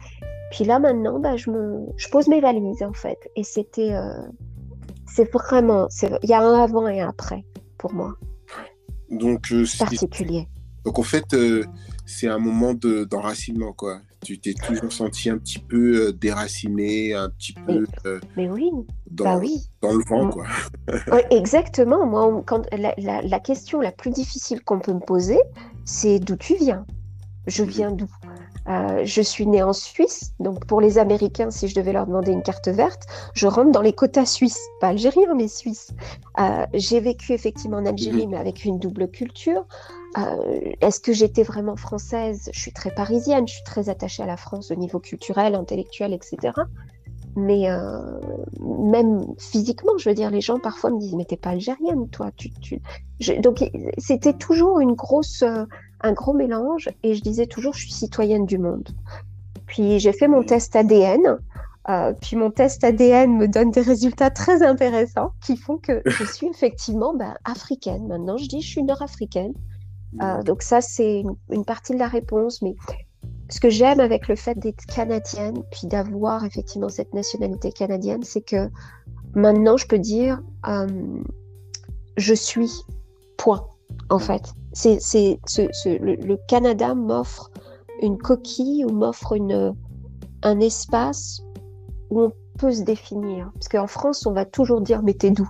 Puis 0.50 0.64
là, 0.64 0.78
maintenant, 0.78 1.18
bah, 1.18 1.36
je, 1.36 1.50
me, 1.50 1.86
je 1.96 2.08
pose 2.08 2.28
mes 2.28 2.40
valises, 2.40 2.82
en 2.82 2.92
fait. 2.92 3.18
Et 3.36 3.42
c'était, 3.42 3.92
euh, 3.92 4.22
c'est 5.06 5.30
vraiment, 5.32 5.88
il 6.22 6.28
y 6.28 6.34
a 6.34 6.40
un 6.40 6.62
avant 6.62 6.86
et 6.86 7.00
un 7.00 7.08
après 7.08 7.44
pour 7.76 7.92
moi. 7.92 8.14
Donc, 9.10 9.50
euh, 9.52 9.64
particulier. 9.78 10.48
Donc, 10.84 10.98
en 10.98 11.02
fait, 11.02 11.34
euh, 11.34 11.64
c'est 12.06 12.28
un 12.28 12.38
moment 12.38 12.74
d'enracinement, 12.74 13.72
quoi 13.72 14.00
tu 14.20 14.38
t'es 14.38 14.54
toujours 14.54 14.92
senti 14.92 15.30
un 15.30 15.38
petit 15.38 15.58
peu 15.58 16.08
euh, 16.08 16.12
déraciné, 16.12 17.14
un 17.14 17.30
petit 17.30 17.52
peu 17.52 17.86
mais, 18.36 18.48
euh, 18.48 18.52
oui. 18.52 18.70
Dans, 19.10 19.24
bah 19.24 19.38
oui. 19.38 19.68
dans 19.80 19.92
le 19.92 20.04
vent, 20.08 20.28
quoi. 20.30 20.46
exactement. 21.30 22.06
Moi, 22.06 22.42
quand 22.46 22.66
la, 22.72 22.94
la, 23.22 23.40
question 23.40 23.80
la 23.80 23.92
plus 23.92 24.10
difficile 24.10 24.62
qu'on 24.62 24.80
peut 24.80 24.92
me 24.92 25.00
poser, 25.00 25.38
c'est 25.84 26.18
d'où 26.18 26.36
tu 26.36 26.56
viens? 26.56 26.86
Je 27.46 27.62
mhm. 27.62 27.68
viens 27.68 27.92
d'où? 27.92 28.08
Euh, 28.68 29.00
je 29.04 29.22
suis 29.22 29.46
née 29.46 29.62
en 29.62 29.72
Suisse, 29.72 30.34
donc 30.40 30.66
pour 30.66 30.80
les 30.80 30.98
Américains, 30.98 31.50
si 31.50 31.68
je 31.68 31.74
devais 31.74 31.92
leur 31.92 32.06
demander 32.06 32.32
une 32.32 32.42
carte 32.42 32.68
verte, 32.68 33.04
je 33.32 33.46
rentre 33.46 33.70
dans 33.70 33.80
les 33.80 33.94
quotas 33.94 34.26
suisses, 34.26 34.60
pas 34.80 34.88
algériens, 34.88 35.34
mais 35.34 35.48
suisses. 35.48 35.92
Euh, 36.38 36.66
j'ai 36.74 37.00
vécu 37.00 37.32
effectivement 37.32 37.78
en 37.78 37.86
Algérie, 37.86 38.26
mhm. 38.26 38.32
mais 38.32 38.36
avec 38.36 38.64
une 38.66 38.78
double 38.78 39.08
culture. 39.08 39.64
Euh, 40.18 40.72
est-ce 40.82 41.00
que 41.00 41.14
j'étais 41.14 41.44
vraiment 41.44 41.76
française? 41.76 42.50
Je 42.52 42.60
suis 42.60 42.72
très 42.72 42.90
parisienne, 42.90 43.48
je 43.48 43.54
suis 43.54 43.64
très 43.64 43.88
attachée 43.88 44.22
à 44.22 44.26
la 44.26 44.36
France 44.36 44.70
au 44.70 44.74
niveau 44.74 44.98
culturel, 44.98 45.54
intellectuel, 45.54 46.12
etc. 46.12 46.52
Mais 47.36 47.68
même 48.60 49.26
physiquement, 49.38 49.92
je 49.96 50.08
veux 50.08 50.14
dire, 50.14 50.30
les 50.30 50.40
gens 50.40 50.58
parfois 50.58 50.90
me 50.90 50.98
disent 50.98 51.14
Mais 51.14 51.24
t'es 51.24 51.36
pas 51.36 51.50
algérienne, 51.50 52.08
toi. 52.08 52.30
Tu, 52.36 52.50
tu... 52.50 52.80
Donc 53.40 53.70
c'était 53.98 54.32
toujours 54.32 54.80
une 54.80 54.94
grosse 54.94 55.44
un 56.00 56.12
gros 56.12 56.32
mélange 56.32 56.90
et 57.02 57.14
je 57.14 57.22
disais 57.22 57.46
toujours 57.46 57.74
je 57.74 57.80
suis 57.80 57.92
citoyenne 57.92 58.46
du 58.46 58.58
monde. 58.58 58.88
Puis 59.66 59.98
j'ai 59.98 60.12
fait 60.12 60.28
mon 60.28 60.42
test 60.42 60.74
ADN. 60.76 61.38
Euh, 61.88 62.12
puis 62.20 62.36
mon 62.36 62.50
test 62.50 62.84
ADN 62.84 63.36
me 63.36 63.48
donne 63.48 63.70
des 63.70 63.80
résultats 63.80 64.30
très 64.30 64.62
intéressants 64.62 65.32
qui 65.42 65.56
font 65.56 65.78
que 65.78 66.02
je 66.04 66.24
suis 66.24 66.46
effectivement 66.50 67.14
ben, 67.14 67.34
africaine. 67.44 68.06
Maintenant, 68.08 68.36
je 68.36 68.46
dis 68.46 68.60
je 68.60 68.68
suis 68.68 68.82
nord-africaine. 68.82 69.54
Euh, 70.22 70.42
donc 70.42 70.62
ça, 70.62 70.80
c'est 70.80 71.22
une, 71.50 71.64
partie 71.64 71.92
de 71.92 71.98
la 71.98 72.08
réponse. 72.08 72.62
Mais 72.62 72.74
ce 73.48 73.60
que 73.60 73.70
j'aime 73.70 74.00
avec 74.00 74.28
le 74.28 74.36
fait 74.36 74.58
d'être 74.58 74.84
canadienne, 74.86 75.62
puis 75.70 75.86
d'avoir 75.86 76.44
effectivement 76.44 76.88
cette 76.88 77.14
nationalité 77.14 77.72
canadienne, 77.72 78.22
c'est 78.22 78.42
que 78.42 78.68
maintenant, 79.34 79.76
je 79.76 79.86
peux 79.86 79.98
dire 79.98 80.40
euh, 80.66 80.86
je 82.16 82.34
suis 82.34 82.70
point, 83.36 83.66
en 84.10 84.18
fait 84.18 84.54
c'est, 84.72 85.38
le, 85.86 86.36
Canada 86.46 86.94
m'offre 86.94 87.50
une 88.02 88.18
coquille 88.18 88.84
ou 88.84 88.90
m'offre 88.90 89.32
une, 89.32 89.74
un 90.42 90.60
espace 90.60 91.42
où 92.10 92.22
on 92.22 92.32
peut 92.58 92.72
se 92.72 92.82
définir. 92.82 93.50
Parce 93.54 93.68
qu'en 93.68 93.86
France, 93.86 94.26
on 94.26 94.32
va 94.32 94.44
toujours 94.44 94.80
dire 94.80 95.02
mais 95.02 95.14
t'es 95.14 95.30
d'où 95.30 95.48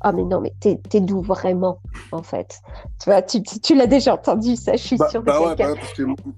Ah 0.00 0.12
mais 0.12 0.24
non, 0.24 0.40
mais 0.40 0.52
t'es, 0.60 0.80
t'es 0.88 1.00
d'où 1.00 1.20
vraiment 1.20 1.80
en 2.12 2.22
fait 2.22 2.60
Tu 3.00 3.10
vois, 3.10 3.22
tu, 3.22 3.42
tu, 3.42 3.74
l'as 3.74 3.86
déjà 3.86 4.14
entendu 4.14 4.56
ça, 4.56 4.72
je 4.72 4.82
suis 4.82 4.96
bah, 4.96 5.08
sûre. 5.08 5.22
Bah 5.22 5.54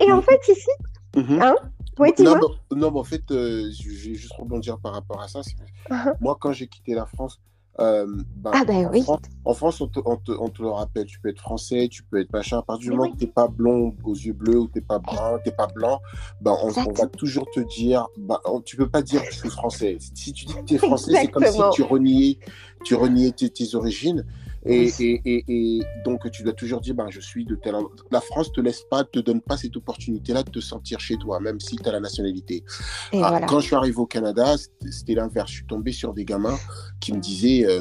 Et 0.01 0.13
en 0.13 0.23
fait 0.23 0.41
ici, 0.49 0.71
mhm. 1.17 1.41
hein? 1.41 1.55
Oui, 1.99 2.11
non, 2.19 2.39
non, 2.73 2.91
mais 2.91 2.99
en 2.99 3.05
fait, 3.05 3.31
euh, 3.31 3.71
je 3.73 3.89
vais 3.89 4.15
juste 4.15 4.35
rebondir 4.35 4.79
par 4.79 4.93
rapport 4.93 5.23
à 5.23 5.29
ça. 5.29 5.41
Uh-huh. 5.41 6.13
Moi, 6.21 6.37
quand 6.39 6.53
j'ai 6.53 6.67
quitté 6.67 6.93
la 6.93 7.07
France, 7.07 7.41
euh, 7.79 8.07
ben, 8.37 8.51
Ah 8.55 8.65
ben 8.65 8.87
en, 8.87 8.91
oui. 8.91 9.03
France, 9.03 9.21
en 9.45 9.55
France, 9.55 9.81
on 9.81 9.89
te, 9.89 10.01
on 10.05 10.17
te- 10.17 10.33
on 10.33 10.49
te 10.49 10.63
le 10.63 10.69
rappelle, 10.69 11.07
tu 11.07 11.21
peux 11.21 11.29
être 11.29 11.41
français, 11.41 11.89
tu 11.91 12.03
peux 12.03 12.21
être 12.21 12.33
machin. 12.33 12.59
À 12.59 12.63
partir 12.63 12.91
du 12.91 12.97
moment 12.97 13.05
oui. 13.05 13.13
que 13.13 13.19
t'es 13.19 13.27
pas 13.27 13.49
blond 13.49 13.95
aux 14.05 14.15
yeux 14.15 14.33
bleus 14.33 14.59
ou 14.59 14.69
t'es 14.69 14.81
pas 14.81 14.99
brun, 14.99 15.39
t'es 15.45 15.51
pas 15.51 15.67
blanc, 15.67 16.01
ben, 16.41 16.57
on, 16.63 16.71
va 16.71 17.07
toujours 17.07 17.47
te 17.51 17.61
dire, 17.61 18.07
ben, 18.17 18.39
tu 18.65 18.77
peux 18.77 18.89
pas 18.89 19.03
dire 19.03 19.23
je 19.31 19.37
suis 19.37 19.51
français. 19.51 19.99
Si 20.15 20.33
tu 20.33 20.47
dis 20.47 20.55
que 20.55 20.65
t'es 20.65 20.79
français, 20.79 21.13
c'est 21.21 21.29
comme 21.29 21.45
si 21.47 21.63
tu 21.73 21.83
reniais, 21.83 22.39
tu 22.85 22.95
reniais 22.95 23.33
tes, 23.33 23.51
tes 23.51 23.75
origines. 23.75 24.25
Et, 24.69 24.79
Oui. 24.81 24.95
et, 24.99 25.21
et, 25.25 25.45
et 25.79 25.83
donc, 26.05 26.31
tu 26.31 26.43
dois 26.43 26.53
toujours 26.53 26.81
dire, 26.81 26.95
ben, 26.95 27.07
je 27.11 27.21
suis 27.21 27.45
de 27.45 27.55
tel 27.55 27.75
endroit. 27.77 27.93
La 28.11 28.21
France 28.21 28.51
te 28.53 28.61
laisse 28.61 28.83
pas, 28.91 29.05
te 29.05 29.19
donne 29.21 29.41
pas 29.41 29.57
cette 29.57 29.77
opportunité-là 29.77 30.43
de 30.43 30.51
te 30.51 30.61
sentir 30.61 30.99
chez 31.01 31.17
toi, 31.17 31.39
même 31.41 31.61
si 31.61 31.77
tu 31.77 31.89
as 31.89 31.93
la 31.93 32.01
nationalité. 32.01 32.65
Ah, 33.13 33.31
voilà. 33.31 33.47
Quand 33.47 33.61
je 33.61 33.67
suis 33.67 33.77
arrivé 33.77 33.97
au 33.97 34.07
Canada, 34.07 34.57
c'était- 34.91 35.15
l'inverse. 35.15 35.51
Je 35.51 35.57
suis 35.59 35.67
tombé 35.67 35.93
sur 35.93 36.13
des 36.13 36.25
gamins 36.25 36.59
qui 37.01 37.13
me 37.13 37.21
disaient, 37.21 37.65
euh, 37.65 37.81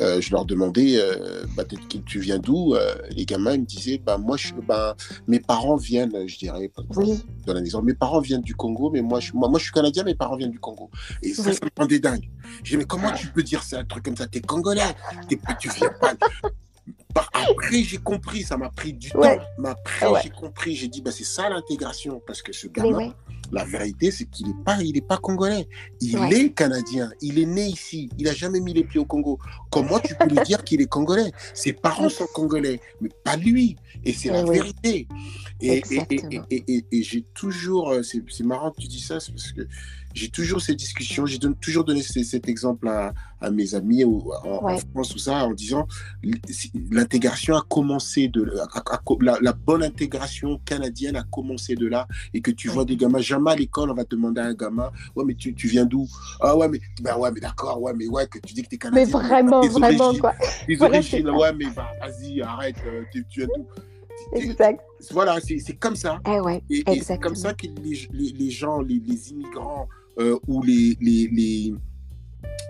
euh, 0.00 0.20
je 0.20 0.30
leur 0.32 0.44
demandais, 0.44 0.96
euh, 0.98 1.44
bah, 1.56 1.64
tu 2.04 2.20
viens 2.20 2.38
d'où 2.38 2.74
Les 3.10 3.24
gamins 3.24 3.54
ils 3.54 3.60
me 3.62 3.66
disaient, 3.66 3.98
bah, 3.98 4.18
moi, 4.18 4.36
je, 4.36 4.52
bah, 4.54 4.96
mes 5.26 5.40
parents 5.40 5.76
viennent, 5.76 6.26
je 6.28 6.38
dirais, 6.38 6.70
Oui, 6.96 7.24
dans 7.46 7.54
un 7.54 7.64
exemple, 7.64 7.86
mes 7.86 7.94
parents 7.94 8.20
viennent 8.20 8.42
du 8.42 8.54
Congo, 8.54 8.90
mais 8.90 9.00
moi 9.02 9.20
je, 9.20 9.32
moi, 9.32 9.48
moi, 9.48 9.58
je 9.58 9.64
suis 9.64 9.72
canadien, 9.72 10.04
mes 10.04 10.14
parents 10.14 10.36
viennent 10.36 10.50
du 10.50 10.58
Congo. 10.60 10.90
Et 11.22 11.32
ça, 11.32 11.42
Oui. 11.46 11.54
ça 11.54 11.64
me 11.64 11.70
rendait 11.80 11.98
dingue. 11.98 12.28
Je 12.62 12.70
dis, 12.72 12.76
mais 12.76 12.84
comment 12.84 13.10
tu 13.12 13.28
peux 13.28 13.42
dire 13.42 13.62
ça, 13.62 13.78
un 13.80 13.84
truc 13.84 14.04
comme 14.04 14.16
ça? 14.16 14.26
T'es 14.26 14.40
congolais, 14.40 14.82
tu 15.58 15.68
viens 15.70 15.85
après, 17.32 17.82
j'ai 17.82 17.98
compris, 17.98 18.42
ça 18.42 18.56
m'a 18.56 18.68
pris 18.70 18.92
du 18.92 19.10
Ouais. 19.14 19.36
temps. 19.38 19.42
Mais 19.58 19.68
après, 19.70 20.06
Ouais. 20.06 20.20
j'ai 20.22 20.30
compris, 20.30 20.76
j'ai 20.76 20.88
dit, 20.88 21.00
bah, 21.00 21.10
c'est 21.12 21.24
ça 21.24 21.48
l'intégration. 21.48 22.20
Parce 22.26 22.42
que 22.42 22.52
ce 22.52 22.66
gamin, 22.66 22.96
ouais. 22.98 23.12
la 23.52 23.64
vérité, 23.64 24.10
c'est 24.10 24.26
qu'il 24.26 24.48
n'est 24.48 24.64
pas, 24.64 24.82
il 24.82 24.96
est 24.96 25.06
pas 25.06 25.16
congolais. 25.16 25.66
Il 26.00 26.16
est 26.32 26.52
canadien. 26.52 27.10
Il 27.22 27.38
est 27.38 27.46
né 27.46 27.66
ici. 27.66 28.10
Il 28.18 28.24
n'a 28.26 28.34
jamais 28.34 28.60
mis 28.60 28.74
les 28.74 28.84
pieds 28.84 29.00
au 29.00 29.06
Congo. 29.06 29.38
Comment 29.70 29.98
tu 29.98 30.14
peux 30.14 30.26
lui 30.28 30.38
dire 30.44 30.62
qu'il 30.62 30.80
est 30.82 30.86
congolais? 30.86 31.32
Ses 31.54 31.72
parents 31.72 32.08
sont 32.10 32.26
congolais, 32.34 32.80
mais 33.00 33.08
pas 33.24 33.36
lui. 33.36 33.76
Et 34.04 34.12
c'est 34.12 34.28
la 34.30 34.42
Eh 34.42 34.50
vérité. 34.50 35.08
Et, 35.60 35.82
et, 35.90 36.64
et, 36.68 36.84
et, 36.92 37.02
j'ai 37.02 37.22
toujours, 37.32 37.90
euh, 37.92 38.02
c'est 38.02 38.22
c'est 38.28 38.44
marrant 38.44 38.70
que 38.72 38.82
tu 38.82 38.88
dis 38.88 39.00
ça, 39.00 39.14
parce 39.14 39.52
que 39.52 39.62
j'ai 40.16 40.30
toujours 40.30 40.62
ces 40.62 40.74
discussions, 40.74 41.26
j'ai 41.26 41.38
toujours 41.60 41.84
donné 41.84 42.00
cet 42.02 42.48
exemple 42.48 42.88
à, 42.88 43.12
à 43.40 43.50
mes 43.50 43.74
amis 43.74 44.02
ou 44.02 44.32
en. 44.44 44.76
France 44.92 45.14
ou 45.14 45.18
ça, 45.18 45.44
en 45.44 45.52
disant 45.52 45.86
l'intégration 46.90 47.54
a 47.56 47.62
commencé 47.68 48.28
de 48.28 48.42
a- 48.58 48.78
a- 48.78 48.94
a- 48.96 49.02
la, 49.20 49.38
la 49.40 49.52
bonne 49.52 49.82
intégration 49.82 50.58
canadienne 50.64 51.16
a 51.16 51.22
commencé 51.24 51.74
de 51.74 51.86
là 51.86 52.08
et 52.32 52.40
que 52.40 52.50
tu 52.50 52.68
Ouais. 52.68 52.74
vois 52.74 52.84
des 52.84 52.96
gamins 52.96 53.20
jamais 53.20 53.50
à 53.52 53.56
l'école 53.56 53.90
on 53.90 53.94
va 53.94 54.04
te 54.04 54.14
demander 54.16 54.40
à 54.40 54.46
un 54.46 54.54
gamin 54.54 54.90
ouais 55.14 55.24
mais 55.24 55.34
tu, 55.34 55.54
tu 55.54 55.68
viens 55.68 55.84
d'où? 55.84 56.08
Ah 56.40 56.56
ouais 56.56 56.68
mais 56.68 56.80
ben 57.02 57.16
ouais 57.16 57.30
mais 57.30 57.40
d'accord 57.40 57.80
ouais 57.82 57.92
mais 57.94 58.06
ouais 58.08 58.26
que 58.26 58.38
tu 58.38 58.54
dis 58.54 58.62
que 58.62 58.68
tu 58.68 58.76
es 58.76 58.90
Mais 58.90 59.04
canadien 59.06 59.18
vraiment, 59.18 59.60
tes 59.60 59.68
vraiment, 59.68 60.04
origines- 60.06 60.20
quoi. 60.20 60.34
tes 60.66 60.74
Voilà, 60.76 60.94
origines 60.96 61.30
ouais 61.30 61.52
mais 61.52 61.66
bah 61.76 61.90
vas-y 62.00 62.40
arrête 62.40 62.76
euh, 62.86 63.02
tu, 63.12 63.24
viens 63.36 63.46
d'où? 63.54 63.66
Exact. 64.32 64.80
voilà 65.10 65.38
c'est 65.40 65.76
comme 65.78 65.94
ça 65.96 66.18
Eh 66.26 66.40
ouais, 66.40 66.62
et, 66.70 66.82
et 66.90 67.00
c'est 67.02 67.18
comme 67.18 67.36
ça 67.36 67.52
que 67.52 67.66
les, 67.82 68.08
les, 68.12 68.32
les 68.32 68.50
gens, 68.50 68.80
les, 68.80 68.98
les 68.98 69.30
immigrants 69.30 69.88
euh, 70.18 70.38
ou 70.46 70.62
les, 70.62 70.96
les, 71.00 71.28
les, 71.28 71.74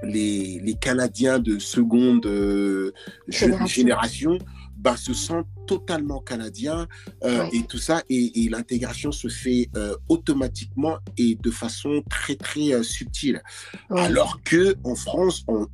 les, 0.02 0.60
les 0.60 0.74
Canadiens 0.74 1.38
de 1.38 1.58
seconde 1.58 2.26
euh, 2.26 2.92
Génération. 3.28 3.66
génération 3.66 4.38
bah, 4.76 4.96
se 4.96 5.14
sentent 5.14 5.48
totalement 5.66 6.20
canadiens 6.20 6.86
euh, 7.24 7.42
Ouais. 7.44 7.50
et 7.54 7.62
tout 7.64 7.78
ça. 7.78 8.02
Et, 8.08 8.44
et 8.44 8.48
l'intégration 8.48 9.10
se 9.10 9.28
fait 9.28 9.68
automatiquement 10.08 10.98
et 11.16 11.34
de 11.34 11.50
façon 11.50 12.02
très, 12.08 12.36
très 12.36 12.82
subtile. 12.84 13.42
ouais, 13.90 14.00
Alors 14.02 14.40
que 14.44 14.76
en 14.84 14.94
France, 14.94 15.44
on, 15.48 15.66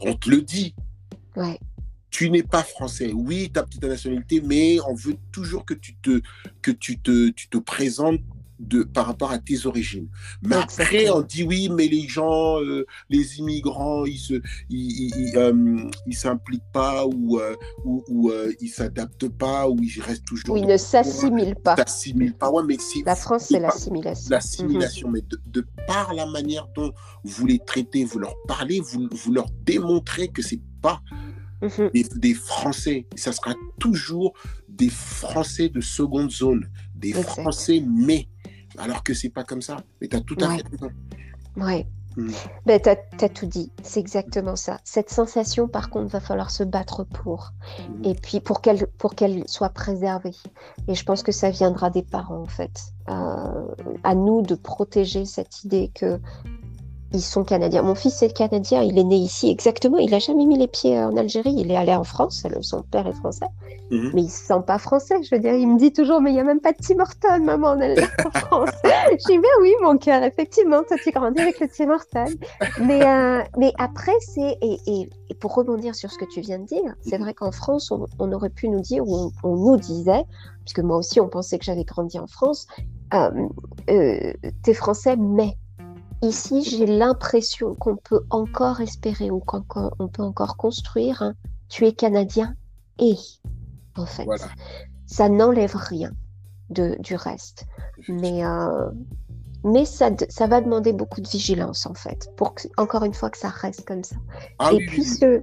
on 0.00 0.14
te 0.14 0.30
le 0.30 0.40
dit, 0.42 0.74
ouais, 1.36 1.58
tu 2.10 2.30
n'es 2.30 2.44
pas 2.44 2.62
français. 2.62 3.12
Oui, 3.12 3.50
tu 3.52 3.58
as 3.58 3.64
petite 3.64 3.84
nationalité, 3.84 4.40
mais 4.40 4.78
on 4.88 4.94
veut 4.94 5.16
toujours 5.32 5.64
que 5.64 5.74
tu 5.74 5.96
te, 5.96 6.22
que 6.62 6.70
tu 6.70 6.98
te, 7.00 7.30
tu 7.30 7.48
te 7.48 7.58
présentes 7.58 8.20
de, 8.68 8.82
par 8.82 9.06
rapport 9.06 9.30
à 9.30 9.38
tes 9.38 9.66
origines. 9.66 10.08
Mais 10.42 10.56
après, 10.56 11.10
on 11.10 11.20
dit 11.22 11.42
oui, 11.42 11.68
mais 11.70 11.86
les 11.88 12.08
gens, 12.08 12.60
euh, 12.60 12.86
les 13.10 13.38
immigrants, 13.38 14.04
ils 14.04 14.18
se, 14.18 14.34
ils, 14.70 14.90
ils, 14.90 15.12
ils, 15.16 15.36
euh, 15.36 15.90
ils 16.06 16.16
s'impliquent 16.16 16.70
pas 16.72 17.06
ou, 17.06 17.38
euh, 17.38 17.54
ou, 17.84 18.02
ou, 18.08 18.30
euh, 18.30 18.52
ils 18.60 18.68
s'adaptent 18.68 19.28
pas 19.28 19.68
ou 19.68 19.76
ils 19.82 20.00
restent 20.00 20.24
toujours. 20.24 20.54
Ou 20.54 20.58
ils 20.58 20.66
ne 20.66 20.76
s'assimilent 20.76 21.56
pas. 21.56 21.76
S'assimilent 21.76 22.34
pas. 22.34 22.50
Ouais, 22.50 22.62
mais 22.66 22.76
La 23.04 23.16
France, 23.16 23.46
c'est 23.48 23.60
l'assimilation. 23.60 24.30
l'assimilation, 24.30 25.10
mais 25.10 25.20
de, 25.22 25.40
de 25.46 25.66
par 25.86 26.14
la 26.14 26.26
manière 26.26 26.68
dont 26.74 26.92
vous 27.24 27.46
les 27.46 27.58
traitez, 27.58 28.04
vous 28.04 28.18
leur 28.18 28.34
parlez, 28.48 28.80
vous, 28.80 29.08
vous 29.10 29.32
leur 29.32 29.46
démontrez 29.64 30.28
que 30.28 30.42
c'est 30.42 30.60
pas 30.80 31.00
Mhm, 31.62 31.70
mhm. 31.84 31.90
des, 31.94 32.04
des 32.16 32.34
Français. 32.34 33.06
Ça 33.16 33.32
sera 33.32 33.54
toujours 33.78 34.34
des 34.68 34.90
Français 34.90 35.68
de 35.68 35.80
seconde 35.80 36.30
zone, 36.30 36.68
des. 36.94 37.12
Français 37.12 37.80
nés. 37.80 38.28
Alors 38.78 39.02
que 39.02 39.14
c'est 39.14 39.30
pas 39.30 39.44
comme 39.44 39.62
ça. 39.62 39.76
Mais 40.00 40.08
tu 40.08 40.16
as 40.16 40.20
tout 40.20 40.36
à 40.40 40.48
Ouais. 40.48 40.56
fait 40.58 40.68
raison. 40.70 40.90
Ouais. 41.56 41.86
Mm. 42.16 42.30
Ben, 42.66 42.80
t'as, 42.80 42.94
t'as 42.94 43.28
tout 43.28 43.46
dit, 43.46 43.72
c'est 43.82 43.98
exactement 43.98 44.54
ça. 44.54 44.78
Cette 44.84 45.10
sensation, 45.10 45.66
par 45.66 45.90
contre, 45.90 46.06
va 46.12 46.20
falloir 46.20 46.52
se 46.52 46.62
battre 46.62 47.02
pour. 47.02 47.50
Mhm. 47.88 48.04
Et 48.04 48.14
puis 48.14 48.38
pour 48.38 48.60
qu'elle, 48.60 48.86
pour 48.98 49.16
qu'elle 49.16 49.42
soit 49.48 49.70
préservée. 49.70 50.36
Et 50.86 50.94
je 50.94 51.04
pense 51.04 51.24
que 51.24 51.32
ça 51.32 51.50
viendra 51.50 51.90
des 51.90 52.02
parents, 52.04 52.40
en 52.40 52.46
fait. 52.46 52.92
Euh, 53.08 53.66
à 54.04 54.14
nous 54.14 54.42
de 54.42 54.54
protéger 54.54 55.24
cette 55.24 55.64
idée 55.64 55.90
que 55.92 56.20
ils 57.14 57.22
sont 57.22 57.44
canadiens. 57.44 57.82
Mon 57.82 57.94
fils 57.94 58.22
est 58.22 58.36
canadien, 58.36 58.82
il 58.82 58.98
est 58.98 59.04
né 59.04 59.16
ici, 59.16 59.48
exactement. 59.50 59.98
Il 59.98 60.10
n'a 60.10 60.18
jamais 60.18 60.44
mis 60.46 60.58
les 60.58 60.68
pieds 60.68 60.98
en 60.98 61.16
Algérie. 61.16 61.54
Il 61.56 61.70
est 61.70 61.76
allé 61.76 61.94
en 61.94 62.04
France, 62.04 62.44
son 62.62 62.82
père 62.82 63.06
est 63.06 63.12
français. 63.14 63.46
Mhm. 63.90 64.10
Mais 64.14 64.22
il 64.22 64.30
se 64.30 64.44
sent 64.46 64.60
pas 64.66 64.78
français. 64.78 65.14
Je 65.22 65.34
veux 65.34 65.40
dire, 65.40 65.54
il 65.54 65.66
me 65.68 65.78
dit 65.78 65.92
toujours, 65.92 66.20
mais 66.20 66.30
il 66.30 66.34
n'y 66.34 66.40
a 66.40 66.44
même 66.44 66.60
pas 66.60 66.72
de 66.72 66.78
Tim 66.80 67.00
Horton, 67.00 67.42
maman, 67.44 67.68
en, 67.68 67.80
Al- 67.80 67.98
en 68.26 68.30
France. 68.30 68.70
Je 68.82 69.26
dis, 69.26 69.38
ben 69.38 69.48
oui, 69.60 69.72
mon 69.82 69.96
cœur, 69.98 70.22
effectivement, 70.22 70.82
toi, 70.86 70.96
tu 71.02 71.10
grandis 71.10 71.40
avec 71.40 71.60
le 71.60 71.68
Tim 71.68 71.90
Horton. 71.90 72.32
Mais, 72.80 73.02
euh, 73.06 73.42
mais 73.58 73.72
après, 73.78 74.12
c'est. 74.20 74.58
Et, 74.62 74.78
et- 74.86 75.10
et 75.30 75.34
pour 75.34 75.54
rebondir 75.54 75.94
sur 75.94 76.10
ce 76.10 76.18
que 76.18 76.24
tu 76.26 76.40
viens 76.40 76.58
de 76.58 76.64
dire, 76.66 76.94
c'est 77.00 77.16
vrai 77.18 77.32
qu'en 77.34 77.50
France, 77.52 77.90
on, 77.90 78.06
on 78.18 78.30
aurait 78.32 78.50
pu 78.50 78.68
nous 78.68 78.80
dire, 78.80 79.06
ou 79.06 79.16
on, 79.16 79.30
on 79.42 79.56
nous 79.56 79.76
disait, 79.78 80.24
puisque 80.64 80.80
moi 80.80 80.96
aussi, 80.98 81.18
on 81.20 81.28
pensait 81.28 81.58
que 81.58 81.64
j'avais 81.64 81.84
grandi 81.84 82.18
en 82.18 82.26
France, 82.26 82.66
euh, 83.14 83.30
euh, 83.90 84.32
t'es 84.62 84.74
français, 84.74 85.16
mais. 85.16 85.56
Ici, 86.22 86.62
j'ai 86.62 86.86
l'impression 86.86 87.74
qu'on 87.74 87.96
peut 87.96 88.22
encore 88.30 88.80
espérer 88.80 89.30
ou 89.30 89.40
qu'on 89.40 89.64
on 89.98 90.08
peut 90.08 90.22
encore 90.22 90.56
construire. 90.56 91.34
tu 91.68 91.86
es 91.86 91.92
canadien 91.92 92.54
et, 92.98 93.16
en 93.96 94.06
fait, 94.06 94.24
Voilà. 94.24 94.46
ça 95.06 95.28
n'enlève 95.28 95.74
rien 95.74 96.12
de, 96.70 96.96
du 97.00 97.14
reste. 97.16 97.66
Mais, 98.08 98.44
euh, 98.44 98.90
mais 99.64 99.84
ça, 99.84 100.10
va 100.46 100.60
demander 100.60 100.92
beaucoup 100.92 101.20
de 101.20 101.28
vigilance, 101.28 101.86
en 101.86 101.94
fait, 101.94 102.30
pour 102.36 102.54
que, 102.54 102.68
encore 102.76 103.04
une 103.04 103.14
fois, 103.14 103.30
que 103.30 103.38
ça 103.38 103.48
reste 103.48 103.86
comme 103.86 104.04
ça. 104.04 104.16
Ah 104.58 104.70
et 104.72 104.76
oui, 104.76 104.86
puis, 104.86 105.00
oui, 105.02 105.06
ce... 105.06 105.42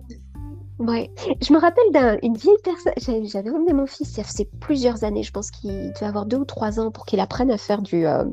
ouais. 0.79 1.11
je 1.41 1.53
me 1.53 1.59
rappelle 1.59 2.19
d'une 2.21 2.37
vieille 2.37 2.57
personne, 2.63 2.93
j'avais 2.97 3.25
j'avais 3.25 3.49
emmené 3.49 3.73
mon 3.73 3.87
fils, 3.87 4.13
ça 4.13 4.23
faisait 4.23 4.49
plusieurs 4.59 5.03
années, 5.03 5.23
je 5.23 5.31
pense 5.31 5.51
qu'il 5.51 5.91
devait 5.93 6.05
avoir 6.05 6.25
deux 6.25 6.37
ou 6.37 6.45
trois 6.45 6.79
ans, 6.79 6.91
pour 6.91 7.05
qu'il 7.05 7.19
apprenne 7.19 7.51
à 7.51 7.57
faire 7.57 7.81
du... 7.81 8.05
euh, 8.05 8.25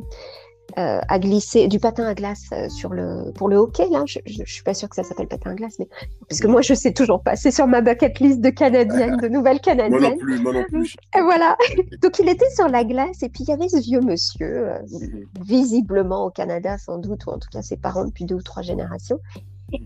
euh, 0.77 1.01
à 1.09 1.19
glisser 1.19 1.67
du 1.67 1.81
patin 1.81 2.05
à 2.05 2.15
glace 2.15 2.45
euh, 2.53 2.69
sur 2.69 2.91
le 2.93 3.33
pour 3.33 3.49
le 3.49 3.57
hockey 3.57 3.89
là 3.91 4.03
je, 4.07 4.19
je, 4.27 4.43
je 4.45 4.53
suis 4.53 4.63
pas 4.63 4.75
sûre 4.75 4.89
que 4.91 4.97
ça 4.97 5.03
s'appelle 5.03 5.27
patin 5.29 5.53
à 5.53 5.55
glace 5.55 5.77
mais 5.79 5.89
parce 6.29 6.41
que 6.41 6.47
moi 6.47 6.61
je 6.61 6.75
sais 6.75 6.93
toujours 6.93 7.23
pas 7.23 7.37
c'est 7.37 7.51
sur 7.51 7.67
ma 7.67 7.81
bucket 7.81 8.21
list 8.21 8.41
de 8.43 8.51
canadienne 8.51 9.17
de 9.17 9.29
nouvelle 9.29 9.61
Moi 9.65 9.99
non 9.99 9.99
canadienne 9.99 10.19
plus, 10.19 10.39
moi 10.41 10.53
non 10.53 10.65
plus. 10.65 10.95
et 11.17 11.23
voilà 11.23 11.57
donc 12.03 12.19
il 12.19 12.29
était 12.29 12.51
sur 12.51 12.69
la 12.69 12.85
glace 12.85 13.23
et 13.23 13.31
puis 13.31 13.45
il 13.45 13.49
y 13.49 13.53
avait 13.53 13.69
ce 13.69 13.81
vieux 13.81 14.01
monsieur 14.01 14.69
euh, 14.69 14.79
Mhm. 14.91 15.25
visiblement 15.41 16.25
au 16.27 16.31
Canada 16.31 16.77
sans 16.79 16.99
doute 16.99 17.25
ou 17.27 17.31
en 17.31 17.39
tout 17.39 17.49
cas 17.51 17.63
ses 17.63 17.77
parents 17.77 18.05
depuis 18.05 18.25
deux 18.25 18.37
ou 18.37 18.43
trois 18.43 18.63
générations 18.63 19.19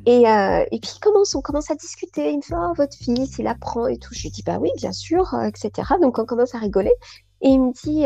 et, 0.07 0.29
euh, 0.29 0.65
et 0.71 0.79
puis 0.79 0.93
commence, 1.01 1.35
on 1.35 1.41
commence 1.41 1.71
à 1.71 1.75
discuter. 1.75 2.31
Il 2.31 2.37
me 2.37 2.43
fait 2.43 2.55
oh, 2.57 2.73
votre 2.77 2.97
fils, 2.97 3.39
il 3.39 3.47
apprend 3.49 3.87
et 3.89 3.99
tout. 3.99 4.15
Je 4.15 4.23
lui 4.23 4.31
dis 4.31 4.43
bah 4.45 4.59
oui, 4.61 4.71
bien 4.77 4.93
sûr, 4.93 5.35
etc. 5.45 5.71
Donc 6.01 6.19
on 6.19 6.25
commence 6.25 6.55
à 6.55 6.59
rigoler. 6.59 6.93
Et 7.41 7.49
il 7.49 7.61
me 7.61 7.73
dit 7.73 8.05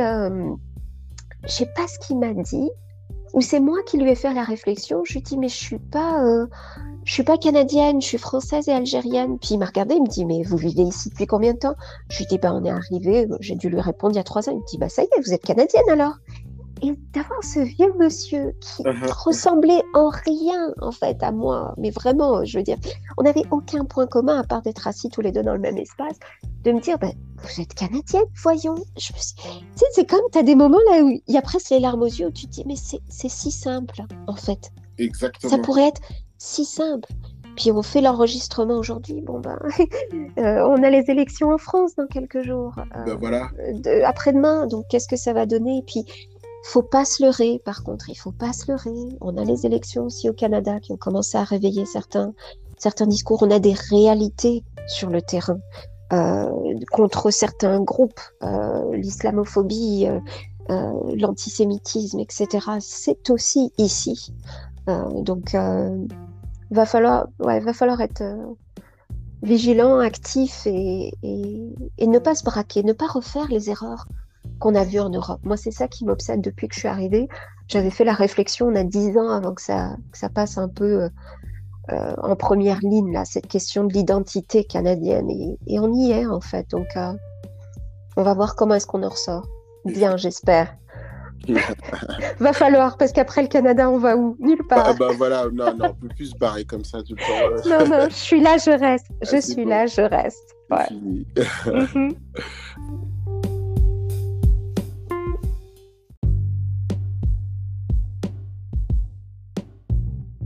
je 1.45 1.49
sais 1.51 1.70
pas 1.74 1.87
ce 1.87 1.99
qu'il 1.99 2.18
m'a 2.18 2.32
dit, 2.34 2.70
ou 3.34 3.41
c'est 3.41 3.61
moi 3.61 3.78
qui 3.87 3.99
lui 3.99 4.11
ai 4.11 4.14
fait 4.14 4.32
la 4.32 4.45
réflexion. 4.45 5.03
Je 5.05 5.14
lui 5.14 5.22
dis 5.22 5.37
mais 5.37 5.49
je 5.49 5.57
suis 5.57 5.78
pas, 5.78 6.24
euh, 6.24 6.47
je 7.05 7.12
suis 7.12 7.22
pas 7.22 7.37
canadienne, 7.37 8.01
je 8.01 8.07
suis 8.07 8.18
française 8.18 8.68
et 8.68 8.72
algérienne. 8.72 9.39
Puis 9.39 9.51
il 9.53 9.59
m'a 9.59 9.66
regardé, 9.66 9.95
il 9.95 10.03
me 10.03 10.09
dit 10.09 10.24
mais 10.24 10.43
vous 10.43 10.57
vivez 10.57 10.82
ici 10.82 11.11
depuis 11.11 11.26
combien 11.26 11.53
de 11.53 11.59
temps? 11.59 11.74
Je 12.09 12.18
lui 12.18 12.26
dis 12.26 12.39
bah 12.39 12.53
on 12.55 12.64
est 12.64 12.70
arrivé. 12.70 13.28
J'ai 13.41 13.55
dû 13.55 13.68
lui 13.68 13.80
répondre 13.80 14.14
il 14.14 14.16
y 14.16 14.20
a 14.20 14.24
trois 14.24 14.49
ans. 14.49 14.53
Il 14.53 14.61
me 14.61 14.66
dit 14.66 14.78
bah 14.78 14.89
ça 14.89 15.03
y 15.03 15.07
est, 15.07 15.20
vous 15.20 15.34
êtes 15.34 15.45
canadienne 15.45 15.89
alors. 15.91 16.14
Et 16.83 16.93
d'avoir 17.14 17.43
ce 17.43 17.61
vieux 17.61 17.93
monsieur 17.99 18.53
qui 18.61 18.83
Uh-huh. 18.83 19.11
ressemblait 19.24 19.83
en 19.95 20.11
rien 20.11 20.74
en 20.83 20.93
fait 20.93 21.22
à 21.22 21.33
moi, 21.33 21.74
mais 21.79 21.91
vraiment, 21.91 22.45
je 22.45 22.59
veux 22.59 22.62
dire, 22.64 22.77
on 23.16 23.22
n'avait 23.22 23.45
aucun 23.51 23.85
point 23.85 24.07
commun 24.07 24.41
à 24.41 24.45
part 24.45 24.61
d'être 24.62 24.87
assis 24.87 25.09
tous 25.09 25.22
les 25.22 25.33
deux 25.33 25.43
dans 25.43 25.55
le 25.55 25.59
même 25.61 25.79
espace, 25.79 26.16
de 26.64 26.72
me 26.72 26.81
dire, 26.81 26.99
ben, 26.99 27.12
vous 27.43 27.61
êtes 27.62 27.72
canadienne, 27.74 28.24
voyons. 28.43 28.74
Je 28.99 29.12
me 29.14 29.18
suis- 29.18 29.35
Tu 29.37 29.51
sais, 29.77 29.87
c'est 29.93 30.09
comme, 30.09 30.20
tu 30.33 30.39
as 30.39 30.43
des 30.43 30.55
moments 30.55 30.81
là 30.91 31.03
où 31.03 31.09
il 31.09 31.22
y 31.35 31.39
a 31.39 31.43
presque 31.43 31.70
les 31.70 31.81
larmes 31.81 32.03
aux 32.03 32.07
yeux, 32.07 32.27
où 32.27 32.31
tu 32.33 32.47
te 32.47 32.51
dis, 32.51 32.64
mais 32.66 32.77
c'est 32.77 33.29
si 33.31 33.51
simple 33.51 34.03
en 34.27 34.37
fait. 34.37 34.70
Exactement. 34.99 35.51
Ça 35.51 35.59
pourrait 35.59 35.89
être 35.89 36.01
si 36.39 36.64
simple. 36.66 37.09
Puis 37.57 37.72
on 37.72 37.83
fait 37.83 38.03
l'enregistrement 38.03 38.74
aujourd'hui. 38.74 39.22
Bon 39.22 39.41
ben, 39.41 39.59
euh, 40.39 40.61
on 40.68 40.83
a 40.83 40.91
les 40.91 41.05
élections 41.11 41.51
en 41.53 41.57
France 41.59 41.95
dans 41.97 42.07
quelques 42.07 42.43
jours. 42.43 42.74
Ben 43.07 43.14
voilà. 43.18 43.49
Après-demain, 44.05 44.66
donc 44.66 44.85
qu'est-ce 44.91 45.09
que 45.09 45.16
ça 45.16 45.33
va 45.33 45.47
donner? 45.47 45.79
Et 45.79 45.83
puis, 45.83 46.05
faut 46.67 46.83
pas 46.83 47.05
se 47.05 47.23
leurrer. 47.23 47.61
Par 47.64 47.83
contre, 47.83 48.09
il 48.09 48.14
faut 48.14 48.33
pas 48.33 48.53
se 48.53 48.71
leurrer. 48.71 49.17
On 49.21 49.37
a 49.37 49.45
les 49.45 49.67
élections 49.67 50.05
aussi 50.05 50.29
au 50.29 50.33
Canada 50.33 50.81
qui 50.81 50.93
ont 50.93 50.97
commencé 50.97 51.39
à 51.39 51.45
réveiller 51.45 51.87
certains 51.87 52.33
certains 52.79 53.07
discours. 53.07 53.43
On 53.43 53.51
a 53.51 53.59
des 53.59 53.75
réalités 53.91 54.62
sur 54.87 55.11
le 55.11 55.23
terrain. 55.23 55.59
contre 56.93 57.31
certains 57.31 57.81
groupes, 57.81 58.21
l'islamophobie, 58.93 60.07
l'antisémitisme, 60.69 62.21
etc. 62.21 62.67
C'est 62.81 63.31
aussi 63.31 63.73
ici. 63.79 64.33
donc, 64.87 65.57
va 66.71 66.87
falloir, 66.87 67.29
va 67.39 67.73
falloir 67.73 68.01
être 68.01 68.23
euh, 68.23 68.55
vigilant, 69.43 69.99
actif 69.99 70.67
et, 70.67 71.12
ne 71.23 72.19
pas 72.19 72.35
se 72.35 72.45
braquer, 72.45 72.83
ne 72.83 72.93
pas 72.93 73.07
refaire 73.07 73.49
les 73.49 73.71
erreurs 73.71 74.07
qu'on 74.59 74.74
a 74.74 74.84
vues 74.84 75.01
en 75.01 75.11
Europe. 75.11 75.40
Moi, 75.44 75.57
c'est 75.57 75.70
ça 75.70 75.88
qui 75.88 76.05
m'obsède 76.05 76.40
depuis 76.40 76.68
que 76.68 76.74
je 76.74 76.80
suis 76.80 76.88
arrivée. 76.88 77.28
J'avais 77.68 77.90
fait 77.90 78.05
la 78.05 78.14
réflexion 78.14 78.66
on 78.68 78.74
a 78.74 78.84
dix 78.84 79.16
ans 79.18 79.28
avant 79.28 79.55
que 79.55 79.62
ça, 79.62 79.97
que 80.12 80.18
ça 80.18 80.28
passe 80.28 80.57
un 80.57 80.68
peu 80.68 81.03
euh, 81.03 81.09
euh, 81.92 82.14
en 82.18 82.36
première 82.36 82.78
ligne, 82.80 83.12
là, 83.12 83.24
cette 83.24 83.49
question 83.49 83.84
de 83.84 83.92
l'identité 83.92 84.64
canadienne. 84.64 85.30
Et, 85.30 85.59
et, 85.66 85.80
on 85.80 85.92
y 85.92 86.12
est, 86.12 86.26
en 86.26 86.40
fait. 86.40 86.70
Donc, 86.70 86.88
on 88.16 88.22
va 88.22 88.34
voir 88.34 88.57
comment 88.57 88.74
est-ce 88.74 88.86
qu'on 88.86 89.03
en 89.03 89.09
ressort. 89.09 89.47
Bien, 89.84 90.16
j'espère. 90.16 90.76
va 92.40 92.53
falloir, 92.53 92.97
parce 92.97 93.12
qu'après 93.12 93.42
le 93.42 93.49
Canada, 93.49 93.88
on 93.90 93.99
va 93.99 94.16
où? 94.16 94.36
Nulle 94.40 94.66
part. 94.68 94.94
Bah, 94.94 95.09
bah, 95.09 95.14
voilà, 95.16 95.47
non, 95.53 95.74
non, 95.76 95.90
on 95.90 95.94
peut 95.94 96.09
plus 96.14 96.30
se 96.30 96.36
barrer 96.36 96.64
comme 96.64 96.84
ça 96.84 97.03
tout 97.03 97.14
le 97.14 97.20
temps. 97.20 97.68
non, 97.68 97.88
non, 97.88 98.07
je 98.09 98.14
suis 98.14 98.40
là, 98.40 98.57
je 98.59 98.70
reste. 98.70 99.07
Ah, 99.11 99.28
je 99.30 99.40
suis 99.40 99.64
là, 99.64 99.86
je 99.86 100.03
reste. 100.03 100.57
Ouais. 100.70 100.88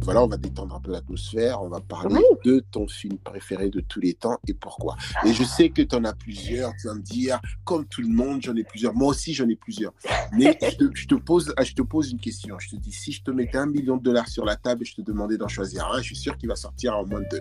Voilà, 0.02 0.22
on 0.22 0.26
va 0.26 0.36
détendre 0.36 0.74
un 0.74 0.80
peu 0.80 0.92
l'atmosphère, 0.92 1.62
on 1.62 1.68
va 1.68 1.80
parler 1.80 2.22
de 2.44 2.64
ton 2.70 2.88
film 2.88 3.18
préféré 3.18 3.68
de 3.68 3.80
tous 3.80 4.00
les 4.00 4.14
temps 4.14 4.38
et 4.48 4.54
pourquoi. 4.54 4.96
Et 5.24 5.32
je 5.32 5.44
sais 5.44 5.70
que 5.70 5.82
tu 5.82 5.94
en 5.94 6.04
as 6.04 6.14
plusieurs, 6.14 6.72
tu 6.80 6.86
vas 6.86 6.94
me 6.94 7.02
dire, 7.02 7.40
comme 7.64 7.84
tout 7.86 8.00
le 8.00 8.08
monde, 8.08 8.42
j'en 8.42 8.56
ai 8.56 8.64
plusieurs. 8.64 8.94
Moi 8.94 9.08
aussi, 9.08 9.34
j'en 9.34 9.48
ai 9.48 9.56
plusieurs. 9.56 9.92
Mais 10.32 10.58
je 10.62 11.06
te, 11.06 11.14
pose, 11.14 11.54
je 11.62 11.74
te 11.74 11.82
pose 11.82 12.12
une 12.12 12.20
question. 12.20 12.58
Je 12.58 12.70
te 12.70 12.76
dis, 12.76 12.92
si 12.92 13.12
je 13.12 13.22
te 13.22 13.30
mettais 13.30 13.58
un 13.58 13.66
million 13.66 13.96
de 13.96 14.02
dollars 14.02 14.28
sur 14.28 14.44
la 14.44 14.56
table 14.56 14.82
et 14.82 14.86
je 14.86 14.94
te 14.94 15.02
demandais 15.02 15.36
d'en 15.36 15.48
choisir 15.48 15.86
un, 15.92 15.98
je 15.98 16.04
suis 16.04 16.16
sûr 16.16 16.36
qu'il 16.38 16.48
va 16.48 16.56
sortir 16.56 16.96
en 16.96 17.06
moins 17.06 17.20
de 17.20 17.28
deux. 17.30 17.40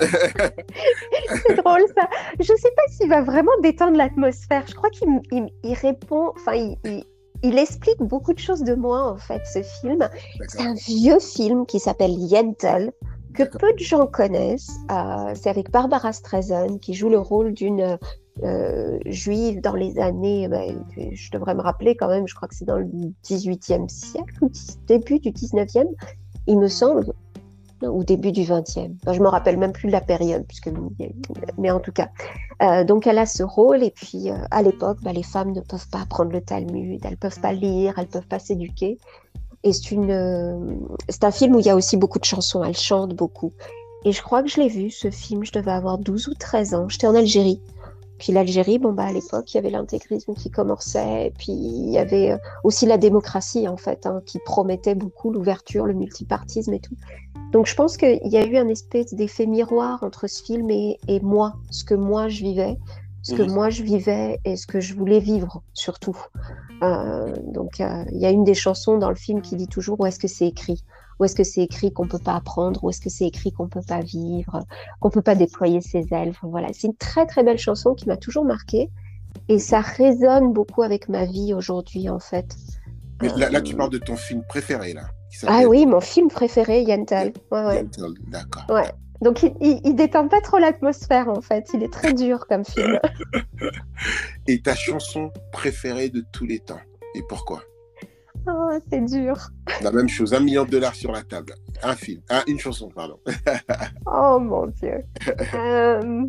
c'est 0.00 1.56
drôle 1.56 1.82
ça. 1.96 2.08
Je 2.40 2.52
ne 2.52 2.58
sais 2.58 2.72
pas 2.74 2.82
s'il 2.90 3.08
va 3.08 3.22
vraiment 3.22 3.52
détendre 3.62 3.96
l'atmosphère. 3.96 4.64
Je 4.66 4.74
crois 4.74 4.90
qu'il 4.90 5.50
répond, 5.74 6.32
enfin, 6.36 6.54
il 6.54 7.04
il 7.42 7.58
explique 7.58 7.98
beaucoup 8.00 8.32
de 8.32 8.38
choses 8.38 8.62
de 8.62 8.74
moi, 8.74 9.10
en 9.12 9.16
fait, 9.16 9.42
ce 9.46 9.62
film. 9.62 10.08
C'est 10.48 10.62
un 10.62 10.74
vieux 10.74 11.20
film 11.20 11.66
qui 11.66 11.78
s'appelle 11.78 12.12
Yentl, 12.12 12.92
que 13.34 13.44
peu 13.44 13.72
de 13.72 13.78
gens 13.78 14.06
connaissent. 14.06 14.76
Euh, 14.90 15.32
c'est 15.34 15.50
avec 15.50 15.70
Barbara 15.70 16.12
Streisand, 16.12 16.78
qui 16.78 16.94
joue 16.94 17.08
le 17.08 17.18
rôle 17.18 17.52
d'une 17.52 17.98
euh, 18.42 18.98
juive 19.06 19.60
dans 19.60 19.74
les 19.74 19.98
années, 19.98 20.48
ben, 20.48 20.84
je 20.96 21.30
devrais 21.30 21.54
me 21.54 21.60
rappeler 21.60 21.96
quand 21.96 22.08
même, 22.08 22.28
je 22.28 22.34
crois 22.34 22.46
que 22.46 22.54
c'est 22.54 22.64
dans 22.64 22.78
le 22.78 22.88
18e 23.24 23.88
siècle, 23.88 24.34
ou 24.42 24.50
début 24.86 25.18
du 25.18 25.30
19e, 25.30 25.88
il 26.46 26.58
me 26.58 26.68
semble 26.68 27.12
au 27.82 28.04
début 28.04 28.32
du 28.32 28.42
20e. 28.42 28.94
je 29.12 29.20
me 29.20 29.28
rappelle 29.28 29.56
même 29.56 29.72
plus 29.72 29.88
de 29.88 29.92
la 29.92 30.00
période, 30.00 30.44
puisque, 30.46 30.70
mais 31.58 31.70
en 31.70 31.80
tout 31.80 31.92
cas. 31.92 32.08
Euh, 32.62 32.84
donc 32.84 33.06
elle 33.06 33.18
a 33.18 33.26
ce 33.26 33.42
rôle, 33.42 33.82
et 33.82 33.90
puis 33.90 34.30
euh, 34.30 34.36
à 34.50 34.62
l'époque, 34.62 34.98
bah, 35.02 35.12
les 35.12 35.22
femmes 35.22 35.52
ne 35.52 35.60
peuvent 35.60 35.88
pas 35.88 36.00
apprendre 36.00 36.32
le 36.32 36.40
Talmud, 36.40 37.00
elles 37.04 37.16
peuvent 37.16 37.40
pas 37.40 37.52
lire, 37.52 37.94
elles 37.98 38.08
peuvent 38.08 38.26
pas 38.26 38.38
s'éduquer. 38.38 38.98
Et 39.64 39.72
c'est 39.72 39.90
une, 39.90 40.10
euh, 40.10 40.76
c'est 41.08 41.24
un 41.24 41.30
film 41.30 41.56
où 41.56 41.60
il 41.60 41.66
y 41.66 41.70
a 41.70 41.76
aussi 41.76 41.96
beaucoup 41.96 42.18
de 42.18 42.24
chansons, 42.24 42.62
elle 42.64 42.76
chante 42.76 43.14
beaucoup. 43.14 43.52
Et 44.04 44.12
je 44.12 44.22
crois 44.22 44.42
que 44.42 44.48
je 44.48 44.60
l'ai 44.60 44.68
vu, 44.68 44.90
ce 44.90 45.10
film, 45.10 45.44
je 45.44 45.52
devais 45.52 45.72
avoir 45.72 45.98
12 45.98 46.28
ou 46.28 46.34
13 46.34 46.74
ans, 46.74 46.88
j'étais 46.88 47.06
en 47.06 47.14
Algérie. 47.14 47.60
Puis 48.18 48.32
l'Algérie, 48.32 48.78
bon 48.78 48.92
bah 48.92 49.04
à 49.04 49.12
l'époque, 49.12 49.52
il 49.52 49.56
y 49.56 49.58
avait 49.58 49.70
l'intégrisme 49.70 50.34
qui 50.34 50.50
commençait, 50.50 51.26
et 51.26 51.30
puis 51.30 51.52
il 51.52 51.90
y 51.90 51.98
avait 51.98 52.36
aussi 52.64 52.84
la 52.86 52.98
démocratie 52.98 53.68
en 53.68 53.76
fait, 53.76 54.06
hein, 54.06 54.22
qui 54.26 54.38
promettait 54.40 54.94
beaucoup 54.94 55.30
l'ouverture, 55.30 55.86
le 55.86 55.94
multipartisme 55.94 56.72
et 56.72 56.80
tout. 56.80 56.96
Donc 57.52 57.66
je 57.66 57.74
pense 57.74 57.96
qu'il 57.96 58.20
y 58.24 58.36
a 58.36 58.44
eu 58.44 58.56
un 58.56 58.68
espèce 58.68 59.14
d'effet 59.14 59.46
miroir 59.46 60.02
entre 60.02 60.26
ce 60.26 60.42
film 60.42 60.68
et, 60.70 60.98
moi, 61.22 61.54
ce 61.70 61.84
que 61.84 61.94
moi 61.94 62.28
je 62.28 62.42
vivais, 62.42 62.76
ce 63.22 63.34
que 63.34 63.42
mhm. 63.42 63.52
moi 63.52 63.70
je 63.70 63.82
vivais 63.82 64.38
et 64.44 64.56
ce 64.56 64.66
que 64.66 64.80
je 64.80 64.94
voulais 64.94 65.20
vivre 65.20 65.62
surtout. 65.72 66.16
Euh, 66.82 67.34
donc 67.46 67.80
euh, 67.80 68.04
il 68.12 68.18
y 68.18 68.26
a 68.26 68.30
une 68.30 68.44
des 68.44 68.54
chansons 68.54 68.98
dans 68.98 69.08
le 69.08 69.16
film 69.16 69.42
qui 69.42 69.56
dit 69.56 69.66
toujours 69.68 69.98
où 70.00 70.06
est-ce 70.06 70.18
que 70.18 70.28
c'est 70.28 70.46
écrit 70.46 70.84
où 71.18 71.24
est-ce 71.24 71.34
que 71.34 71.44
c'est 71.44 71.62
écrit 71.62 71.92
qu'on 71.92 72.06
peut 72.06 72.18
pas 72.18 72.34
apprendre 72.34 72.82
Où 72.84 72.90
est-ce 72.90 73.00
que 73.00 73.10
c'est 73.10 73.26
écrit 73.26 73.52
qu'on 73.52 73.68
peut 73.68 73.82
pas 73.86 74.00
vivre 74.00 74.64
Qu'on 75.00 75.10
peut 75.10 75.22
pas 75.22 75.34
déployer 75.34 75.80
ses 75.80 76.06
ailes 76.12 76.32
Voilà, 76.42 76.68
c'est 76.72 76.86
une 76.86 76.96
très 76.96 77.26
très 77.26 77.42
belle 77.42 77.58
chanson 77.58 77.94
qui 77.94 78.06
m'a 78.06 78.16
toujours 78.16 78.44
marquée 78.44 78.90
et 79.48 79.58
ça 79.58 79.80
résonne 79.80 80.52
beaucoup 80.52 80.82
avec 80.82 81.08
ma 81.08 81.24
vie 81.24 81.54
aujourd'hui 81.54 82.08
en 82.08 82.18
fait. 82.18 82.56
là, 83.20 83.50
là, 83.50 83.60
tu 83.60 83.74
parles 83.74 83.90
de 83.90 83.98
ton 83.98 84.16
film 84.16 84.42
préféré 84.48 84.92
là. 84.92 85.08
Ah 85.46 85.64
oui, 85.68 85.84
mon 85.84 86.00
film 86.00 86.28
préféré, 86.28 86.82
Yentl. 86.82 87.32
Ouais, 87.52 87.64
ouais. 87.64 87.86
d'accord. 88.28 88.64
Ouais. 88.70 88.90
Donc 89.20 89.42
il, 89.42 89.80
il, 89.84 89.94
détend 89.94 90.28
pas 90.28 90.40
trop 90.40 90.58
l'atmosphère 90.58 91.28
en 91.28 91.40
fait, 91.40 91.68
il 91.74 91.82
est 91.82 91.92
très 91.92 92.14
dur 92.14 92.46
comme 92.46 92.64
film. 92.64 93.00
Et 94.46 94.62
ta 94.62 94.76
chanson 94.76 95.32
préférée 95.50 96.08
de 96.08 96.24
tous 96.32 96.46
les 96.46 96.60
temps? 96.60 96.80
Et 97.16 97.22
pourquoi? 97.28 97.62
Oh, 98.50 98.70
c'est 98.90 99.04
dur. 99.04 99.36
La 99.82 99.92
même 99.92 100.08
chose, 100.08 100.32
un 100.32 100.40
million 100.40 100.64
de 100.64 100.70
dollars 100.70 100.94
sur 100.94 101.12
la 101.12 101.22
table. 101.22 101.54
Un 101.82 101.94
film, 101.94 102.22
ah, 102.30 102.42
une 102.46 102.58
chanson, 102.58 102.88
pardon. 102.88 103.18
oh 104.06 104.38
mon 104.40 104.66
Dieu. 104.68 105.04
Euh, 105.54 106.24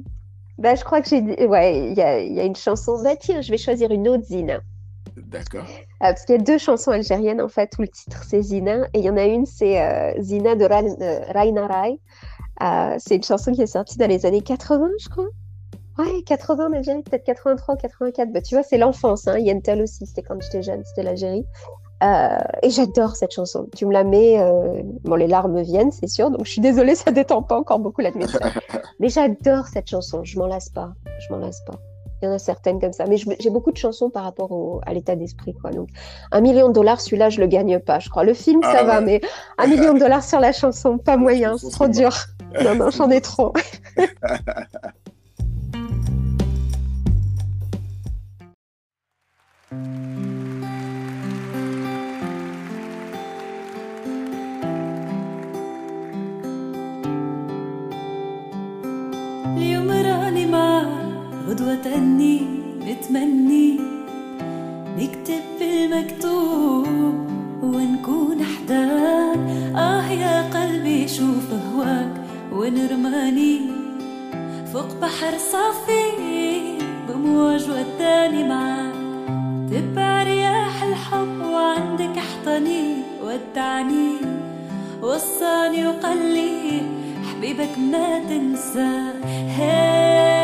bah, 0.57 0.75
je 0.75 0.83
crois 0.83 1.01
que 1.01 1.07
j'ai 1.07 1.21
dit, 1.21 1.45
ouais, 1.45 1.91
il 1.91 1.97
y 1.97 2.01
a, 2.01 2.19
y 2.19 2.39
a, 2.39 2.43
une 2.43 2.55
chanson. 2.55 3.01
Bah 3.01 3.15
tiens, 3.15 3.41
je 3.41 3.49
vais 3.49 3.57
choisir 3.57 3.91
une 3.91 4.07
autre 4.09 4.25
Zina. 4.25 4.59
D'accord. 5.15 5.63
Euh, 5.63 5.75
parce 5.99 6.25
qu'il 6.25 6.35
y 6.35 6.39
a 6.39 6.41
deux 6.41 6.57
chansons 6.57 6.91
algériennes, 6.91 7.41
en 7.41 7.47
fait, 7.47 7.71
où 7.77 7.81
le 7.81 7.87
titre 7.87 8.23
c'est 8.27 8.41
Zina. 8.41 8.87
Et 8.93 8.99
il 8.99 9.05
y 9.05 9.09
en 9.09 9.17
a 9.17 9.25
une, 9.25 9.45
c'est 9.45 9.81
euh, 9.81 10.13
Zina 10.21 10.55
de 10.55 10.65
Raina 10.65 11.67
Rai. 11.67 11.99
Euh, 12.61 12.95
c'est 12.97 13.15
une 13.15 13.23
chanson 13.23 13.51
qui 13.51 13.61
est 13.61 13.67
sortie 13.67 13.97
dans 13.97 14.07
les 14.07 14.25
années 14.25 14.41
80, 14.41 14.89
je 14.99 15.09
crois. 15.09 15.29
Ouais, 15.97 16.23
80 16.25 16.73
Algérie, 16.73 17.03
peut-être 17.03 17.25
83 17.25 17.77
84. 17.77 18.31
Bah, 18.31 18.41
tu 18.41 18.55
vois, 18.55 18.63
c'est 18.63 18.77
l'enfance. 18.77 19.27
Hein. 19.27 19.37
Yentel 19.39 19.81
aussi, 19.81 20.05
c'était 20.05 20.23
quand 20.23 20.41
j'étais 20.41 20.63
jeune, 20.63 20.83
c'était 20.85 21.03
l'Algérie. 21.03 21.45
Et 22.01 22.69
j'adore 22.69 23.15
cette 23.15 23.33
chanson. 23.33 23.67
Tu 23.75 23.85
me 23.85 23.93
la 23.93 24.03
mets, 24.03 24.37
bon, 25.03 25.15
les 25.15 25.27
larmes 25.27 25.61
viennent, 25.61 25.91
c'est 25.91 26.07
sûr. 26.07 26.31
Donc 26.31 26.45
je 26.45 26.51
suis 26.51 26.61
désolée, 26.61 26.95
ça 26.95 27.11
détend 27.11 27.41
pas 27.41 27.57
encore 27.57 27.79
beaucoup 27.79 28.01
l'atmosphère. 28.01 28.59
Mais 28.99 29.09
j'adore 29.09 29.67
cette 29.67 29.89
chanson. 29.89 30.23
Je 30.23 30.39
m'en 30.39 30.47
lasse 30.47 30.69
pas. 30.69 30.93
Je 31.19 31.33
m'en 31.33 31.39
lasse 31.39 31.61
pas. 31.65 31.75
Il 32.21 32.25
y 32.25 32.27
en 32.27 32.33
a 32.33 32.39
certaines 32.39 32.81
comme 32.81 32.91
ça. 32.91 33.05
Mais 33.05 33.17
j'ai 33.17 33.49
beaucoup 33.49 33.71
de 33.71 33.77
chansons 33.77 34.09
par 34.09 34.23
rapport 34.23 34.81
à 34.85 34.93
l'état 34.93 35.15
d'esprit. 35.15 35.53
quoi. 35.53 35.71
Donc, 35.71 35.89
un 36.31 36.41
million 36.41 36.67
de 36.67 36.73
dollars, 36.73 36.99
celui-là, 36.99 37.29
je 37.29 37.39
le 37.39 37.47
gagne 37.47 37.79
pas, 37.79 37.99
je 37.99 38.09
crois. 38.09 38.23
Le 38.23 38.33
film, 38.33 38.61
ça 38.61 38.79
ah 38.79 38.83
va, 38.83 39.01
mais 39.01 39.21
un 39.57 39.67
million 39.67 39.93
de 39.93 39.99
dollars 39.99 40.23
sur 40.23 40.39
la 40.39 40.51
chanson, 40.51 40.97
pas 40.97 41.15
moyen. 41.17 41.57
C'est 41.57 41.69
trop 41.69 41.87
dur. 41.87 42.13
Non, 42.63 42.75
non, 42.75 42.89
j'en 42.89 43.09
ai 43.09 43.21
trop. 43.21 43.53
غدوة 61.47 61.75
تأني 61.75 62.41
بتمني 62.87 63.79
نكتب 64.97 65.43
بالمكتوب 65.59 66.87
ونكون 67.63 68.41
أحدان 68.41 69.39
آه 69.75 70.11
يا 70.11 70.41
قلبي 70.41 71.07
شوف 71.07 71.53
هواك 71.53 72.13
ونرماني. 72.51 73.61
فوق 74.73 74.99
بحر 75.01 75.37
صافي 75.37 76.05
بموج 77.09 77.63
وداني 77.69 78.43
معاك. 78.43 78.93
تبع 79.71 80.23
رياح 80.23 80.83
الحب 80.83 81.41
وعندك 81.41 82.17
احضني 82.17 82.95
ودعني. 83.23 84.11
وصاني 85.01 85.87
وقال 85.87 86.35
حبيبك 87.29 87.77
ما 87.91 88.19
تنسى. 88.19 89.11
هي 89.57 90.38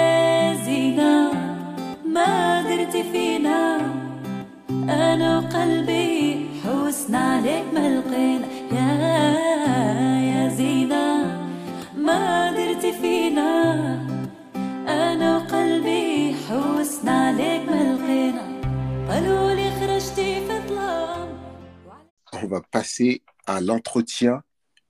On 22.34 22.47
va 22.47 22.61
passer 22.61 23.24
à 23.45 23.61
l'entretien 23.61 24.43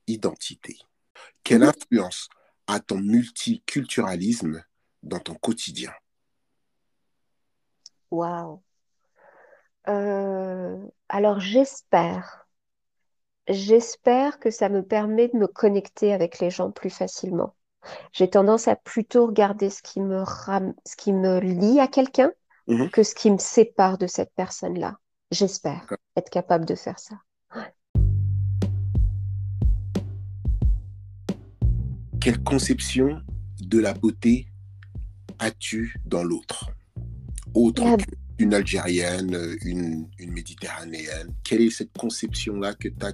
identité. 0.07 0.78
Quelle 1.43 1.63
influence 1.63 2.30
a 2.67 2.80
ton 2.80 2.99
multiculturalisme 2.99 4.63
dans 5.03 5.19
ton 5.19 5.36
quotidien? 5.36 5.91
Waouh. 8.16 8.61
Euh, 9.89 10.78
alors 11.09 11.39
j'espère, 11.41 12.47
j'espère 13.49 14.39
que 14.39 14.49
ça 14.49 14.70
me 14.70 14.82
permet 14.84 15.28
de 15.28 15.38
me 15.38 15.47
connecter 15.47 16.13
avec 16.13 16.39
les 16.39 16.49
gens 16.49 16.72
plus 16.72 16.89
facilement. 16.89 17.55
J'ai 18.13 18.30
tendance 18.30 18.68
à 18.68 18.76
plutôt 18.76 19.28
regarder 19.28 19.70
ce 19.70 19.84
qui 19.84 19.99
me 19.99 20.22
ram- 20.24 20.74
ce 20.88 20.95
qui 20.95 21.11
me 21.13 21.39
lie 21.39 21.80
à 21.80 21.88
quelqu'un 21.88 22.32
Mhm. 22.68 22.89
que 22.89 23.03
ce 23.03 23.13
qui 23.13 23.30
me 23.30 23.38
sépare 23.38 23.97
de 23.97 24.07
cette 24.07 24.32
personne-là. 24.36 24.97
J'espère 25.32 25.86
être 26.16 26.30
capable 26.30 26.66
de 26.66 26.76
faire 26.76 26.97
ça. 26.97 27.16
Quelle 32.22 32.41
conception 32.43 33.22
de 33.61 33.80
la 33.80 33.93
beauté 33.93 34.47
as-tu 35.38 35.95
dans 36.05 36.24
l'autre? 36.24 36.72
Autre 37.56 37.84
qu'une 38.38 38.53
Algérienne, 38.53 39.36
une, 39.64 40.08
une 40.20 40.32
Méditerranéenne? 40.32 41.34
Quelle 41.43 41.62
est 41.62 41.70
cette 41.70 41.97
conception-là 41.97 42.74
que 42.74 42.89
tu 42.89 43.06
as? 43.06 43.14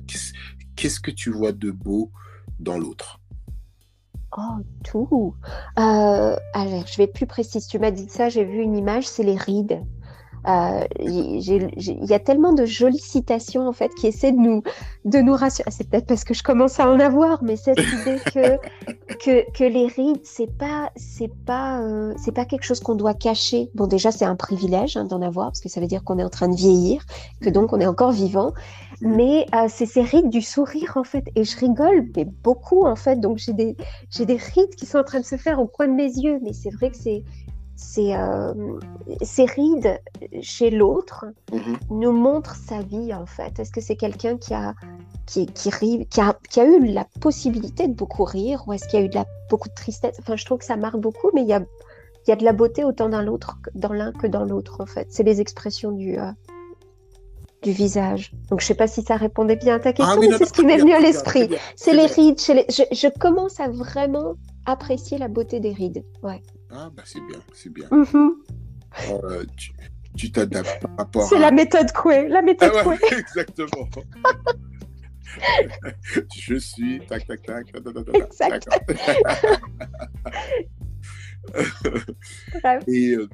Qu'est-ce 0.76 1.00
que 1.00 1.12
tu 1.12 1.30
vois 1.30 1.52
de 1.52 1.72
beau 1.72 2.12
dans 2.60 2.78
l'autre? 2.78 3.20
Oh, 4.38 4.64
tout. 4.84 5.36
Euh, 5.78 6.36
alors, 6.54 6.88
je 6.88 6.98
vais 6.98 7.04
être 7.04 7.14
plus 7.14 7.28
précise. 7.28 7.68
Tu 7.68 7.78
m'as 7.80 7.92
dit 7.92 8.08
ça, 8.10 8.30
j'ai 8.30 8.46
vu 8.46 8.62
une 8.62 8.76
image, 8.76 9.08
c'est 9.08 9.24
les 9.24 9.38
rides. 9.38 9.82
Euh, 10.48 10.86
Il 11.00 12.10
y 12.10 12.14
a 12.14 12.20
tellement 12.20 12.54
de 12.54 12.66
jolies 12.66 13.00
citations 13.00 13.68
en 13.68 13.74
fait 13.74 13.94
qui 13.96 14.08
essaient 14.08 14.32
de 14.32 14.38
nous, 14.38 14.64
de 15.06 15.20
nous 15.20 15.34
rassurer. 15.34 15.66
Ah, 15.68 15.72
C'est 15.72 15.90
peut-être 15.90 16.08
parce 16.08 16.24
que 16.24 16.34
je 16.34 16.44
commence 16.44 16.80
à 16.80 16.90
en 16.90 17.00
avoir, 17.00 17.44
mais 17.44 17.56
cette 17.56 17.80
idée 18.02 18.20
que, 18.26 18.58
que, 19.24 19.52
que 19.52 19.64
les 19.64 19.88
rides, 19.88 20.22
c'est 20.24 20.52
pas, 20.58 20.92
c'est 20.96 21.32
pas, 21.46 21.82
euh, 21.82 22.14
c'est 22.18 22.32
pas 22.32 22.46
quelque 22.46 22.64
chose 22.64 22.80
qu'on 22.80 22.96
doit 22.96 23.14
cacher. 23.14 23.70
Bon, 23.76 23.88
déjà, 23.88 24.12
c'est 24.12 24.26
un 24.26 24.36
privilège 24.36 24.98
hein, 24.98 25.06
d'en 25.06 25.22
avoir 25.22 25.48
parce 25.48 25.62
que 25.62 25.70
ça 25.70 25.80
veut 25.80 25.88
dire 25.88 26.04
qu'on 26.04 26.18
est 26.18 26.24
en 26.24 26.30
train 26.30 26.48
de 26.48 26.56
vieillir, 26.56 27.06
que 27.42 27.50
donc 27.50 27.74
on 27.74 27.80
est 27.80 27.88
encore 27.88 28.12
vivant. 28.12 28.54
Mais 29.02 29.48
euh, 29.56 29.66
c'est 29.68 29.88
ces 29.88 30.04
rides 30.04 30.30
du 30.30 30.42
sourire 30.42 30.94
en 30.96 31.04
fait, 31.04 31.26
et 31.36 31.44
je 31.44 31.58
rigole, 31.58 32.08
mais 32.16 32.26
beaucoup 32.26 32.86
en 32.86 32.96
fait. 32.96 33.20
Donc 33.20 33.40
j'ai 33.40 33.54
des, 33.54 33.76
j'ai 34.12 34.26
des 34.28 34.36
rides 34.36 34.76
qui 34.76 34.86
sont 34.86 35.00
en 35.00 35.04
train 35.04 35.20
de 35.20 35.26
se 35.26 35.38
faire 35.38 35.60
au 35.60 35.66
coin 35.66 35.88
de 35.88 35.94
mes 35.94 36.06
yeux, 36.06 36.40
mais 36.44 36.54
c'est 36.54 36.70
vrai 36.70 36.92
que 36.92 36.98
c'est, 36.98 37.24
euh, 38.16 38.54
ces 39.22 39.46
rides 39.46 40.00
chez 40.42 40.70
l'autre 40.70 41.26
Mhm. 41.52 41.78
nous 41.90 42.12
montrent 42.12 42.56
sa 42.56 42.82
vie 42.82 43.14
en 43.14 43.26
fait. 43.26 43.60
Est-ce 43.60 43.72
que 43.72 43.82
c'est 43.82 43.96
quelqu'un 43.96 44.38
qui 44.38 44.54
a, 44.54 44.74
qui, 45.26 45.46
qui, 45.48 45.70
rit, 45.70 46.06
qui, 46.08 46.22
a, 46.22 46.38
qui 46.50 46.60
a 46.60 46.66
eu 46.66 46.86
la 46.86 47.06
possibilité 47.20 47.88
de 47.88 47.94
beaucoup 47.94 48.24
rire, 48.24 48.64
ou 48.68 48.74
est-ce 48.74 48.88
qu'il 48.88 49.00
y 49.00 49.04
a 49.04 49.06
eu 49.06 49.10
de 49.10 49.16
la, 49.16 49.26
beaucoup 49.50 49.70
de 49.70 49.74
tristesse? 49.74 50.16
Enfin, 50.20 50.36
je 50.36 50.46
trouve 50.46 50.60
que 50.60 50.66
ça 50.66 50.78
marque 50.78 50.98
beaucoup, 50.98 51.30
mais 51.34 51.42
il 51.42 51.48
y 51.48 51.54
a, 51.54 51.60
il 52.28 52.30
y 52.30 52.34
a 52.34 52.36
de 52.36 52.44
la 52.46 52.54
beauté 52.54 52.84
autant 52.84 53.10
dans 53.10 53.22
l'autre, 53.22 53.58
dans 53.76 53.94
l'un 53.94 54.12
que 54.12 54.28
dans 54.28 54.44
l'autre 54.46 54.78
en 54.80 54.86
fait. 54.86 55.08
C'est 55.10 55.24
les 55.24 55.42
expressions 55.42 55.92
du, 55.92 56.18
euh, 56.20 56.32
du 57.64 57.72
visage. 57.72 58.32
Donc 58.50 58.62
je 58.62 58.66
sais 58.66 58.74
pas 58.76 58.88
si 58.88 59.02
ça 59.04 59.16
répondait 59.16 59.56
bien 59.56 59.76
à 59.76 59.80
ta 59.80 59.94
question, 59.94 60.16
Ah 60.16 60.20
oui, 60.20 60.28
mais 60.30 60.38
c'est 60.38 60.46
ce 60.46 60.54
qui 60.54 60.66
m'est 60.66 60.78
venu 60.78 60.94
à 60.94 61.00
l'esprit. 61.00 61.50
C'est 61.76 61.94
les 61.94 62.06
rides. 62.08 62.40
chez 62.40 62.54
les- 62.54 62.66
Je, 62.70 62.84
je 62.92 63.08
commence 63.08 63.60
à 63.60 63.70
vraiment 63.70 64.34
apprécier 64.66 65.18
la 65.18 65.28
beauté 65.28 65.60
des 65.60 65.72
rides. 65.72 66.04
Ouais. 66.24 66.42
Ah, 66.74 66.90
bah 66.96 67.04
c'est 67.06 67.22
bien, 67.22 67.40
c'est 67.54 67.72
bien. 67.72 67.88
Mhm. 67.92 68.36
Euh, 69.10 69.46
tu 70.18 70.32
t'adaptes 70.32 70.82
par 70.82 70.98
rapport 70.98 71.28
C'est 71.28 71.38
à... 71.38 71.40
la 71.40 71.52
méthode 71.52 71.92
Coué. 71.94 72.28
La 72.28 72.40
Ah 72.40 72.42
méthode 72.42 72.74
ouais, 72.74 72.98
Coué. 72.98 72.98
exactement. 73.20 73.90
Je 76.36 76.56
suis... 76.56 77.00
Tac, 77.08 77.26
tac, 77.26 77.42
tac. 77.44 77.72
ta, 77.72 77.80
ta, 77.82 77.94
ta, 77.94 78.04
ta, 78.04 78.12
ta. 78.12 78.18
Exact. 78.26 78.68
Et 82.88 83.12
euh, 83.12 83.30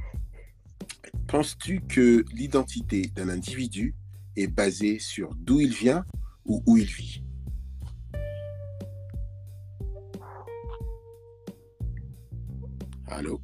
penses-tu 1.27 1.81
que 1.81 2.23
l'identité 2.33 3.01
d'un 3.15 3.29
individu 3.29 3.95
est 4.35 4.47
basée 4.47 4.99
sur 4.99 5.33
d'où 5.35 5.59
il 5.59 5.73
vient 5.73 6.05
ou 6.45 6.63
où 6.65 6.77
il 6.77 6.85
vit? 6.85 7.23
Allô? 13.10 13.39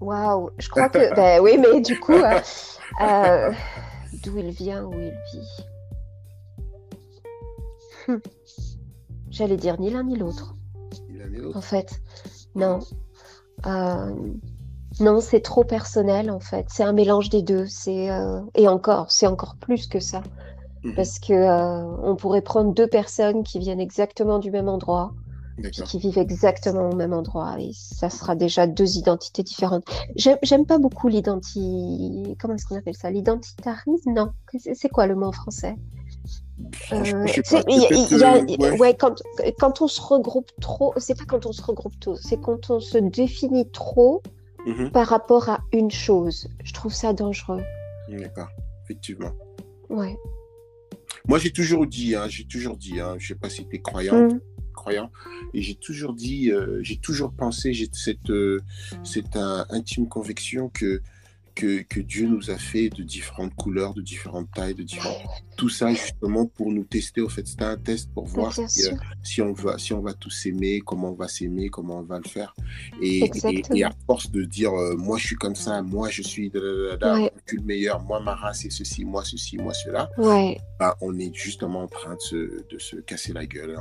Waouh. 0.00 0.50
Je 0.58 0.68
crois 0.68 0.88
que. 0.88 1.14
Ben 1.16 1.40
oui, 1.40 1.58
mais 1.58 1.80
du 1.80 1.98
coup, 1.98 2.12
euh, 2.12 2.40
euh, 3.00 3.52
d'où 4.24 4.38
il 4.38 4.50
vient, 4.50 4.84
où 4.84 4.92
il 4.94 5.10
vit? 5.32 5.64
Hmm. 8.06 8.18
J'allais 9.30 9.56
dire 9.56 9.78
ni 9.80 9.90
l'un 9.90 10.04
ni 10.04 10.16
l'autre. 10.16 10.54
En 11.10 11.34
est 11.34 11.38
l'autre. 11.38 11.56
en 11.56 11.60
fait. 11.60 12.00
Non. 12.54 12.78
Euh, 13.66 14.14
non, 15.00 15.20
c'est 15.20 15.40
trop 15.40 15.64
personnel, 15.64 16.30
en 16.30 16.40
fait. 16.40 16.66
C'est 16.70 16.84
un 16.84 16.92
mélange 16.92 17.28
des 17.28 17.42
deux. 17.42 17.66
C'est, 17.66 18.10
euh, 18.10 18.40
Et 18.54 18.68
encore, 18.68 19.10
c'est 19.10 19.26
encore 19.26 19.56
plus 19.56 19.86
que 19.88 20.00
ça. 20.00 20.22
Mhm. 20.84 20.94
Parce 20.94 21.18
que 21.18 21.34
on 22.02 22.14
pourrait 22.16 22.40
prendre 22.40 22.72
deux 22.72 22.86
personnes 22.86 23.42
qui 23.42 23.58
viennent 23.58 23.80
exactement 23.80 24.38
du 24.38 24.50
même 24.50 24.68
endroit. 24.68 25.12
Qui 25.84 25.98
vivent 25.98 26.18
exactement 26.18 26.90
au 26.90 26.94
même 26.94 27.12
endroit, 27.12 27.56
et 27.60 27.70
ça 27.74 28.10
sera 28.10 28.36
déjà 28.36 28.66
deux 28.66 28.96
identités 28.96 29.42
différentes. 29.42 29.84
J'aime, 30.16 30.66
pas 30.66 30.78
beaucoup 30.78 31.08
l'identi... 31.08 32.36
Comment 32.40 32.54
est-ce 32.54 32.66
qu'on 32.66 32.76
appelle 32.76 32.96
ça? 32.96 33.10
L'identitarisme? 33.10 34.12
Non. 34.12 34.32
C'est 34.74 34.88
quoi 34.88 35.06
le 35.06 35.14
mot 35.14 35.26
en 35.26 35.32
français? 35.32 35.76
Euh, 36.92 37.26
pas, 37.50 37.62
y 37.68 38.16
y 38.16 38.24
a- 38.24 38.38
ouais. 38.58 38.78
ouais, 38.78 38.94
quand, 38.96 39.22
quand 39.60 39.80
on 39.80 39.86
se 39.88 40.00
regroupe 40.00 40.50
trop, 40.60 40.92
c'est 40.96 41.16
pas 41.16 41.24
quand 41.24 41.46
on 41.46 41.52
se 41.52 41.62
regroupe 41.62 41.98
trop, 42.00 42.16
c'est 42.16 42.40
quand 42.40 42.70
on 42.70 42.80
se 42.80 42.98
définit 42.98 43.70
trop 43.70 44.22
Mhm. 44.66 44.90
par 44.90 45.06
rapport 45.06 45.48
à 45.48 45.60
une 45.72 45.90
chose. 45.90 46.48
Je 46.64 46.72
trouve 46.74 46.92
ça 46.92 47.12
dangereux. 47.12 47.62
D'accord, 48.10 48.48
effectivement. 48.84 49.30
Ouais. 49.88 50.16
Moi, 51.28 51.38
j'ai 51.38 51.52
toujours 51.52 51.86
dit, 51.86 52.16
hein, 52.16 52.26
j'ai 52.28 52.44
toujours 52.44 52.76
dit, 52.76 52.98
hein, 53.00 53.14
je 53.18 53.28
sais 53.28 53.34
pas 53.34 53.48
si 53.48 53.66
tu 53.68 53.76
es 53.76 53.80
croyant, 53.80 54.28
Mm. 54.28 54.40
Croyant, 54.78 55.10
et 55.54 55.60
j'ai 55.60 55.74
toujours 55.74 56.14
dit, 56.14 56.50
euh, 56.50 56.78
j'ai 56.82 56.96
toujours 56.96 57.32
pensé, 57.32 57.72
j'ai 57.72 57.88
cette, 57.92 58.30
euh, 58.30 58.60
cette 59.02 59.36
euh, 59.36 59.64
intime 59.70 60.08
conviction 60.08 60.68
que, 60.68 61.02
que, 61.58 61.82
que 61.82 61.98
Dieu 62.00 62.28
nous 62.28 62.50
a 62.50 62.56
fait 62.56 62.88
de 62.88 63.02
différentes 63.02 63.52
couleurs, 63.56 63.92
de 63.92 64.00
différentes 64.00 64.48
tailles, 64.54 64.74
de 64.74 64.84
différentes... 64.84 65.18
Tout 65.56 65.68
ça 65.68 65.92
justement 65.92 66.46
pour 66.46 66.70
nous 66.70 66.84
tester. 66.84 67.20
Au 67.20 67.28
fait, 67.28 67.44
c'était 67.44 67.64
un 67.64 67.76
test 67.76 68.12
pour 68.14 68.26
voir 68.26 68.52
si, 68.54 68.86
euh, 68.86 68.92
si 69.24 69.42
on 69.42 69.52
va, 69.52 69.76
si 69.76 69.92
on 69.92 70.00
va 70.00 70.14
tous 70.14 70.30
s'aimer, 70.30 70.78
comment 70.86 71.10
on 71.10 71.14
va 71.14 71.26
s'aimer, 71.26 71.68
comment 71.68 71.98
on 71.98 72.02
va 72.02 72.18
le 72.24 72.28
faire. 72.28 72.54
Et, 73.02 73.18
et, 73.18 73.24
Exactement. 73.24 73.74
et 73.76 73.82
à 73.82 73.90
force 74.06 74.30
de 74.30 74.44
dire, 74.44 74.72
euh, 74.72 74.94
moi 74.96 75.18
je 75.18 75.26
suis 75.26 75.34
comme 75.36 75.56
ça, 75.56 75.82
moi 75.82 76.10
je 76.10 76.22
suis, 76.22 76.48
da, 76.48 76.60
da, 76.60 76.66
da, 76.90 76.96
da, 76.96 77.12
Ouais. 77.14 77.20
moi, 77.22 77.30
je 77.44 77.50
suis 77.50 77.56
le 77.58 77.64
meilleur, 77.64 78.00
moi 78.04 78.20
ma 78.20 78.36
race 78.36 78.64
est 78.66 78.70
ceci, 78.70 79.04
moi 79.04 79.24
ceci, 79.24 79.56
moi 79.56 79.74
cela, 79.74 80.08
Ouais. 80.16 80.58
bah, 80.78 80.96
on 81.00 81.18
est 81.18 81.34
justement 81.34 81.82
en 81.82 81.88
train 81.88 82.14
de 82.14 82.20
se, 82.20 82.36
de 82.70 82.78
se 82.78 82.94
casser 82.96 83.32
la 83.32 83.44
gueule. 83.44 83.76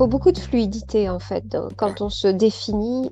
Faut 0.00 0.06
beaucoup 0.06 0.32
de 0.32 0.38
fluidité 0.38 1.10
en 1.10 1.18
fait 1.18 1.46
dans- 1.46 1.68
quand 1.76 2.00
on 2.00 2.08
se 2.08 2.26
définit 2.26 3.10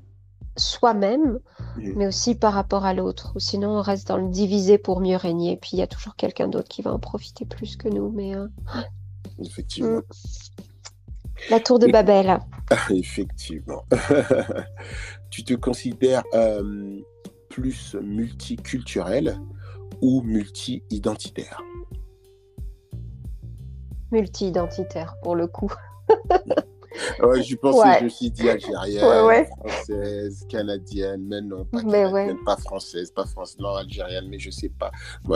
soi-même, 0.56 1.38
mais 1.76 2.06
aussi 2.06 2.34
par 2.34 2.54
rapport 2.54 2.86
à 2.86 2.94
l'autre. 2.94 3.32
Ou 3.36 3.40
sinon, 3.40 3.76
on 3.76 3.82
reste 3.82 4.08
dans 4.08 4.16
le 4.16 4.30
diviser 4.30 4.78
pour 4.78 5.02
mieux 5.02 5.16
régner. 5.16 5.58
Puis 5.58 5.72
il 5.74 5.80
y 5.80 5.82
a 5.82 5.86
toujours 5.86 6.16
quelqu'un 6.16 6.48
d'autre 6.48 6.68
qui 6.68 6.80
va 6.80 6.90
en 6.94 6.98
profiter 6.98 7.44
plus 7.44 7.76
que 7.76 7.90
nous. 7.90 8.10
Mais 8.10 8.34
euh, 8.34 8.48
Effectivement. 9.38 9.98
mm. 9.98 10.02
la 11.50 11.60
tour 11.60 11.78
de 11.78 11.88
Babel. 11.88 12.38
Effectivement. 12.90 13.84
tu 15.30 15.44
te 15.44 15.52
considères 15.52 16.24
euh, 16.32 17.00
plus 17.50 17.96
multiculturel 18.00 19.38
ou 20.00 20.22
multi-identitaire? 20.22 21.60
Multi-identitaire 24.10 25.16
pour 25.22 25.36
le 25.36 25.46
coup. 25.46 25.70
Ouais, 27.22 27.42
je 27.42 27.56
pensais, 27.56 27.78
Ouais. 27.78 27.96
je 28.00 28.04
me 28.04 28.08
suis 28.08 28.30
dit 28.30 28.48
algérienne, 28.48 29.24
Ouais, 29.24 29.48
française, 29.58 30.46
canadienne, 30.48 31.24
mais 31.26 31.40
non, 31.40 31.64
pas 31.64 31.82
Mais 31.84 32.04
canadienne, 32.04 32.38
pas 32.44 32.56
française, 32.56 33.10
pas 33.10 33.26
française, 33.26 33.58
non, 33.58 33.74
algérienne, 33.74 34.26
mais 34.28 34.38
je 34.38 34.50
sais 34.50 34.68
pas. 34.70 34.90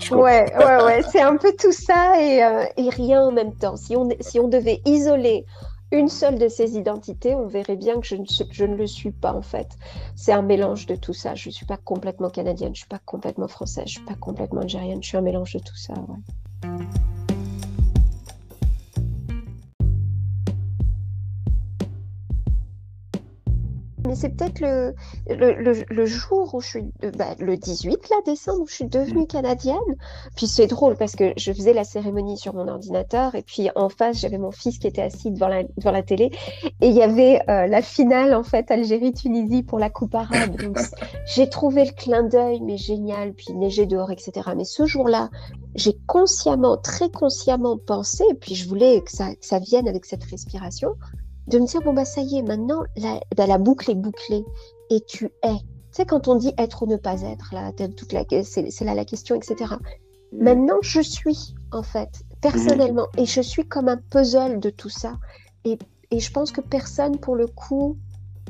Je 0.00 0.14
Ouais, 0.14 0.44
ouais, 0.56 0.84
ouais, 0.84 1.02
c'est 1.10 1.20
un 1.20 1.36
peu 1.36 1.52
tout 1.58 1.72
ça 1.72 2.20
et, 2.20 2.42
euh, 2.42 2.64
et 2.76 2.88
rien 2.90 3.22
en 3.22 3.32
même 3.32 3.54
temps. 3.54 3.76
Si 3.76 3.96
on, 3.96 4.08
si 4.20 4.38
on 4.40 4.48
devait 4.48 4.80
isoler 4.84 5.44
une 5.90 6.08
seule 6.08 6.38
de 6.38 6.48
ces 6.48 6.76
identités, 6.76 7.34
on 7.34 7.46
verrait 7.46 7.76
bien 7.76 8.00
que 8.00 8.06
je 8.06 8.16
ne, 8.16 8.24
je 8.50 8.64
ne 8.64 8.74
le 8.76 8.86
suis 8.86 9.12
pas 9.12 9.32
en 9.32 9.42
fait. 9.42 9.68
C'est 10.16 10.32
un 10.32 10.42
mélange 10.42 10.86
de 10.86 10.96
tout 10.96 11.12
ça. 11.12 11.34
Je 11.34 11.48
ne 11.48 11.52
suis 11.52 11.66
pas 11.66 11.76
complètement 11.76 12.30
canadienne, 12.30 12.68
je 12.68 12.80
ne 12.80 12.84
suis 12.84 12.88
pas 12.88 13.00
complètement 13.04 13.48
française, 13.48 13.84
je 13.86 13.98
ne 14.00 14.04
suis 14.04 14.06
pas 14.06 14.18
complètement 14.18 14.62
algérienne, 14.62 15.02
je 15.02 15.08
suis 15.08 15.18
un 15.18 15.22
mélange 15.22 15.52
de 15.54 15.58
tout 15.60 15.76
ça. 15.76 15.92
ouais. 15.94 16.68
Mais 24.06 24.14
c'est 24.14 24.30
peut-être 24.30 24.60
le, 24.60 24.94
le, 25.28 25.84
le, 25.88 26.06
jour 26.06 26.54
où 26.54 26.60
je 26.60 26.68
suis, 26.68 26.92
bah, 27.16 27.34
le 27.38 27.56
18 27.56 28.08
là, 28.10 28.16
décembre, 28.26 28.62
où 28.62 28.66
je 28.66 28.74
suis 28.74 28.86
devenue 28.86 29.26
canadienne. 29.26 29.76
Puis 30.36 30.46
c'est 30.46 30.66
drôle 30.66 30.96
parce 30.96 31.14
que 31.14 31.32
je 31.36 31.52
faisais 31.52 31.72
la 31.72 31.84
cérémonie 31.84 32.36
sur 32.36 32.54
mon 32.54 32.68
ordinateur 32.68 33.34
et 33.34 33.42
puis 33.42 33.70
en 33.76 33.88
face, 33.88 34.18
j'avais 34.18 34.38
mon 34.38 34.50
fils 34.50 34.78
qui 34.78 34.86
était 34.86 35.02
assis 35.02 35.30
devant 35.30 35.48
la, 35.48 35.62
devant 35.76 35.92
la 35.92 36.02
télé 36.02 36.30
et 36.80 36.88
il 36.88 36.94
y 36.94 37.02
avait 37.02 37.40
euh, 37.48 37.66
la 37.66 37.82
finale 37.82 38.34
en 38.34 38.42
fait 38.42 38.70
Algérie-Tunisie 38.70 39.62
pour 39.62 39.78
la 39.78 39.90
Coupe 39.90 40.14
arabe. 40.14 40.60
Donc 40.60 40.78
j'ai 41.26 41.48
trouvé 41.48 41.84
le 41.84 41.92
clin 41.92 42.24
d'œil, 42.24 42.60
mais 42.60 42.76
génial, 42.76 43.32
puis 43.32 43.52
neiger 43.54 43.86
dehors, 43.86 44.10
etc. 44.10 44.50
Mais 44.56 44.64
ce 44.64 44.86
jour-là, 44.86 45.30
j'ai 45.74 45.96
consciemment, 46.06 46.76
très 46.76 47.08
consciemment 47.08 47.78
pensé, 47.78 48.24
et 48.30 48.34
puis 48.34 48.54
je 48.54 48.68
voulais 48.68 49.00
que 49.00 49.10
ça, 49.10 49.34
que 49.34 49.46
ça 49.46 49.58
vienne 49.58 49.88
avec 49.88 50.04
cette 50.04 50.24
respiration 50.24 50.96
de 51.46 51.58
me 51.58 51.66
dire 51.66 51.80
bon 51.82 51.92
bah 51.92 52.04
ça 52.04 52.20
y 52.20 52.38
est 52.38 52.42
maintenant 52.42 52.82
la, 52.96 53.20
bah, 53.36 53.46
la 53.46 53.58
boucle 53.58 53.90
est 53.90 53.96
bouclée 53.96 54.44
et 54.90 55.00
tu 55.00 55.26
es 55.42 55.54
tu 55.54 55.96
sais 55.96 56.06
quand 56.06 56.28
on 56.28 56.36
dit 56.36 56.52
être 56.58 56.84
ou 56.84 56.86
ne 56.86 56.96
pas 56.96 57.20
être 57.22 57.52
là 57.52 57.72
toute 57.72 58.12
la 58.12 58.24
c'est 58.44 58.84
là 58.84 58.94
la 58.94 59.04
question 59.04 59.36
etc 59.36 59.74
mm. 60.32 60.42
maintenant 60.42 60.78
je 60.82 61.00
suis 61.00 61.54
en 61.72 61.82
fait 61.82 62.22
personnellement 62.40 63.08
mm. 63.16 63.20
et 63.20 63.26
je 63.26 63.40
suis 63.40 63.66
comme 63.66 63.88
un 63.88 63.96
puzzle 63.96 64.60
de 64.60 64.70
tout 64.70 64.88
ça 64.88 65.14
et, 65.64 65.78
et 66.10 66.20
je 66.20 66.32
pense 66.32 66.52
que 66.52 66.60
personne 66.60 67.18
pour 67.18 67.36
le 67.36 67.46
coup 67.46 67.96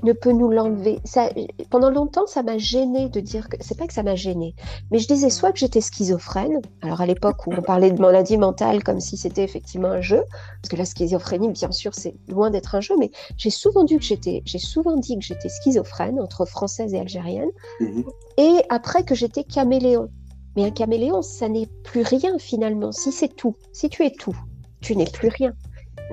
ne 0.02 0.12
peut 0.12 0.32
nous 0.32 0.50
l'enlever. 0.50 1.00
Ça, 1.04 1.30
pendant 1.70 1.90
longtemps, 1.90 2.26
ça 2.26 2.42
m'a 2.42 2.58
gêné 2.58 3.08
de 3.08 3.20
dire 3.20 3.48
que 3.48 3.56
c'est 3.60 3.76
pas 3.76 3.86
que 3.86 3.92
ça 3.92 4.02
m'a 4.02 4.14
gêné, 4.14 4.54
mais 4.90 4.98
je 4.98 5.06
disais 5.06 5.30
soit 5.30 5.52
que 5.52 5.58
j'étais 5.58 5.80
schizophrène. 5.80 6.60
Alors 6.82 7.00
à 7.00 7.06
l'époque 7.06 7.46
où 7.46 7.52
on 7.56 7.62
parlait 7.62 7.90
de 7.90 8.00
maladie 8.00 8.36
mentale 8.36 8.82
comme 8.82 9.00
si 9.00 9.16
c'était 9.16 9.44
effectivement 9.44 9.88
un 9.88 10.00
jeu, 10.00 10.22
parce 10.60 10.70
que 10.70 10.76
la 10.76 10.84
schizophrénie, 10.84 11.50
bien 11.50 11.70
sûr, 11.70 11.94
c'est 11.94 12.14
loin 12.28 12.50
d'être 12.50 12.74
un 12.74 12.80
jeu, 12.80 12.94
mais 12.98 13.10
j'ai 13.36 13.50
souvent 13.50 13.84
dit 13.84 13.96
que 13.96 14.04
j'étais, 14.04 14.42
j'ai 14.44 14.58
souvent 14.58 14.96
dit 14.96 15.18
que 15.18 15.24
j'étais 15.24 15.48
schizophrène 15.48 16.20
entre 16.20 16.44
française 16.44 16.94
et 16.94 16.98
algérienne, 16.98 17.50
mhm. 17.80 18.04
et 18.38 18.62
après 18.68 19.04
que 19.04 19.14
j'étais 19.14 19.44
caméléon. 19.44 20.08
Mais 20.56 20.64
un 20.64 20.70
caméléon, 20.70 21.22
ça 21.22 21.48
n'est 21.48 21.68
plus 21.82 22.02
rien 22.02 22.36
finalement. 22.38 22.92
Si 22.92 23.10
c'est 23.10 23.34
tout, 23.34 23.56
si 23.72 23.88
tu 23.88 24.04
es 24.04 24.10
tout, 24.10 24.36
tu 24.82 24.96
n'es 24.96 25.06
plus 25.06 25.28
rien. 25.28 25.54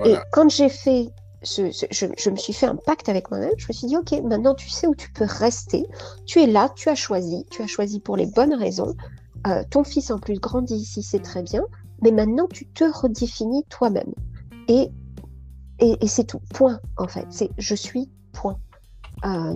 Et 0.06 0.16
quand 0.32 0.50
j'ai 0.50 0.70
fait 0.70 1.10
je, 1.42 2.30
me 2.30 2.36
suis 2.36 2.54
fait 2.54 2.66
un 2.66 2.76
pacte 2.76 3.10
avec 3.10 3.32
moi-même. 3.32 3.52
Je 3.58 3.68
me 3.68 3.74
suis 3.74 3.88
dit, 3.88 3.98
OK, 3.98 4.12
maintenant 4.24 4.56
tu 4.56 4.70
sais 4.70 4.88
où 4.88 4.96
tu 4.96 5.12
peux 5.12 5.26
rester. 5.26 5.86
Tu 6.26 6.42
es 6.42 6.48
là, 6.48 6.70
tu 6.76 6.90
as 6.90 6.96
choisi. 6.96 7.46
Tu 7.50 7.62
as 7.62 7.68
choisi 7.68 8.00
pour 8.00 8.18
les 8.18 8.26
bonnes 8.26 8.54
raisons. 8.54 8.96
Euh, 9.48 9.64
ton 9.70 9.84
fils 9.84 10.12
en 10.12 10.20
plus 10.20 10.40
grandit 10.40 10.76
ici, 10.76 11.02
c'est 11.02 11.22
très 11.22 11.44
bien. 11.44 11.64
Mais 12.02 12.12
maintenant, 12.12 12.48
tu 12.48 12.66
te 12.68 12.84
redéfinis 12.84 13.64
toi-même. 13.70 14.14
Et, 14.68 14.90
et, 15.80 16.08
c'est 16.08 16.26
tout. 16.26 16.42
Point, 16.54 16.80
en 16.98 17.08
fait. 17.08 17.26
C'est 17.30 17.50
je 17.58 17.76
suis, 17.76 18.10
point. 18.34 18.58
Euh, 19.26 19.54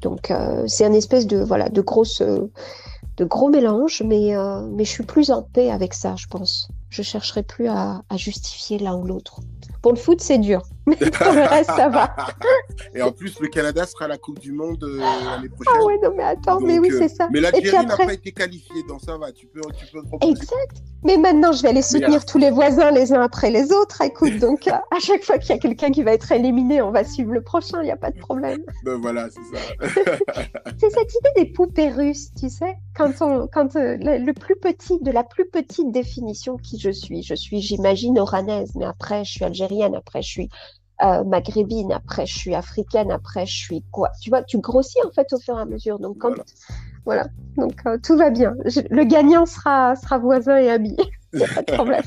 donc, 0.00 0.30
euh, 0.30 0.64
c'est 0.66 0.84
un 0.84 0.92
espèce 0.92 1.26
de, 1.26 1.38
voilà, 1.38 1.68
de, 1.68 1.80
grosse, 1.80 2.20
de 2.20 3.24
gros 3.24 3.48
mélange, 3.48 4.02
mais, 4.04 4.34
mais 4.72 4.84
je 4.84 4.90
suis 4.90 5.04
plus 5.04 5.30
en 5.30 5.42
paix 5.42 5.70
avec 5.70 5.94
ça, 5.94 6.16
je 6.16 6.26
pense. 6.26 6.68
Je 6.88 7.02
chercherai 7.02 7.44
plus 7.44 7.68
à 7.68 8.02
justifier 8.16 8.78
l'un 8.78 8.96
ou 8.96 9.04
l'autre. 9.04 9.40
Pour 9.82 9.92
le 9.92 9.98
foot, 9.98 10.20
c'est 10.20 10.38
dur. 10.38 10.62
Mais 10.86 10.96
pour 11.10 11.32
le 11.32 11.48
reste, 11.48 11.70
ça 11.70 11.88
va. 11.88 12.14
Et 12.94 13.02
en 13.02 13.12
plus, 13.12 13.38
le 13.40 13.48
Canada 13.48 13.86
sera 13.86 14.06
à 14.06 14.08
la 14.08 14.18
Coupe 14.18 14.38
du 14.38 14.52
Monde 14.52 14.82
euh, 14.84 14.98
l'année 14.98 15.48
prochaine. 15.48 15.74
Ah 15.76 15.84
ouais, 15.84 15.98
non, 16.02 16.12
mais 16.16 16.22
attends, 16.22 16.60
mais 16.60 16.78
oui, 16.78 16.90
euh, 16.92 16.98
c'est 16.98 17.08
ça. 17.08 17.28
Mais 17.32 17.40
l'Algérie 17.40 17.86
n'a 17.86 17.96
pas 17.96 18.12
été 18.12 18.32
qualifiée, 18.32 18.82
donc 18.88 19.00
ça 19.02 19.16
va, 19.18 19.32
tu 19.32 19.46
peux, 19.46 19.60
tu 19.78 19.86
peux 19.92 20.02
Exact. 20.26 20.82
Mais 21.04 21.16
maintenant, 21.16 21.52
je 21.52 21.62
vais 21.62 21.68
aller 21.68 21.82
soutenir 21.82 22.24
tous 22.24 22.38
les 22.38 22.50
voisins 22.50 22.90
les 22.90 23.12
uns 23.12 23.22
après 23.22 23.50
les 23.50 23.70
autres. 23.72 24.02
Écoute, 24.02 24.38
donc 24.38 24.66
euh, 24.66 24.72
à 24.72 24.98
chaque 24.98 25.22
fois 25.22 25.38
qu'il 25.38 25.50
y 25.50 25.52
a 25.52 25.58
quelqu'un 25.58 25.90
qui 25.90 26.02
va 26.02 26.12
être 26.12 26.32
éliminé, 26.32 26.82
on 26.82 26.90
va 26.90 27.04
suivre 27.04 27.32
le 27.32 27.42
prochain, 27.42 27.80
il 27.82 27.84
n'y 27.84 27.92
a 27.92 27.96
pas 27.96 28.10
de 28.10 28.18
problème. 28.18 28.62
Ben 28.84 28.96
voilà, 28.96 29.28
c'est 29.28 29.56
ça. 29.56 30.16
c'est 30.78 30.90
cette 30.90 31.14
idée 31.14 31.44
des 31.44 31.52
poupées 31.52 31.90
russes, 31.90 32.30
tu 32.38 32.48
sais, 32.48 32.76
quand, 32.96 33.10
on, 33.20 33.46
quand 33.48 33.74
le, 33.74 34.32
plus 34.32 34.56
petit, 34.56 34.98
de 35.00 35.10
la 35.10 35.24
plus 35.24 35.46
petite 35.48 35.90
définition 35.90 36.56
qui 36.56 36.78
je 36.78 36.90
suis. 36.90 37.22
Je 37.22 37.34
suis, 37.34 37.60
j'imagine, 37.60 38.18
oranaise, 38.18 38.72
mais 38.76 38.84
après, 38.84 39.24
je 39.24 39.32
suis 39.32 39.44
algérienne, 39.44 39.94
après, 39.94 40.22
je 40.22 40.28
suis 40.28 40.48
euh, 41.02 41.22
maghrébine, 41.24 41.92
après 41.92 42.26
je 42.26 42.36
suis 42.36 42.54
africaine, 42.54 43.12
après 43.12 43.46
je 43.46 43.56
suis 43.56 43.84
quoi 43.92 44.10
Tu 44.20 44.30
vois, 44.30 44.42
tu 44.42 44.58
grossis 44.58 44.98
en 45.06 45.10
fait 45.12 45.32
au 45.32 45.38
fur 45.38 45.56
et 45.56 45.60
à 45.60 45.64
mesure. 45.64 45.98
Donc 45.98 46.18
quand 46.18 46.34
voilà, 47.04 47.28
donc 47.56 47.80
euh, 47.86 47.98
tout 48.02 48.16
va 48.16 48.30
bien. 48.30 48.56
Le 48.64 49.04
gagnant 49.04 49.46
sera 49.46 49.94
sera 49.96 50.18
voisin 50.18 50.58
et 50.58 50.70
ami. 50.70 50.96
Pas 51.32 51.62
de 51.62 51.72
problème. 51.72 52.02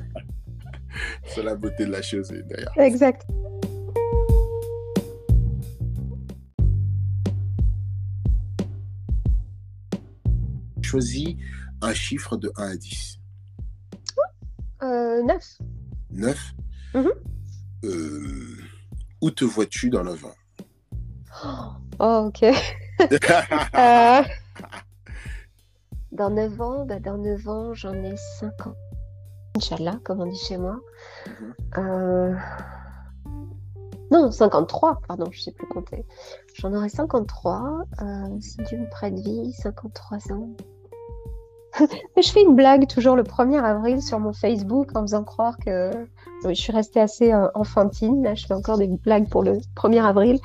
C'est 1.26 1.44
la 1.44 1.56
beauté 1.56 1.86
de 1.86 1.92
la 1.92 2.02
chose 2.02 2.34
d'ailleurs. 2.50 2.74
Exact. 2.78 3.26
Choisis 10.82 11.38
un 11.82 11.94
chiffre 11.94 12.36
de 12.36 12.52
1 12.58 12.72
à 12.72 12.76
10. 12.76 13.20
Euh, 14.84 15.24
9. 15.24 15.58
9 16.12 16.54
où 19.22 19.32
te 19.32 19.46
vois-tu 19.46 19.90
dans 19.90 20.04
9 20.04 20.26
ans? 20.26 21.78
Oh, 22.00 22.28
ok. 22.28 22.46
Euh, 23.74 24.22
dans 26.12 26.30
9 26.30 26.62
ans, 26.62 26.86
bah, 26.86 27.00
dans 27.00 27.18
9 27.18 27.48
ans, 27.48 27.74
j'en 27.74 27.94
ai 27.94 28.16
5 28.40 28.68
ans. 28.68 28.76
Inch'Allah, 29.56 29.98
comme 30.04 30.22
on 30.22 30.28
dit 30.28 30.38
chez 30.38 30.58
moi. 30.58 30.80
Mhm. 31.26 31.54
Euh, 31.80 32.36
non, 34.12 34.30
53, 34.30 35.00
pardon, 35.08 35.26
je 35.32 35.40
ne 35.40 35.42
sais 35.42 35.52
plus 35.52 35.68
compter. 35.68 36.06
J'en 36.54 36.74
aurai 36.74 36.90
53. 36.90 37.86
Euh, 38.02 38.40
si 38.40 38.58
Dieu 38.64 38.78
me 38.78 38.90
prête 38.90 39.16
vie, 39.16 39.52
53 39.54 40.32
ans. 40.34 40.50
Mais 42.16 42.22
je 42.22 42.32
fais 42.32 42.42
une 42.42 42.56
blague 42.56 42.88
toujours 42.88 43.16
le 43.16 43.24
1er 43.24 43.62
avril 43.62 44.02
sur 44.02 44.20
mon 44.20 44.34
Facebook 44.34 44.96
en 44.96 45.02
faisant 45.02 45.24
croire 45.24 45.58
que 45.58 45.92
je 46.46 46.54
suis 46.54 46.72
restée 46.72 47.00
assez 47.00 47.32
euh, 47.32 47.48
enfantine. 47.54 48.24
Là, 48.24 48.36
je 48.36 48.46
fais 48.46 48.54
encore 48.54 48.78
des 48.78 48.88
blagues 48.88 49.30
pour 49.30 49.44
le 49.44 49.60
1er 49.76 50.04
avril. 50.04 50.40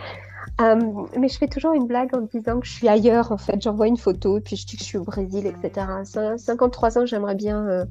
Euh, 0.61 0.77
mais 1.19 1.29
je 1.29 1.37
fais 1.37 1.49
toujours 1.49 1.73
une 1.73 1.87
blague 1.87 2.15
en 2.15 2.23
disant 2.23 2.61
que 2.61 2.67
je 2.67 2.73
suis 2.73 2.89
ailleurs, 2.89 3.33
en 3.33 3.39
fait. 3.39 3.61
J'envoie 3.61 3.89
une 3.89 3.97
photo, 3.97 4.41
puis 4.41 4.57
je 4.57 4.67
dis 4.67 4.77
que 4.77 4.83
je 4.83 4.89
suis 4.89 4.99
au 4.99 5.05
Brésil, 5.05 5.47
etc. 5.47 5.87
53 6.37 6.99
ans, 6.99 7.07
j'aimerais 7.07 7.35
bien 7.35 7.67
euh, 7.67 7.85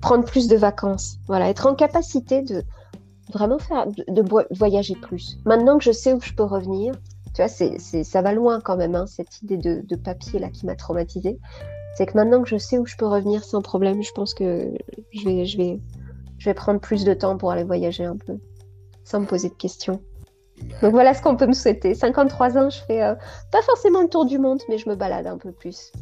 prendre 0.00 0.24
plus 0.24 0.48
de 0.48 0.56
vacances. 0.56 1.18
Voilà, 1.26 1.48
être 1.48 1.66
en 1.66 1.74
capacité 1.74 2.42
de 2.42 2.62
vraiment 3.32 3.58
faire, 3.58 3.86
de, 3.86 4.24
voyager 4.50 4.96
plus. 4.96 5.38
Maintenant 5.44 5.78
que 5.78 5.84
je 5.84 5.92
sais 5.92 6.12
où 6.12 6.20
je 6.20 6.32
peux 6.32 6.42
revenir, 6.42 6.94
tu 7.34 7.42
vois, 7.42 7.48
ça 7.48 8.22
va 8.22 8.32
loin 8.32 8.60
quand 8.60 8.76
même, 8.76 8.94
hein, 8.94 9.06
cette 9.06 9.40
idée 9.42 9.56
de, 9.56 9.82
de 9.86 9.96
papier 9.96 10.38
là 10.38 10.50
qui 10.50 10.66
m'a 10.66 10.74
traumatisée 10.74 11.38
c'est 11.94 12.06
que 12.06 12.16
maintenant 12.16 12.42
que 12.42 12.48
je 12.48 12.56
sais 12.56 12.78
où 12.78 12.86
je 12.86 12.96
peux 12.96 13.06
revenir 13.06 13.44
sans 13.44 13.62
problème, 13.62 14.02
je 14.02 14.12
pense 14.12 14.34
que 14.34 14.72
je 15.12 15.24
vais, 15.24 15.44
je 15.44 15.56
vais, 15.56 15.80
je 16.38 16.44
vais 16.44 16.54
prendre 16.54 16.80
plus 16.80 17.04
de 17.04 17.14
temps 17.14 17.36
pour 17.36 17.50
aller 17.50 17.64
voyager 17.64 18.04
un 18.04 18.16
peu, 18.16 18.38
sans 19.04 19.20
me 19.20 19.26
poser 19.26 19.48
de 19.48 19.54
questions. 19.54 20.00
Donc 20.80 20.92
voilà 20.92 21.14
ce 21.14 21.22
qu'on 21.22 21.36
peut 21.36 21.46
me 21.46 21.52
souhaiter. 21.52 21.94
53 21.94 22.56
ans, 22.56 22.70
je 22.70 22.80
fais 22.86 23.02
euh, 23.02 23.14
pas 23.50 23.62
forcément 23.62 24.02
le 24.02 24.08
tour 24.08 24.26
du 24.26 24.38
monde, 24.38 24.60
mais 24.68 24.78
je 24.78 24.88
me 24.88 24.94
balade 24.94 25.26
un 25.26 25.38
peu 25.38 25.52
plus. 25.52 25.92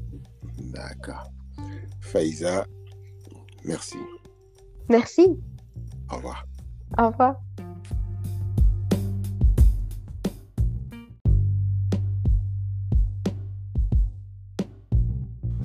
D'accord. 0.59 1.31
Faïza, 2.01 2.67
merci. 3.65 3.99
Merci. 4.89 5.39
Au 6.11 6.17
revoir. 6.17 6.45
Au 6.99 7.07
revoir. 7.09 7.37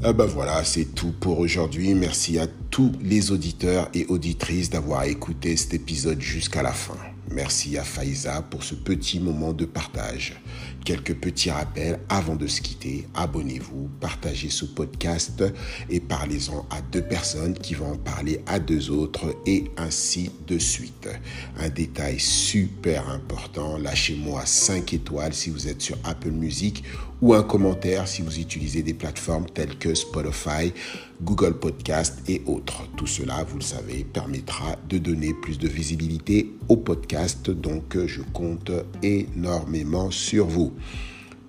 Ah 0.07 0.13
bah 0.13 0.27
voilà, 0.27 0.63
c'est 0.63 0.93
tout 0.93 1.13
pour 1.19 1.39
aujourd'hui. 1.39 1.95
Merci 1.95 2.37
à 2.37 2.45
tous 2.69 2.91
les 3.01 3.31
auditeurs 3.31 3.89
et 3.95 4.05
auditrices 4.05 4.69
d'avoir 4.69 5.05
écouté 5.05 5.57
cet 5.57 5.73
épisode 5.73 6.21
jusqu'à 6.21 6.61
la 6.61 6.73
fin. 6.73 6.93
Merci 7.31 7.75
à 7.79 7.83
Faiza 7.83 8.43
pour 8.43 8.63
ce 8.63 8.75
petit 8.75 9.19
moment 9.19 9.51
de 9.51 9.65
partage. 9.65 10.39
Quelques 10.85 11.15
petits 11.15 11.49
rappels 11.49 11.99
avant 12.07 12.35
de 12.35 12.45
se 12.45 12.61
quitter. 12.61 13.07
Abonnez-vous, 13.15 13.89
partagez 13.99 14.51
ce 14.51 14.65
podcast 14.65 15.43
et 15.89 15.99
parlez-en 15.99 16.67
à 16.69 16.81
deux 16.83 17.01
personnes 17.01 17.55
qui 17.55 17.73
vont 17.73 17.93
en 17.93 17.97
parler 17.97 18.41
à 18.45 18.59
deux 18.59 18.91
autres 18.91 19.35
et 19.47 19.71
ainsi 19.75 20.29
de 20.45 20.59
suite. 20.59 21.09
Un 21.57 21.69
détail 21.69 22.19
super 22.19 23.09
important, 23.09 23.79
lâchez-moi 23.79 24.45
5 24.45 24.93
étoiles 24.93 25.33
si 25.33 25.49
vous 25.49 25.67
êtes 25.67 25.81
sur 25.81 25.97
Apple 26.03 26.29
Music 26.29 26.83
ou 27.21 27.33
un 27.33 27.43
commentaire 27.43 28.07
si 28.07 28.21
vous 28.21 28.39
utilisez 28.39 28.83
des 28.83 28.93
plateformes 28.93 29.45
telles 29.53 29.77
que 29.77 29.93
Spotify, 29.95 30.73
Google 31.21 31.57
Podcast 31.59 32.19
et 32.27 32.41
autres. 32.45 32.83
Tout 32.97 33.07
cela, 33.07 33.43
vous 33.43 33.57
le 33.57 33.63
savez, 33.63 34.03
permettra 34.03 34.75
de 34.89 34.97
donner 34.97 35.33
plus 35.33 35.57
de 35.57 35.67
visibilité 35.67 36.51
au 36.69 36.77
podcast, 36.77 37.49
donc 37.49 37.97
je 38.05 38.21
compte 38.33 38.71
énormément 39.01 40.11
sur 40.11 40.45
vous. 40.47 40.73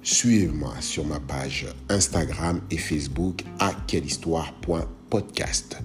Suivez-moi 0.03 0.75
sur 0.81 1.05
ma 1.05 1.19
page 1.19 1.67
Instagram 1.89 2.61
et 2.71 2.79
Facebook 2.79 3.43
à 3.59 3.73
quellehistoire.podcast. 3.89 5.79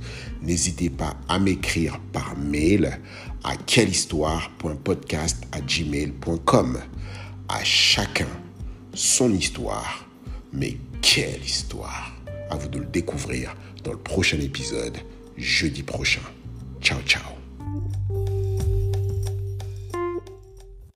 N'hésitez 0.44 0.92
pas 0.92 1.16
à 1.28 1.40
m'écrire 1.40 2.00
par 2.14 2.38
mail 2.38 3.00
à 3.44 3.56
quellehistoire.podcast 3.58 5.44
à 5.52 5.60
gmail.com. 5.62 6.80
À 7.50 7.64
chacun 7.64 8.28
son 8.94 9.34
histoire. 9.34 10.06
Mais 10.54 10.78
quelle 11.02 11.44
histoire 11.44 12.14
À 12.50 12.56
vous 12.56 12.68
de 12.68 12.80
le 12.80 12.86
découvrir 12.86 13.56
dans 13.84 13.92
le 13.92 13.98
prochain 13.98 14.40
épisode, 14.40 14.98
jeudi 15.38 15.84
prochain. 15.84 16.22
Ciao, 16.82 17.00
ciao. 17.06 17.41